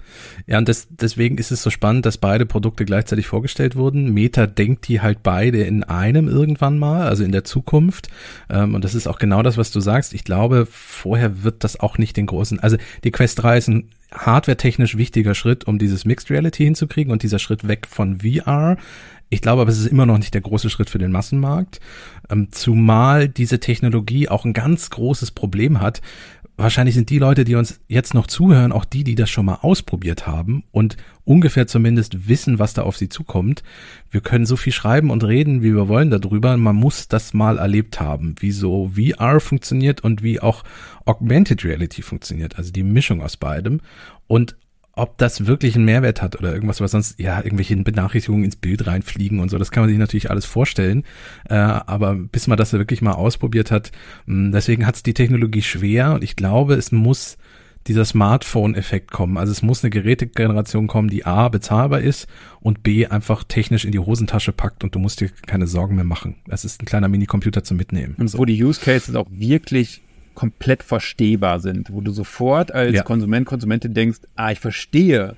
Ja, 0.48 0.58
und 0.58 0.68
das, 0.68 0.88
deswegen 0.90 1.38
ist 1.38 1.52
es 1.52 1.62
so 1.62 1.70
spannend, 1.70 2.08
dass 2.08 2.18
beide 2.18 2.48
Produkte 2.48 2.86
gleichzeitig 2.86 3.28
vorgestellt 3.28 3.76
wurden. 3.76 4.12
Meta 4.12 4.48
denkt 4.48 4.88
die 4.88 5.00
halt 5.00 5.22
beide 5.22 5.62
in 5.62 5.84
einem 5.84 6.28
irgendwann 6.28 6.80
mal, 6.80 7.08
also 7.08 7.24
in 7.24 7.32
der 7.32 7.44
Zukunft. 7.44 8.10
Ähm, 8.50 8.74
und 8.74 8.84
das 8.84 8.96
ist 8.96 9.06
auch 9.06 9.20
genau 9.20 9.44
das, 9.44 9.56
was 9.56 9.70
du 9.70 9.80
sagst. 9.80 10.16
Ich 10.16 10.24
glaube, 10.24 10.68
vorher 10.68 11.44
wird 11.44 11.64
das 11.64 11.80
auch 11.80 12.00
nicht 12.00 12.18
den 12.18 12.26
großen, 12.26 12.60
also 12.60 12.78
die 13.04 13.12
Quest 13.12 13.44
3 13.44 13.58
ist 13.60 13.68
ein 13.68 13.90
hardware-technisch 14.12 14.98
wichtiger 14.98 15.36
Schritt, 15.36 15.66
um 15.68 15.78
dieses 15.78 16.04
Mixed 16.04 16.32
Reality 16.32 16.64
hinzukriegen 16.64 17.12
und 17.12 17.22
dieser 17.22 17.38
Schritt 17.38 17.68
weg 17.68 17.86
von 17.88 18.22
VR. 18.22 18.78
Ich 19.30 19.42
glaube 19.42 19.62
aber, 19.62 19.72
es 19.72 19.80
ist 19.80 19.88
immer 19.88 20.06
noch 20.06 20.18
nicht 20.18 20.34
der 20.34 20.42
große 20.42 20.70
Schritt 20.70 20.90
für 20.90 21.00
den 21.00 21.12
Massenmarkt, 21.12 21.82
ähm, 22.30 22.48
zumal 22.52 23.28
diese 23.28 23.60
Technologie 23.60 24.30
auch 24.30 24.46
ein 24.46 24.54
ganz 24.54 24.90
großes 24.90 25.32
Problem 25.32 25.82
hat, 25.82 26.02
wahrscheinlich 26.58 26.96
sind 26.96 27.10
die 27.10 27.20
Leute, 27.20 27.46
die 27.46 27.56
uns 27.56 27.80
jetzt 27.88 28.14
noch 28.14 28.28
zuhören, 28.28 28.72
auch 28.72 28.84
die, 28.84 29.04
die 29.04 29.16
das 29.16 29.30
schon 29.30 29.46
mal 29.46 29.60
ausprobiert 29.62 30.28
haben 30.28 30.64
und 30.72 30.98
ungefähr 31.24 31.68
zumindest 31.68 32.28
wissen, 32.28 32.60
was 32.60 32.74
da 32.74 32.82
auf 32.82 32.98
sie 32.98 33.10
zukommt. 33.10 33.64
Wir 34.10 34.22
können 34.22 34.46
so 34.46 34.56
viel 34.56 34.74
schreiben 34.74 35.12
und 35.12 35.24
reden, 35.24 35.62
wie 35.62 35.74
wir 35.74 35.88
wollen 35.88 36.10
darüber. 36.10 36.58
Man 36.58 36.76
muss 36.76 37.08
das 37.08 37.34
mal 37.34 37.60
erlebt 37.60 38.02
haben, 38.02 38.36
wie 38.40 38.52
so 38.52 38.92
VR 38.96 39.40
funktioniert 39.40 40.02
und 40.02 40.24
wie 40.24 40.40
auch 40.40 40.64
Augmented 41.06 41.64
Reality 41.64 42.02
funktioniert, 42.02 42.58
also 42.58 42.72
die 42.72 42.84
Mischung 42.84 43.22
aus 43.22 43.38
beidem. 43.38 43.80
Und 44.26 44.56
ob 44.98 45.18
das 45.18 45.46
wirklich 45.46 45.76
einen 45.76 45.86
Mehrwert 45.86 46.22
hat 46.22 46.38
oder 46.38 46.54
irgendwas, 46.54 46.82
was 46.82 46.92
sonst 46.92 47.20
ja 47.20 47.42
irgendwelche 47.44 47.76
Benachrichtigungen 47.78 48.46
ins 48.46 48.56
Bild 48.56 48.88
reinfliegen 48.88 49.40
und 49.40 49.50
so, 49.50 49.58
das 49.58 49.72
kann 49.72 49.84
man 49.84 49.90
sich 49.90 49.98
natürlich 49.98 50.30
alles 50.30 50.46
vorstellen. 50.46 51.04
Äh, 51.50 51.56
aber 51.56 52.16
bis 52.16 52.48
man 52.48 52.58
das 52.58 52.74
wirklich 52.74 53.02
mal 53.02 53.14
ausprobiert 53.14 53.72
hat, 53.72 53.92
mh, 54.26 54.46
hm, 54.48 54.52
deswegen 54.52 54.86
hat 54.86 54.96
es 54.96 55.04
die 55.04 55.14
Technologie 55.14 55.62
schwer 55.62 56.14
und 56.14 56.24
ich 56.24 56.36
glaube, 56.36 56.76
es 56.76 56.92
muss 56.92 57.38
dieser 57.88 58.06
Smartphone-Effekt 58.06 59.12
kommen. 59.12 59.38
Also 59.38 59.52
es 59.52 59.62
muss 59.62 59.84
eine 59.84 59.90
Gerätegeneration 59.90 60.88
kommen, 60.88 61.10
die 61.10 61.26
A 61.26 61.48
bezahlbar 61.50 62.02
ist 62.02 62.28
und 62.60 62.84
B 62.84 63.08
einfach 63.08 63.44
technisch 63.44 63.86
in 63.86 63.92
die 63.92 64.00
Hosentasche 64.00 64.52
packt 64.52 64.84
und 64.84 64.94
du 64.94 65.00
musst 65.00 65.22
dir 65.22 65.30
keine 65.46 65.68
Sorgen 65.68 65.96
mehr 65.96 66.04
machen. 66.04 66.36
Das 66.48 66.66
ist 66.66 66.82
ein 66.82 66.86
kleiner 66.86 67.08
Minicomputer 67.08 67.64
zum 67.64 67.78
Mitnehmen. 67.78 68.16
Und 68.18 68.28
so. 68.28 68.40
wo 68.40 68.46
die 68.46 68.62
Use 68.62 68.82
Cases 68.82 69.16
auch 69.16 69.28
wirklich 69.32 70.02
komplett 70.38 70.84
verstehbar 70.84 71.60
sind, 71.60 71.92
wo 71.92 72.00
du 72.00 72.12
sofort 72.12 72.72
als 72.72 72.94
ja. 72.94 73.02
Konsument, 73.02 73.48
Konsumentin 73.48 73.96
denkst, 73.96 74.20
ah, 74.36 74.52
ich 74.52 74.60
verstehe, 74.60 75.36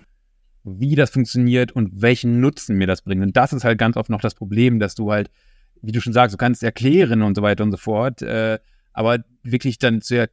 wie 0.65 0.95
das 0.95 1.09
funktioniert 1.09 1.71
und 1.71 2.01
welchen 2.01 2.41
Nutzen 2.41 2.75
mir 2.75 2.85
das 2.85 3.01
bringt. 3.01 3.23
Und 3.23 3.37
das 3.37 3.53
ist 3.53 3.63
halt 3.63 3.77
ganz 3.77 3.95
oft 3.95 4.09
noch 4.09 4.19
das 4.19 4.35
Problem, 4.35 4.77
dass 4.77 4.95
du 4.95 5.09
halt, 5.09 5.31
wie 5.81 5.93
du 5.93 6.01
schon 6.01 6.11
sagst, 6.11 6.33
du 6.33 6.37
kannst 6.37 6.63
erklären 6.63 7.21
und 7.21 7.33
so 7.35 7.41
weiter 7.41 7.63
und 7.63 7.71
so 7.71 7.77
fort, 7.77 8.21
äh, 8.21 8.59
aber 8.91 9.19
wirklich 9.41 9.79
dann 9.79 10.01
sehr 10.01 10.27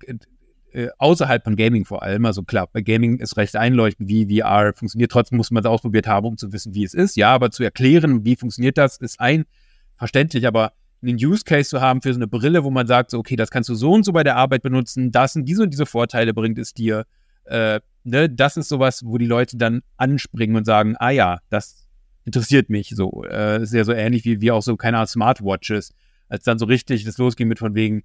äh, 0.72 0.88
außerhalb 0.98 1.44
von 1.44 1.54
Gaming 1.54 1.84
vor 1.84 2.02
allem, 2.02 2.24
also 2.24 2.42
klar, 2.42 2.68
bei 2.72 2.80
Gaming 2.80 3.20
ist 3.20 3.36
recht 3.36 3.54
einleuchtend, 3.54 4.08
wie 4.08 4.40
VR 4.40 4.72
funktioniert, 4.74 5.12
trotzdem 5.12 5.36
muss 5.36 5.52
man 5.52 5.62
es 5.62 5.70
ausprobiert 5.70 6.08
haben, 6.08 6.26
um 6.26 6.38
zu 6.38 6.52
wissen, 6.52 6.74
wie 6.74 6.82
es 6.82 6.92
ist. 6.92 7.16
Ja, 7.16 7.32
aber 7.32 7.52
zu 7.52 7.62
erklären, 7.62 8.24
wie 8.24 8.34
funktioniert 8.34 8.78
das, 8.78 8.96
ist 8.96 9.20
einverständlich, 9.20 10.44
aber 10.44 10.72
einen 11.02 11.16
Use 11.16 11.44
Case 11.44 11.70
zu 11.70 11.80
haben 11.80 12.02
für 12.02 12.12
so 12.12 12.18
eine 12.18 12.26
Brille, 12.26 12.64
wo 12.64 12.70
man 12.70 12.86
sagt, 12.86 13.10
so, 13.10 13.18
okay, 13.18 13.36
das 13.36 13.50
kannst 13.50 13.68
du 13.68 13.74
so 13.74 13.92
und 13.92 14.04
so 14.04 14.12
bei 14.12 14.24
der 14.24 14.36
Arbeit 14.36 14.62
benutzen, 14.62 15.12
das 15.12 15.34
sind 15.34 15.46
diese 15.46 15.62
und 15.62 15.70
diese 15.70 15.86
Vorteile 15.86 16.34
bringt 16.34 16.58
es 16.58 16.74
dir. 16.74 17.04
Äh, 17.44 17.80
ne, 18.04 18.28
das 18.28 18.56
ist 18.56 18.68
sowas, 18.68 19.04
wo 19.04 19.18
die 19.18 19.26
Leute 19.26 19.56
dann 19.56 19.82
anspringen 19.96 20.56
und 20.56 20.64
sagen, 20.64 20.96
ah 20.98 21.10
ja, 21.10 21.38
das 21.50 21.86
interessiert 22.24 22.70
mich 22.70 22.90
so. 22.90 23.24
Äh, 23.24 23.62
ist 23.62 23.72
ja 23.72 23.84
so 23.84 23.92
ähnlich 23.92 24.24
wie, 24.24 24.40
wie 24.40 24.50
auch 24.50 24.62
so, 24.62 24.76
keine 24.76 24.98
Ahnung, 24.98 25.08
Smartwatches. 25.08 25.92
Als 26.28 26.44
dann 26.44 26.58
so 26.58 26.66
richtig 26.66 27.04
das 27.04 27.18
losging 27.18 27.46
mit 27.46 27.60
von 27.60 27.74
wegen 27.74 28.02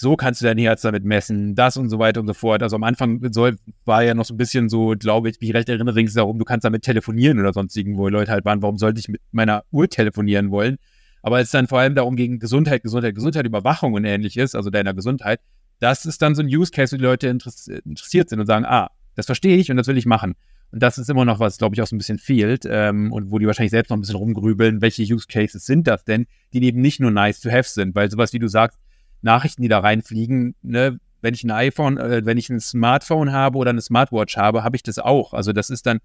so 0.00 0.16
kannst 0.16 0.40
du 0.40 0.46
dein 0.46 0.56
Herz 0.56 0.80
damit 0.80 1.04
messen, 1.04 1.54
das 1.54 1.76
und 1.76 1.90
so 1.90 1.98
weiter 1.98 2.20
und 2.20 2.26
so 2.26 2.32
fort. 2.32 2.62
Also 2.62 2.76
am 2.76 2.84
Anfang 2.84 3.20
soll, 3.32 3.58
war 3.84 4.02
ja 4.02 4.14
noch 4.14 4.24
so 4.24 4.32
ein 4.32 4.38
bisschen 4.38 4.70
so, 4.70 4.94
glaube 4.98 5.28
ich, 5.28 5.40
wie 5.40 5.48
ich 5.48 5.54
recht 5.54 5.68
erinnere, 5.68 5.94
ging 5.94 6.06
es 6.06 6.14
darum, 6.14 6.38
du 6.38 6.44
kannst 6.46 6.64
damit 6.64 6.82
telefonieren 6.82 7.38
oder 7.38 7.52
sonst 7.52 7.76
irgendwo, 7.76 8.08
Leute 8.08 8.32
halt 8.32 8.46
waren, 8.46 8.62
warum 8.62 8.78
sollte 8.78 8.98
ich 8.98 9.08
mit 9.08 9.20
meiner 9.30 9.62
Uhr 9.70 9.88
telefonieren 9.88 10.50
wollen? 10.50 10.78
Aber 11.22 11.40
es 11.40 11.48
ist 11.48 11.54
dann 11.54 11.66
vor 11.66 11.80
allem 11.80 11.94
darum 11.94 12.16
gegen 12.16 12.38
Gesundheit, 12.38 12.82
Gesundheit, 12.82 13.14
Gesundheit, 13.14 13.46
Überwachung 13.46 13.94
und 13.94 14.04
ähnliches, 14.04 14.54
also 14.54 14.70
deiner 14.70 14.94
Gesundheit. 14.94 15.40
Das 15.78 16.04
ist 16.06 16.22
dann 16.22 16.34
so 16.34 16.42
ein 16.42 16.48
Use 16.48 16.70
Case, 16.70 16.94
wo 16.94 16.98
die 16.98 17.04
Leute 17.04 17.28
interessiert 17.28 18.28
sind 18.28 18.40
und 18.40 18.46
sagen, 18.46 18.64
ah, 18.64 18.90
das 19.14 19.26
verstehe 19.26 19.56
ich 19.56 19.70
und 19.70 19.76
das 19.76 19.86
will 19.86 19.98
ich 19.98 20.06
machen. 20.06 20.34
Und 20.72 20.82
das 20.82 20.98
ist 20.98 21.10
immer 21.10 21.24
noch 21.24 21.40
was, 21.40 21.58
glaube 21.58 21.74
ich, 21.74 21.82
auch 21.82 21.86
so 21.86 21.96
ein 21.96 21.98
bisschen 21.98 22.18
fehlt 22.18 22.64
ähm, 22.68 23.12
und 23.12 23.30
wo 23.30 23.38
die 23.38 23.46
wahrscheinlich 23.46 23.72
selbst 23.72 23.90
noch 23.90 23.96
ein 23.96 24.00
bisschen 24.00 24.16
rumgrübeln, 24.16 24.80
welche 24.80 25.02
Use 25.02 25.26
Cases 25.26 25.64
sind 25.64 25.86
das 25.86 26.04
denn, 26.04 26.26
die 26.52 26.62
eben 26.62 26.80
nicht 26.80 27.00
nur 27.00 27.10
nice 27.10 27.40
to 27.40 27.50
have 27.50 27.68
sind, 27.68 27.94
weil 27.94 28.10
sowas, 28.10 28.32
wie 28.32 28.38
du 28.38 28.48
sagst, 28.48 28.78
Nachrichten, 29.22 29.62
die 29.62 29.68
da 29.68 29.80
reinfliegen, 29.80 30.54
ne, 30.62 31.00
wenn 31.22 31.34
ich 31.34 31.44
ein 31.44 31.50
iPhone, 31.50 31.98
äh, 31.98 32.22
wenn 32.24 32.38
ich 32.38 32.48
ein 32.50 32.60
Smartphone 32.60 33.32
habe 33.32 33.58
oder 33.58 33.70
eine 33.70 33.80
Smartwatch 33.80 34.36
habe, 34.36 34.62
habe 34.62 34.76
ich 34.76 34.82
das 34.82 34.98
auch. 34.98 35.34
Also 35.34 35.52
das 35.52 35.70
ist 35.70 35.86
dann 35.86 35.98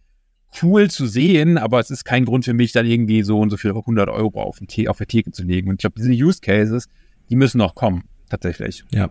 cool 0.62 0.89
zu 0.89 1.05
sehen, 1.05 1.58
aber 1.58 1.79
es 1.79 1.91
ist 1.91 2.05
kein 2.05 2.25
Grund 2.25 2.45
für 2.45 2.53
mich, 2.53 2.71
dann 2.71 2.86
irgendwie 2.86 3.23
so 3.23 3.39
und 3.39 3.49
so 3.49 3.58
viel 3.58 3.71
100 3.71 4.10
Euro 4.10 4.41
auf, 4.41 4.60
den 4.60 4.88
auf 4.88 4.97
der 4.97 5.08
Theke 5.08 5.31
zu 5.31 5.43
legen. 5.43 5.69
Und 5.69 5.75
ich 5.75 5.79
glaube, 5.79 5.95
diese 5.97 6.12
Use 6.12 6.39
Cases, 6.41 6.88
die 7.29 7.36
müssen 7.36 7.58
noch 7.58 7.75
kommen 7.75 8.03
tatsächlich. 8.35 8.83
Ja, 8.93 9.09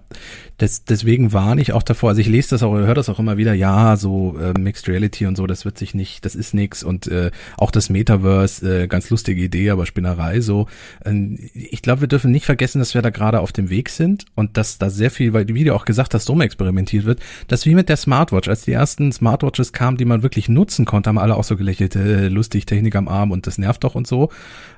das, 0.59 0.85
deswegen 0.85 1.33
warne 1.33 1.61
ich 1.61 1.73
auch 1.73 1.83
davor, 1.83 2.11
also 2.11 2.21
ich 2.21 2.29
lese 2.29 2.51
das 2.51 2.63
auch, 2.63 2.75
höre 2.75 2.95
das 2.95 3.09
auch 3.09 3.19
immer 3.19 3.37
wieder, 3.37 3.55
ja, 3.55 3.97
so 3.97 4.39
äh, 4.39 4.59
Mixed 4.59 4.89
Reality 4.89 5.27
und 5.27 5.37
so, 5.37 5.47
das 5.47 5.65
wird 5.65 5.79
sich 5.79 5.95
nicht, 5.95 6.25
das 6.25 6.35
ist 6.35 6.55
nix 6.55 6.83
und 6.83 7.07
äh, 7.07 7.31
auch 7.57 7.71
das 7.71 7.91
Metaverse, 7.91 8.83
äh, 8.83 8.87
ganz 8.87 9.11
lustige 9.11 9.43
Idee, 9.43 9.71
aber 9.71 9.87
Spinnerei 9.87 10.41
so. 10.41 10.67
Äh, 11.05 11.13
ich 11.55 11.83
glaube, 11.83 12.03
wir 12.03 12.09
dürfen 12.09 12.31
nicht 12.31 12.47
vergessen, 12.47 12.79
dass 12.79 12.95
wir 12.95 13.03
da 13.03 13.11
gerade 13.11 13.41
auf 13.41 13.53
dem 13.53 13.71
Weg 13.71 13.89
sind 13.89 14.27
und 14.35 14.57
dass 14.57 14.79
da 14.79 14.91
sehr 14.91 15.11
viel, 15.11 15.33
weil 15.33 15.49
wie 15.49 15.65
du 15.65 15.75
auch 15.75 15.85
gesagt 15.85 16.15
hast, 16.15 16.29
experimentiert 16.45 17.05
wird, 17.05 17.21
dass 17.49 17.67
wie 17.67 17.75
mit 17.75 17.89
der 17.89 17.97
Smartwatch, 17.97 18.49
als 18.49 18.63
die 18.63 18.73
ersten 18.73 19.13
Smartwatches 19.13 19.73
kamen, 19.73 19.97
die 19.97 20.05
man 20.05 20.23
wirklich 20.23 20.49
nutzen 20.49 20.85
konnte, 20.85 21.09
haben 21.09 21.19
alle 21.19 21.37
auch 21.37 21.45
so 21.45 21.57
gelächelt, 21.57 21.97
äh, 21.97 22.29
lustig, 22.29 22.67
Technik 22.67 22.97
am 22.97 23.09
Arm 23.09 23.31
und 23.31 23.47
das 23.47 23.59
nervt 23.59 23.85
doch 23.85 23.95
und 23.95 24.07
so. 24.07 24.31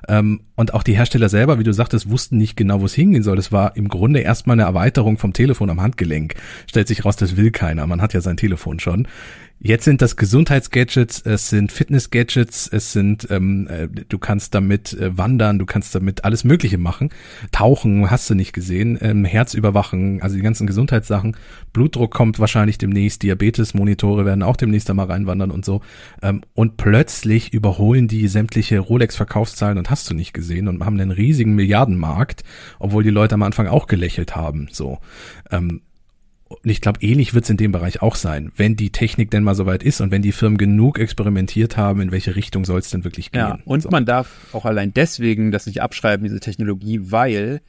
Ähm, 0.07 0.41
und 0.55 0.73
auch 0.73 0.83
die 0.83 0.95
Hersteller 0.95 1.29
selber, 1.29 1.59
wie 1.59 1.63
du 1.63 1.73
sagtest, 1.73 2.09
wussten 2.09 2.37
nicht 2.37 2.55
genau, 2.55 2.81
wo 2.81 2.85
es 2.85 2.93
hingehen 2.93 3.23
soll. 3.23 3.35
Das 3.35 3.51
war 3.51 3.75
im 3.75 3.89
Grunde 3.89 4.21
erstmal 4.37 4.55
eine 4.55 4.63
Erweiterung 4.63 5.17
vom 5.17 5.33
Telefon 5.33 5.69
am 5.69 5.81
Handgelenk. 5.81 6.35
Stellt 6.67 6.87
sich 6.87 7.05
raus, 7.05 7.15
das 7.15 7.37
will 7.37 7.51
keiner. 7.51 7.87
Man 7.87 8.01
hat 8.01 8.13
ja 8.13 8.21
sein 8.21 8.37
Telefon 8.37 8.79
schon. 8.79 9.07
Jetzt 9.59 9.85
sind 9.85 10.03
das 10.03 10.15
Gesundheitsgadgets, 10.17 11.21
es 11.25 11.49
sind 11.49 11.71
Fitnessgadgets, 11.71 12.67
es 12.71 12.93
sind, 12.93 13.27
ähm, 13.31 13.67
äh, 13.67 13.87
du 13.87 14.19
kannst 14.19 14.53
damit 14.53 14.93
äh, 14.93 15.17
wandern, 15.17 15.57
du 15.57 15.65
kannst 15.65 15.95
damit 15.95 16.23
alles 16.25 16.43
Mögliche 16.43 16.77
machen. 16.77 17.09
Tauchen 17.51 18.11
hast 18.11 18.29
du 18.29 18.35
nicht 18.35 18.53
gesehen, 18.53 18.99
ähm, 19.01 19.25
Herz 19.25 19.55
also 19.55 20.35
die 20.35 20.43
ganzen 20.43 20.67
Gesundheitssachen. 20.67 21.35
Blutdruck 21.73 22.13
kommt 22.13 22.39
wahrscheinlich 22.39 22.77
demnächst, 22.77 23.23
Diabetes-Monitore 23.23 24.25
werden 24.25 24.43
auch 24.43 24.57
demnächst 24.57 24.91
einmal 24.91 25.07
reinwandern 25.07 25.49
und 25.49 25.65
so. 25.65 25.81
Ähm, 26.21 26.41
und 26.53 26.77
plötzlich 26.77 27.51
überholen 27.51 28.07
die 28.07 28.27
sämtliche 28.27 28.77
Rolex-Verkaufszahlen 28.77 29.79
und 29.79 29.89
hast 29.89 30.07
du 30.07 30.13
nicht 30.13 30.33
gesehen 30.33 30.67
und 30.67 30.85
haben 30.85 30.99
einen 30.99 31.11
riesigen 31.11 31.55
Milliardenmarkt, 31.55 32.43
obwohl 32.77 33.03
die 33.03 33.09
Leute 33.09 33.33
am 33.33 33.43
Anfang 33.43 33.65
auch 33.65 33.87
gelächelt 33.87 34.35
haben. 34.35 34.67
So. 34.71 34.99
Ähm, 35.49 35.81
und 36.49 36.69
ich 36.69 36.81
glaube, 36.81 36.99
ähnlich 37.01 37.33
wird 37.33 37.43
es 37.43 37.49
in 37.49 37.57
dem 37.57 37.71
Bereich 37.71 38.01
auch 38.01 38.15
sein, 38.15 38.51
wenn 38.55 38.75
die 38.75 38.91
Technik 38.91 39.31
denn 39.31 39.43
mal 39.43 39.55
soweit 39.55 39.83
ist 39.83 40.01
und 40.01 40.11
wenn 40.11 40.21
die 40.21 40.31
Firmen 40.31 40.57
genug 40.57 40.99
experimentiert 40.99 41.77
haben, 41.77 42.01
in 42.01 42.11
welche 42.11 42.35
Richtung 42.35 42.65
soll 42.65 42.79
es 42.79 42.89
denn 42.89 43.03
wirklich 43.03 43.31
gehen. 43.31 43.39
Ja, 43.39 43.59
und 43.65 43.83
so. 43.83 43.89
man 43.89 44.05
darf 44.05 44.53
auch 44.53 44.65
allein 44.65 44.93
deswegen 44.93 45.51
das 45.51 45.65
nicht 45.65 45.81
abschreiben, 45.81 46.23
diese 46.23 46.39
Technologie, 46.39 46.99
weil 47.03 47.61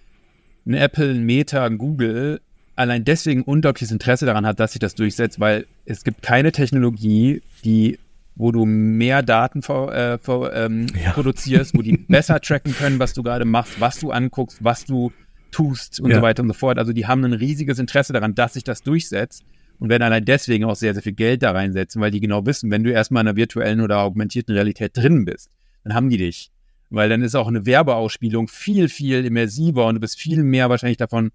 ein 0.67 0.75
Apple, 0.75 1.11
ein 1.11 1.25
Meta, 1.25 1.65
ein 1.65 1.79
Google 1.79 2.41
allein 2.77 3.05
deswegen 3.05 3.43
unglaubliches 3.43 3.91
Interesse 3.91 4.25
daran 4.25 4.47
hat, 4.47 4.61
dass 4.61 4.73
sich 4.73 4.79
das 4.79 4.95
durchsetzt, 4.95 5.41
weil 5.41 5.67
es 5.85 6.05
gibt 6.05 6.23
keine 6.23 6.53
Technologie, 6.53 7.43
die 7.65 7.99
wo 8.39 8.53
du 8.53 8.65
mehr 8.65 9.25
Daten 9.25 9.63
vor, 9.63 9.93
äh, 9.93 10.17
vor, 10.17 10.55
ähm, 10.55 10.87
ja. 11.03 11.11
produzierst, 11.11 11.77
wo 11.77 11.83
die 11.83 11.97
besser 12.09 12.41
tracken 12.41 12.73
können, 12.73 13.01
was 13.01 13.13
du 13.13 13.25
gerade 13.25 13.45
machst, 13.45 13.81
was 13.81 13.99
du 13.99 14.13
anguckst, 14.13 14.63
was 14.63 14.85
du 14.85 15.13
tust 15.51 16.01
und 16.01 16.11
ja. 16.11 16.17
so 16.17 16.23
weiter 16.23 16.43
und 16.43 16.49
so 16.49 16.55
fort. 16.55 16.79
Also 16.79 16.93
die 16.93 17.07
haben 17.07 17.25
ein 17.25 17.33
riesiges 17.33 17.79
Interesse 17.79 18.13
daran, 18.13 18.35
dass 18.35 18.55
sich 18.55 18.65
das 18.65 18.83
durchsetzt 18.83 19.45
und 19.79 19.89
werden 19.89 20.03
allein 20.03 20.25
deswegen 20.25 20.65
auch 20.65 20.77
sehr, 20.77 20.95
sehr 20.95 21.03
viel 21.03 21.13
Geld 21.13 21.43
da 21.43 21.53
reinsetzen, 21.53 22.01
weil 22.01 22.11
die 22.11 22.21
genau 22.21 22.45
wissen, 22.47 22.71
wenn 22.71 22.85
du 22.85 22.91
erstmal 22.91 23.23
in 23.23 23.29
einer 23.29 23.37
virtuellen 23.37 23.81
oder 23.81 24.01
augmentierten 24.01 24.55
Realität 24.55 24.97
drin 24.97 25.25
bist, 25.25 25.51
dann 25.85 25.95
haben 25.95 26.11
die 26.11 26.17
dich. 26.17 26.51
Weil 26.91 27.09
dann 27.09 27.23
ist 27.23 27.35
auch 27.35 27.49
eine 27.49 27.67
Werbeausspielung 27.67 28.49
viel, 28.49 28.89
viel 28.89 29.25
immersiver 29.25 29.87
und 29.87 29.97
du 29.97 30.01
bist 30.01 30.19
viel 30.19 30.43
mehr 30.43 30.71
wahrscheinlich 30.71 30.97
davon 30.97 31.31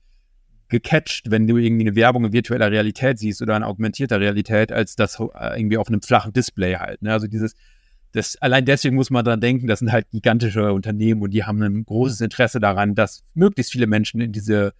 gecatcht, 0.67 1.29
wenn 1.29 1.45
du 1.45 1.57
irgendwie 1.57 1.87
eine 1.87 1.95
Werbung 1.95 2.25
in 2.25 2.33
virtueller 2.33 2.71
Realität 2.71 3.19
siehst 3.19 3.41
oder 3.41 3.55
in 3.55 3.63
augmentierter 3.63 4.19
Realität, 4.19 4.71
als 4.71 4.95
das 4.95 5.19
äh, 5.19 5.59
irgendwie 5.59 5.77
auf 5.77 5.87
einem 5.87 6.01
flachen 6.01 6.33
Display 6.33 6.75
halt. 6.75 7.01
Ne? 7.03 7.13
Also 7.13 7.27
dieses, 7.27 7.53
das, 8.13 8.37
allein 8.37 8.63
deswegen 8.63 8.95
muss 8.95 9.09
man 9.09 9.25
daran 9.25 9.41
denken, 9.41 9.67
das 9.67 9.79
sind 9.79 9.91
halt 9.91 10.09
gigantische 10.11 10.71
Unternehmen 10.71 11.21
und 11.21 11.31
die 11.31 11.43
haben 11.43 11.61
ein 11.61 11.83
großes 11.83 12.21
Interesse 12.21 12.59
daran, 12.59 12.95
dass 12.95 13.23
möglichst 13.33 13.71
viele 13.71 13.87
Menschen 13.87 14.21
in 14.21 14.31
diese 14.31 14.73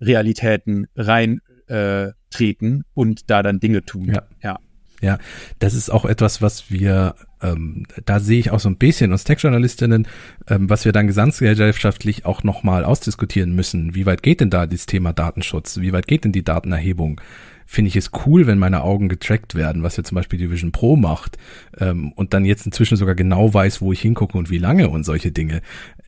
Realitäten 0.00 0.86
reintreten 0.94 2.80
äh, 2.80 2.84
und 2.94 3.30
da 3.30 3.42
dann 3.42 3.60
Dinge 3.60 3.84
tun. 3.84 4.12
Ja. 4.12 4.22
ja. 4.42 4.58
Ja, 5.02 5.18
das 5.58 5.74
ist 5.74 5.90
auch 5.90 6.06
etwas, 6.06 6.40
was 6.40 6.70
wir, 6.70 7.16
ähm, 7.42 7.84
da 8.06 8.18
sehe 8.18 8.38
ich 8.38 8.50
auch 8.50 8.60
so 8.60 8.70
ein 8.70 8.78
bisschen 8.78 9.12
uns 9.12 9.24
Tech-Journalistinnen, 9.24 10.08
ähm, 10.48 10.70
was 10.70 10.86
wir 10.86 10.92
dann 10.92 11.06
gesamtgesellschaftlich 11.06 12.24
auch 12.24 12.42
nochmal 12.44 12.82
ausdiskutieren 12.82 13.54
müssen. 13.54 13.94
Wie 13.94 14.06
weit 14.06 14.22
geht 14.22 14.40
denn 14.40 14.48
da 14.48 14.66
das 14.66 14.86
Thema 14.86 15.12
Datenschutz? 15.12 15.80
Wie 15.80 15.92
weit 15.92 16.08
geht 16.08 16.24
denn 16.24 16.32
die 16.32 16.44
Datenerhebung? 16.44 17.20
Finde 17.66 17.88
ich 17.88 17.96
es 17.96 18.10
cool, 18.24 18.46
wenn 18.46 18.58
meine 18.58 18.82
Augen 18.82 19.08
getrackt 19.08 19.54
werden, 19.54 19.82
was 19.82 19.96
ja 19.96 20.04
zum 20.04 20.14
Beispiel 20.14 20.38
die 20.38 20.50
Vision 20.50 20.72
Pro 20.72 20.96
macht 20.96 21.36
ähm, 21.78 22.12
und 22.12 22.32
dann 22.32 22.44
jetzt 22.44 22.64
inzwischen 22.64 22.96
sogar 22.96 23.16
genau 23.16 23.52
weiß, 23.52 23.82
wo 23.82 23.92
ich 23.92 24.00
hingucke 24.00 24.38
und 24.38 24.50
wie 24.50 24.58
lange 24.58 24.88
und 24.88 25.04
solche 25.04 25.32
Dinge. 25.32 25.60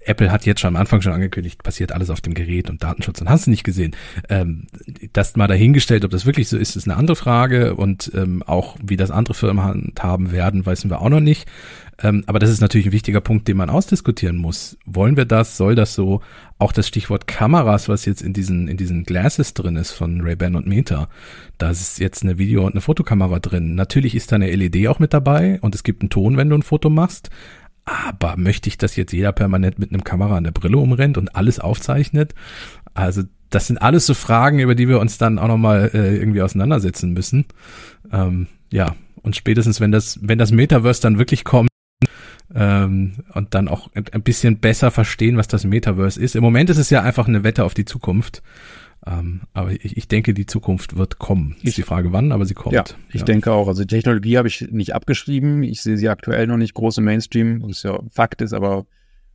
Apple 0.08 0.32
hat 0.32 0.46
jetzt 0.46 0.60
schon 0.60 0.68
am 0.68 0.80
Anfang 0.80 1.02
schon 1.02 1.12
angekündigt, 1.12 1.62
passiert 1.62 1.92
alles 1.92 2.10
auf 2.10 2.20
dem 2.20 2.34
Gerät 2.34 2.70
und 2.70 2.82
Datenschutz 2.82 3.20
und 3.20 3.28
hast 3.28 3.46
du 3.46 3.50
nicht 3.50 3.64
gesehen. 3.64 3.94
Ähm, 4.28 4.66
das 5.12 5.36
mal 5.36 5.46
dahingestellt, 5.46 6.04
ob 6.04 6.10
das 6.10 6.26
wirklich 6.26 6.48
so 6.48 6.56
ist, 6.56 6.76
ist 6.76 6.88
eine 6.88 6.96
andere 6.96 7.16
Frage 7.16 7.74
und 7.74 8.10
ähm, 8.14 8.42
auch 8.42 8.76
wie 8.82 8.96
das 8.96 9.10
andere 9.10 9.34
Firmen 9.34 9.92
haben 9.98 10.32
werden, 10.32 10.66
wissen 10.66 10.90
wir 10.90 11.00
auch 11.00 11.08
noch 11.08 11.20
nicht. 11.20 11.46
Ähm, 12.00 12.22
aber 12.26 12.38
das 12.38 12.50
ist 12.50 12.60
natürlich 12.60 12.86
ein 12.86 12.92
wichtiger 12.92 13.20
Punkt, 13.20 13.48
den 13.48 13.56
man 13.56 13.70
ausdiskutieren 13.70 14.36
muss. 14.36 14.78
Wollen 14.86 15.16
wir 15.16 15.24
das? 15.24 15.56
Soll 15.56 15.74
das 15.74 15.94
so? 15.94 16.20
Auch 16.58 16.72
das 16.72 16.86
Stichwort 16.86 17.26
Kameras, 17.26 17.88
was 17.88 18.04
jetzt 18.04 18.22
in 18.22 18.32
diesen, 18.32 18.68
in 18.68 18.76
diesen 18.76 19.04
Glasses 19.04 19.52
drin 19.54 19.76
ist 19.76 19.92
von 19.92 20.20
Ray-Ban 20.20 20.54
und 20.54 20.66
Meta. 20.66 21.08
Da 21.58 21.70
ist 21.70 21.98
jetzt 21.98 22.22
eine 22.22 22.38
Video- 22.38 22.64
und 22.64 22.72
eine 22.72 22.80
Fotokamera 22.80 23.40
drin. 23.40 23.74
Natürlich 23.74 24.14
ist 24.14 24.30
da 24.30 24.36
eine 24.36 24.54
LED 24.54 24.86
auch 24.88 25.00
mit 25.00 25.12
dabei 25.12 25.58
und 25.60 25.74
es 25.74 25.82
gibt 25.82 26.02
einen 26.02 26.10
Ton, 26.10 26.36
wenn 26.36 26.48
du 26.50 26.56
ein 26.56 26.62
Foto 26.62 26.88
machst. 26.88 27.30
Aber 27.88 28.36
möchte 28.36 28.68
ich, 28.68 28.76
dass 28.76 28.96
jetzt 28.96 29.12
jeder 29.12 29.32
permanent 29.32 29.78
mit 29.78 29.92
einem 29.92 30.04
Kamera 30.04 30.36
an 30.36 30.44
der 30.44 30.50
Brille 30.50 30.76
umrennt 30.76 31.16
und 31.16 31.34
alles 31.34 31.58
aufzeichnet? 31.58 32.34
Also 32.92 33.22
das 33.48 33.66
sind 33.66 33.78
alles 33.78 34.04
so 34.04 34.12
Fragen, 34.12 34.58
über 34.58 34.74
die 34.74 34.88
wir 34.88 35.00
uns 35.00 35.16
dann 35.16 35.38
auch 35.38 35.48
nochmal 35.48 35.90
äh, 35.94 36.16
irgendwie 36.16 36.42
auseinandersetzen 36.42 37.12
müssen. 37.12 37.46
Ähm, 38.12 38.46
ja, 38.70 38.94
und 39.22 39.36
spätestens, 39.36 39.80
wenn 39.80 39.90
das, 39.90 40.18
wenn 40.20 40.38
das 40.38 40.52
Metaverse 40.52 41.00
dann 41.00 41.18
wirklich 41.18 41.44
kommt, 41.44 41.70
ähm, 42.54 43.24
und 43.34 43.54
dann 43.54 43.68
auch 43.68 43.90
ein 43.94 44.22
bisschen 44.22 44.58
besser 44.58 44.90
verstehen, 44.90 45.36
was 45.36 45.48
das 45.48 45.64
Metaverse 45.64 46.20
ist. 46.20 46.34
Im 46.34 46.42
Moment 46.42 46.70
ist 46.70 46.78
es 46.78 46.90
ja 46.90 47.02
einfach 47.02 47.28
eine 47.28 47.44
Wette 47.44 47.64
auf 47.64 47.74
die 47.74 47.84
Zukunft. 47.84 48.42
Ähm, 49.06 49.42
aber 49.52 49.72
ich, 49.72 49.96
ich 49.96 50.08
denke, 50.08 50.34
die 50.34 50.46
Zukunft 50.46 50.96
wird 50.96 51.18
kommen. 51.18 51.56
Ist 51.62 51.76
die 51.76 51.82
Frage, 51.82 52.12
wann, 52.12 52.32
aber 52.32 52.44
sie 52.46 52.54
kommt. 52.54 52.74
Ja, 52.74 52.84
ich 53.10 53.20
ja. 53.20 53.24
denke 53.24 53.52
auch. 53.52 53.68
Also 53.68 53.82
die 53.82 53.94
Technologie 53.94 54.38
habe 54.38 54.48
ich 54.48 54.68
nicht 54.70 54.94
abgeschrieben. 54.94 55.62
Ich 55.62 55.82
sehe 55.82 55.96
sie 55.96 56.08
aktuell 56.08 56.46
noch 56.46 56.56
nicht 56.56 56.74
groß 56.74 56.98
im 56.98 57.04
Mainstream, 57.04 57.62
was 57.62 57.82
ja 57.82 58.00
Fakt 58.10 58.42
ist, 58.42 58.52
aber 58.52 58.86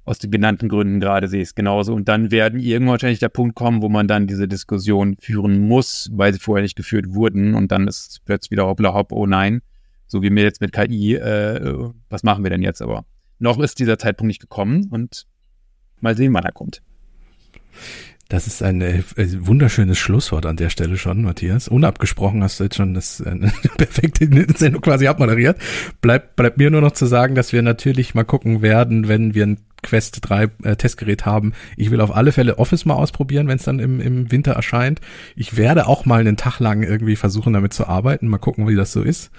aus 0.05 0.19
den 0.19 0.31
genannten 0.31 0.67
Gründen 0.67 0.99
gerade 0.99 1.27
sehe 1.29 1.41
ich 1.41 1.49
es 1.49 1.55
genauso. 1.55 1.93
Und 1.93 2.09
dann 2.09 2.29
werden 2.29 2.59
irgendwann 2.59 2.91
wahrscheinlich 2.91 3.19
der 3.19 3.29
Punkt 3.29 3.55
kommen, 3.55 3.81
wo 3.81 3.89
man 3.89 4.07
dann 4.07 4.27
diese 4.27 4.49
Diskussion 4.49 5.15
führen 5.19 5.61
muss, 5.61 6.09
weil 6.11 6.33
sie 6.33 6.39
vorher 6.39 6.61
nicht 6.61 6.75
geführt 6.75 7.13
wurden. 7.13 7.55
Und 7.55 7.71
dann 7.71 7.87
ist 7.87 8.21
es 8.27 8.51
wieder 8.51 8.67
hoppla 8.67 8.93
hopp, 8.93 9.11
oh 9.13 9.25
nein 9.25 9.61
so 10.13 10.21
wie 10.21 10.29
mir 10.29 10.43
jetzt 10.43 10.61
mit 10.61 10.71
KI, 10.71 11.15
äh, 11.15 11.89
was 12.07 12.21
machen 12.21 12.43
wir 12.43 12.51
denn 12.51 12.61
jetzt? 12.61 12.81
Aber 12.81 13.03
noch 13.39 13.59
ist 13.59 13.79
dieser 13.79 13.97
Zeitpunkt 13.97 14.27
nicht 14.27 14.41
gekommen 14.41 14.87
und 14.91 15.25
mal 15.99 16.15
sehen, 16.15 16.33
wann 16.33 16.43
er 16.43 16.51
kommt. 16.51 16.83
Das 18.29 18.47
ist 18.47 18.63
ein 18.63 18.81
äh, 18.81 19.03
wunderschönes 19.15 19.97
Schlusswort 19.97 20.45
an 20.45 20.55
der 20.55 20.69
Stelle 20.69 20.97
schon, 20.97 21.21
Matthias. 21.21 21.67
Unabgesprochen 21.67 22.41
hast 22.41 22.59
du 22.59 22.63
jetzt 22.63 22.75
schon 22.75 22.93
das 22.93 23.19
äh, 23.19 23.35
perfekte 23.77 24.27
Sendung 24.57 24.81
quasi 24.81 25.07
abmoderiert. 25.07 25.59
Bleibt 26.01 26.35
bleibt 26.35 26.57
mir 26.57 26.71
nur 26.71 26.81
noch 26.81 26.93
zu 26.93 27.05
sagen, 27.05 27.35
dass 27.35 27.53
wir 27.53 27.61
natürlich 27.61 28.15
mal 28.15 28.23
gucken 28.23 28.61
werden, 28.61 29.07
wenn 29.07 29.35
wir 29.35 29.45
ein 29.45 29.57
Quest 29.83 30.19
3 30.21 30.49
äh, 30.63 30.75
Testgerät 30.75 31.25
haben. 31.25 31.53
Ich 31.77 31.91
will 31.91 32.01
auf 32.01 32.15
alle 32.15 32.31
Fälle 32.31 32.57
Office 32.57 32.85
mal 32.85 32.95
ausprobieren, 32.95 33.47
wenn 33.47 33.57
es 33.57 33.65
dann 33.65 33.79
im, 33.79 33.99
im 33.99 34.31
Winter 34.31 34.53
erscheint. 34.53 35.01
Ich 35.35 35.57
werde 35.57 35.87
auch 35.87 36.05
mal 36.05 36.21
einen 36.21 36.37
Tag 36.37 36.59
lang 36.59 36.81
irgendwie 36.81 37.17
versuchen, 37.17 37.53
damit 37.53 37.73
zu 37.73 37.87
arbeiten. 37.87 38.27
Mal 38.27 38.39
gucken, 38.39 38.67
wie 38.67 38.75
das 38.75 38.93
so 38.93 39.03
ist. 39.03 39.29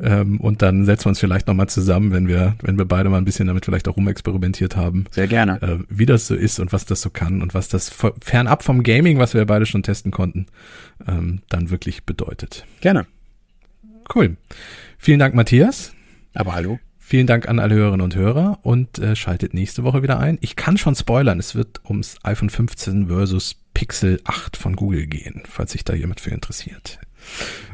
Ähm, 0.00 0.40
und 0.40 0.62
dann 0.62 0.84
setzen 0.84 1.06
wir 1.06 1.10
uns 1.10 1.20
vielleicht 1.20 1.46
nochmal 1.46 1.68
zusammen, 1.68 2.12
wenn 2.12 2.26
wir, 2.28 2.56
wenn 2.62 2.78
wir 2.78 2.84
beide 2.84 3.08
mal 3.08 3.18
ein 3.18 3.24
bisschen 3.24 3.46
damit 3.46 3.64
vielleicht 3.64 3.88
auch 3.88 3.96
rumexperimentiert 3.96 4.76
haben. 4.76 5.04
Sehr 5.10 5.28
gerne. 5.28 5.62
Äh, 5.62 5.78
wie 5.88 6.06
das 6.06 6.26
so 6.26 6.34
ist 6.34 6.58
und 6.58 6.72
was 6.72 6.84
das 6.84 7.00
so 7.00 7.10
kann 7.10 7.42
und 7.42 7.54
was 7.54 7.68
das 7.68 7.94
fernab 8.20 8.62
vom 8.62 8.82
Gaming, 8.82 9.18
was 9.18 9.34
wir 9.34 9.44
beide 9.44 9.66
schon 9.66 9.82
testen 9.82 10.10
konnten, 10.10 10.46
ähm, 11.06 11.42
dann 11.48 11.70
wirklich 11.70 12.04
bedeutet. 12.04 12.66
Gerne. 12.80 13.06
Cool. 14.14 14.36
Vielen 14.98 15.18
Dank, 15.18 15.34
Matthias. 15.34 15.92
Aber 16.34 16.54
hallo. 16.54 16.78
Vielen 16.98 17.26
Dank 17.26 17.48
an 17.48 17.58
alle 17.58 17.74
Hörerinnen 17.74 18.02
und 18.02 18.16
Hörer 18.16 18.60
und 18.62 18.98
äh, 18.98 19.14
schaltet 19.14 19.52
nächste 19.52 19.84
Woche 19.84 20.02
wieder 20.02 20.18
ein. 20.18 20.38
Ich 20.40 20.56
kann 20.56 20.78
schon 20.78 20.94
spoilern, 20.94 21.38
es 21.38 21.54
wird 21.54 21.82
ums 21.84 22.16
iPhone 22.22 22.48
15 22.48 23.08
versus 23.08 23.56
Pixel 23.74 24.20
8 24.24 24.56
von 24.56 24.74
Google 24.74 25.06
gehen, 25.06 25.42
falls 25.46 25.72
sich 25.72 25.84
da 25.84 25.92
jemand 25.94 26.20
für 26.20 26.30
interessiert. 26.30 26.98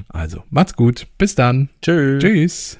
Also, 0.08 0.44
macht's 0.50 0.74
gut. 0.74 1.06
Bis 1.18 1.34
dann. 1.34 1.68
Tschö. 1.82 2.18
Tschüss. 2.18 2.78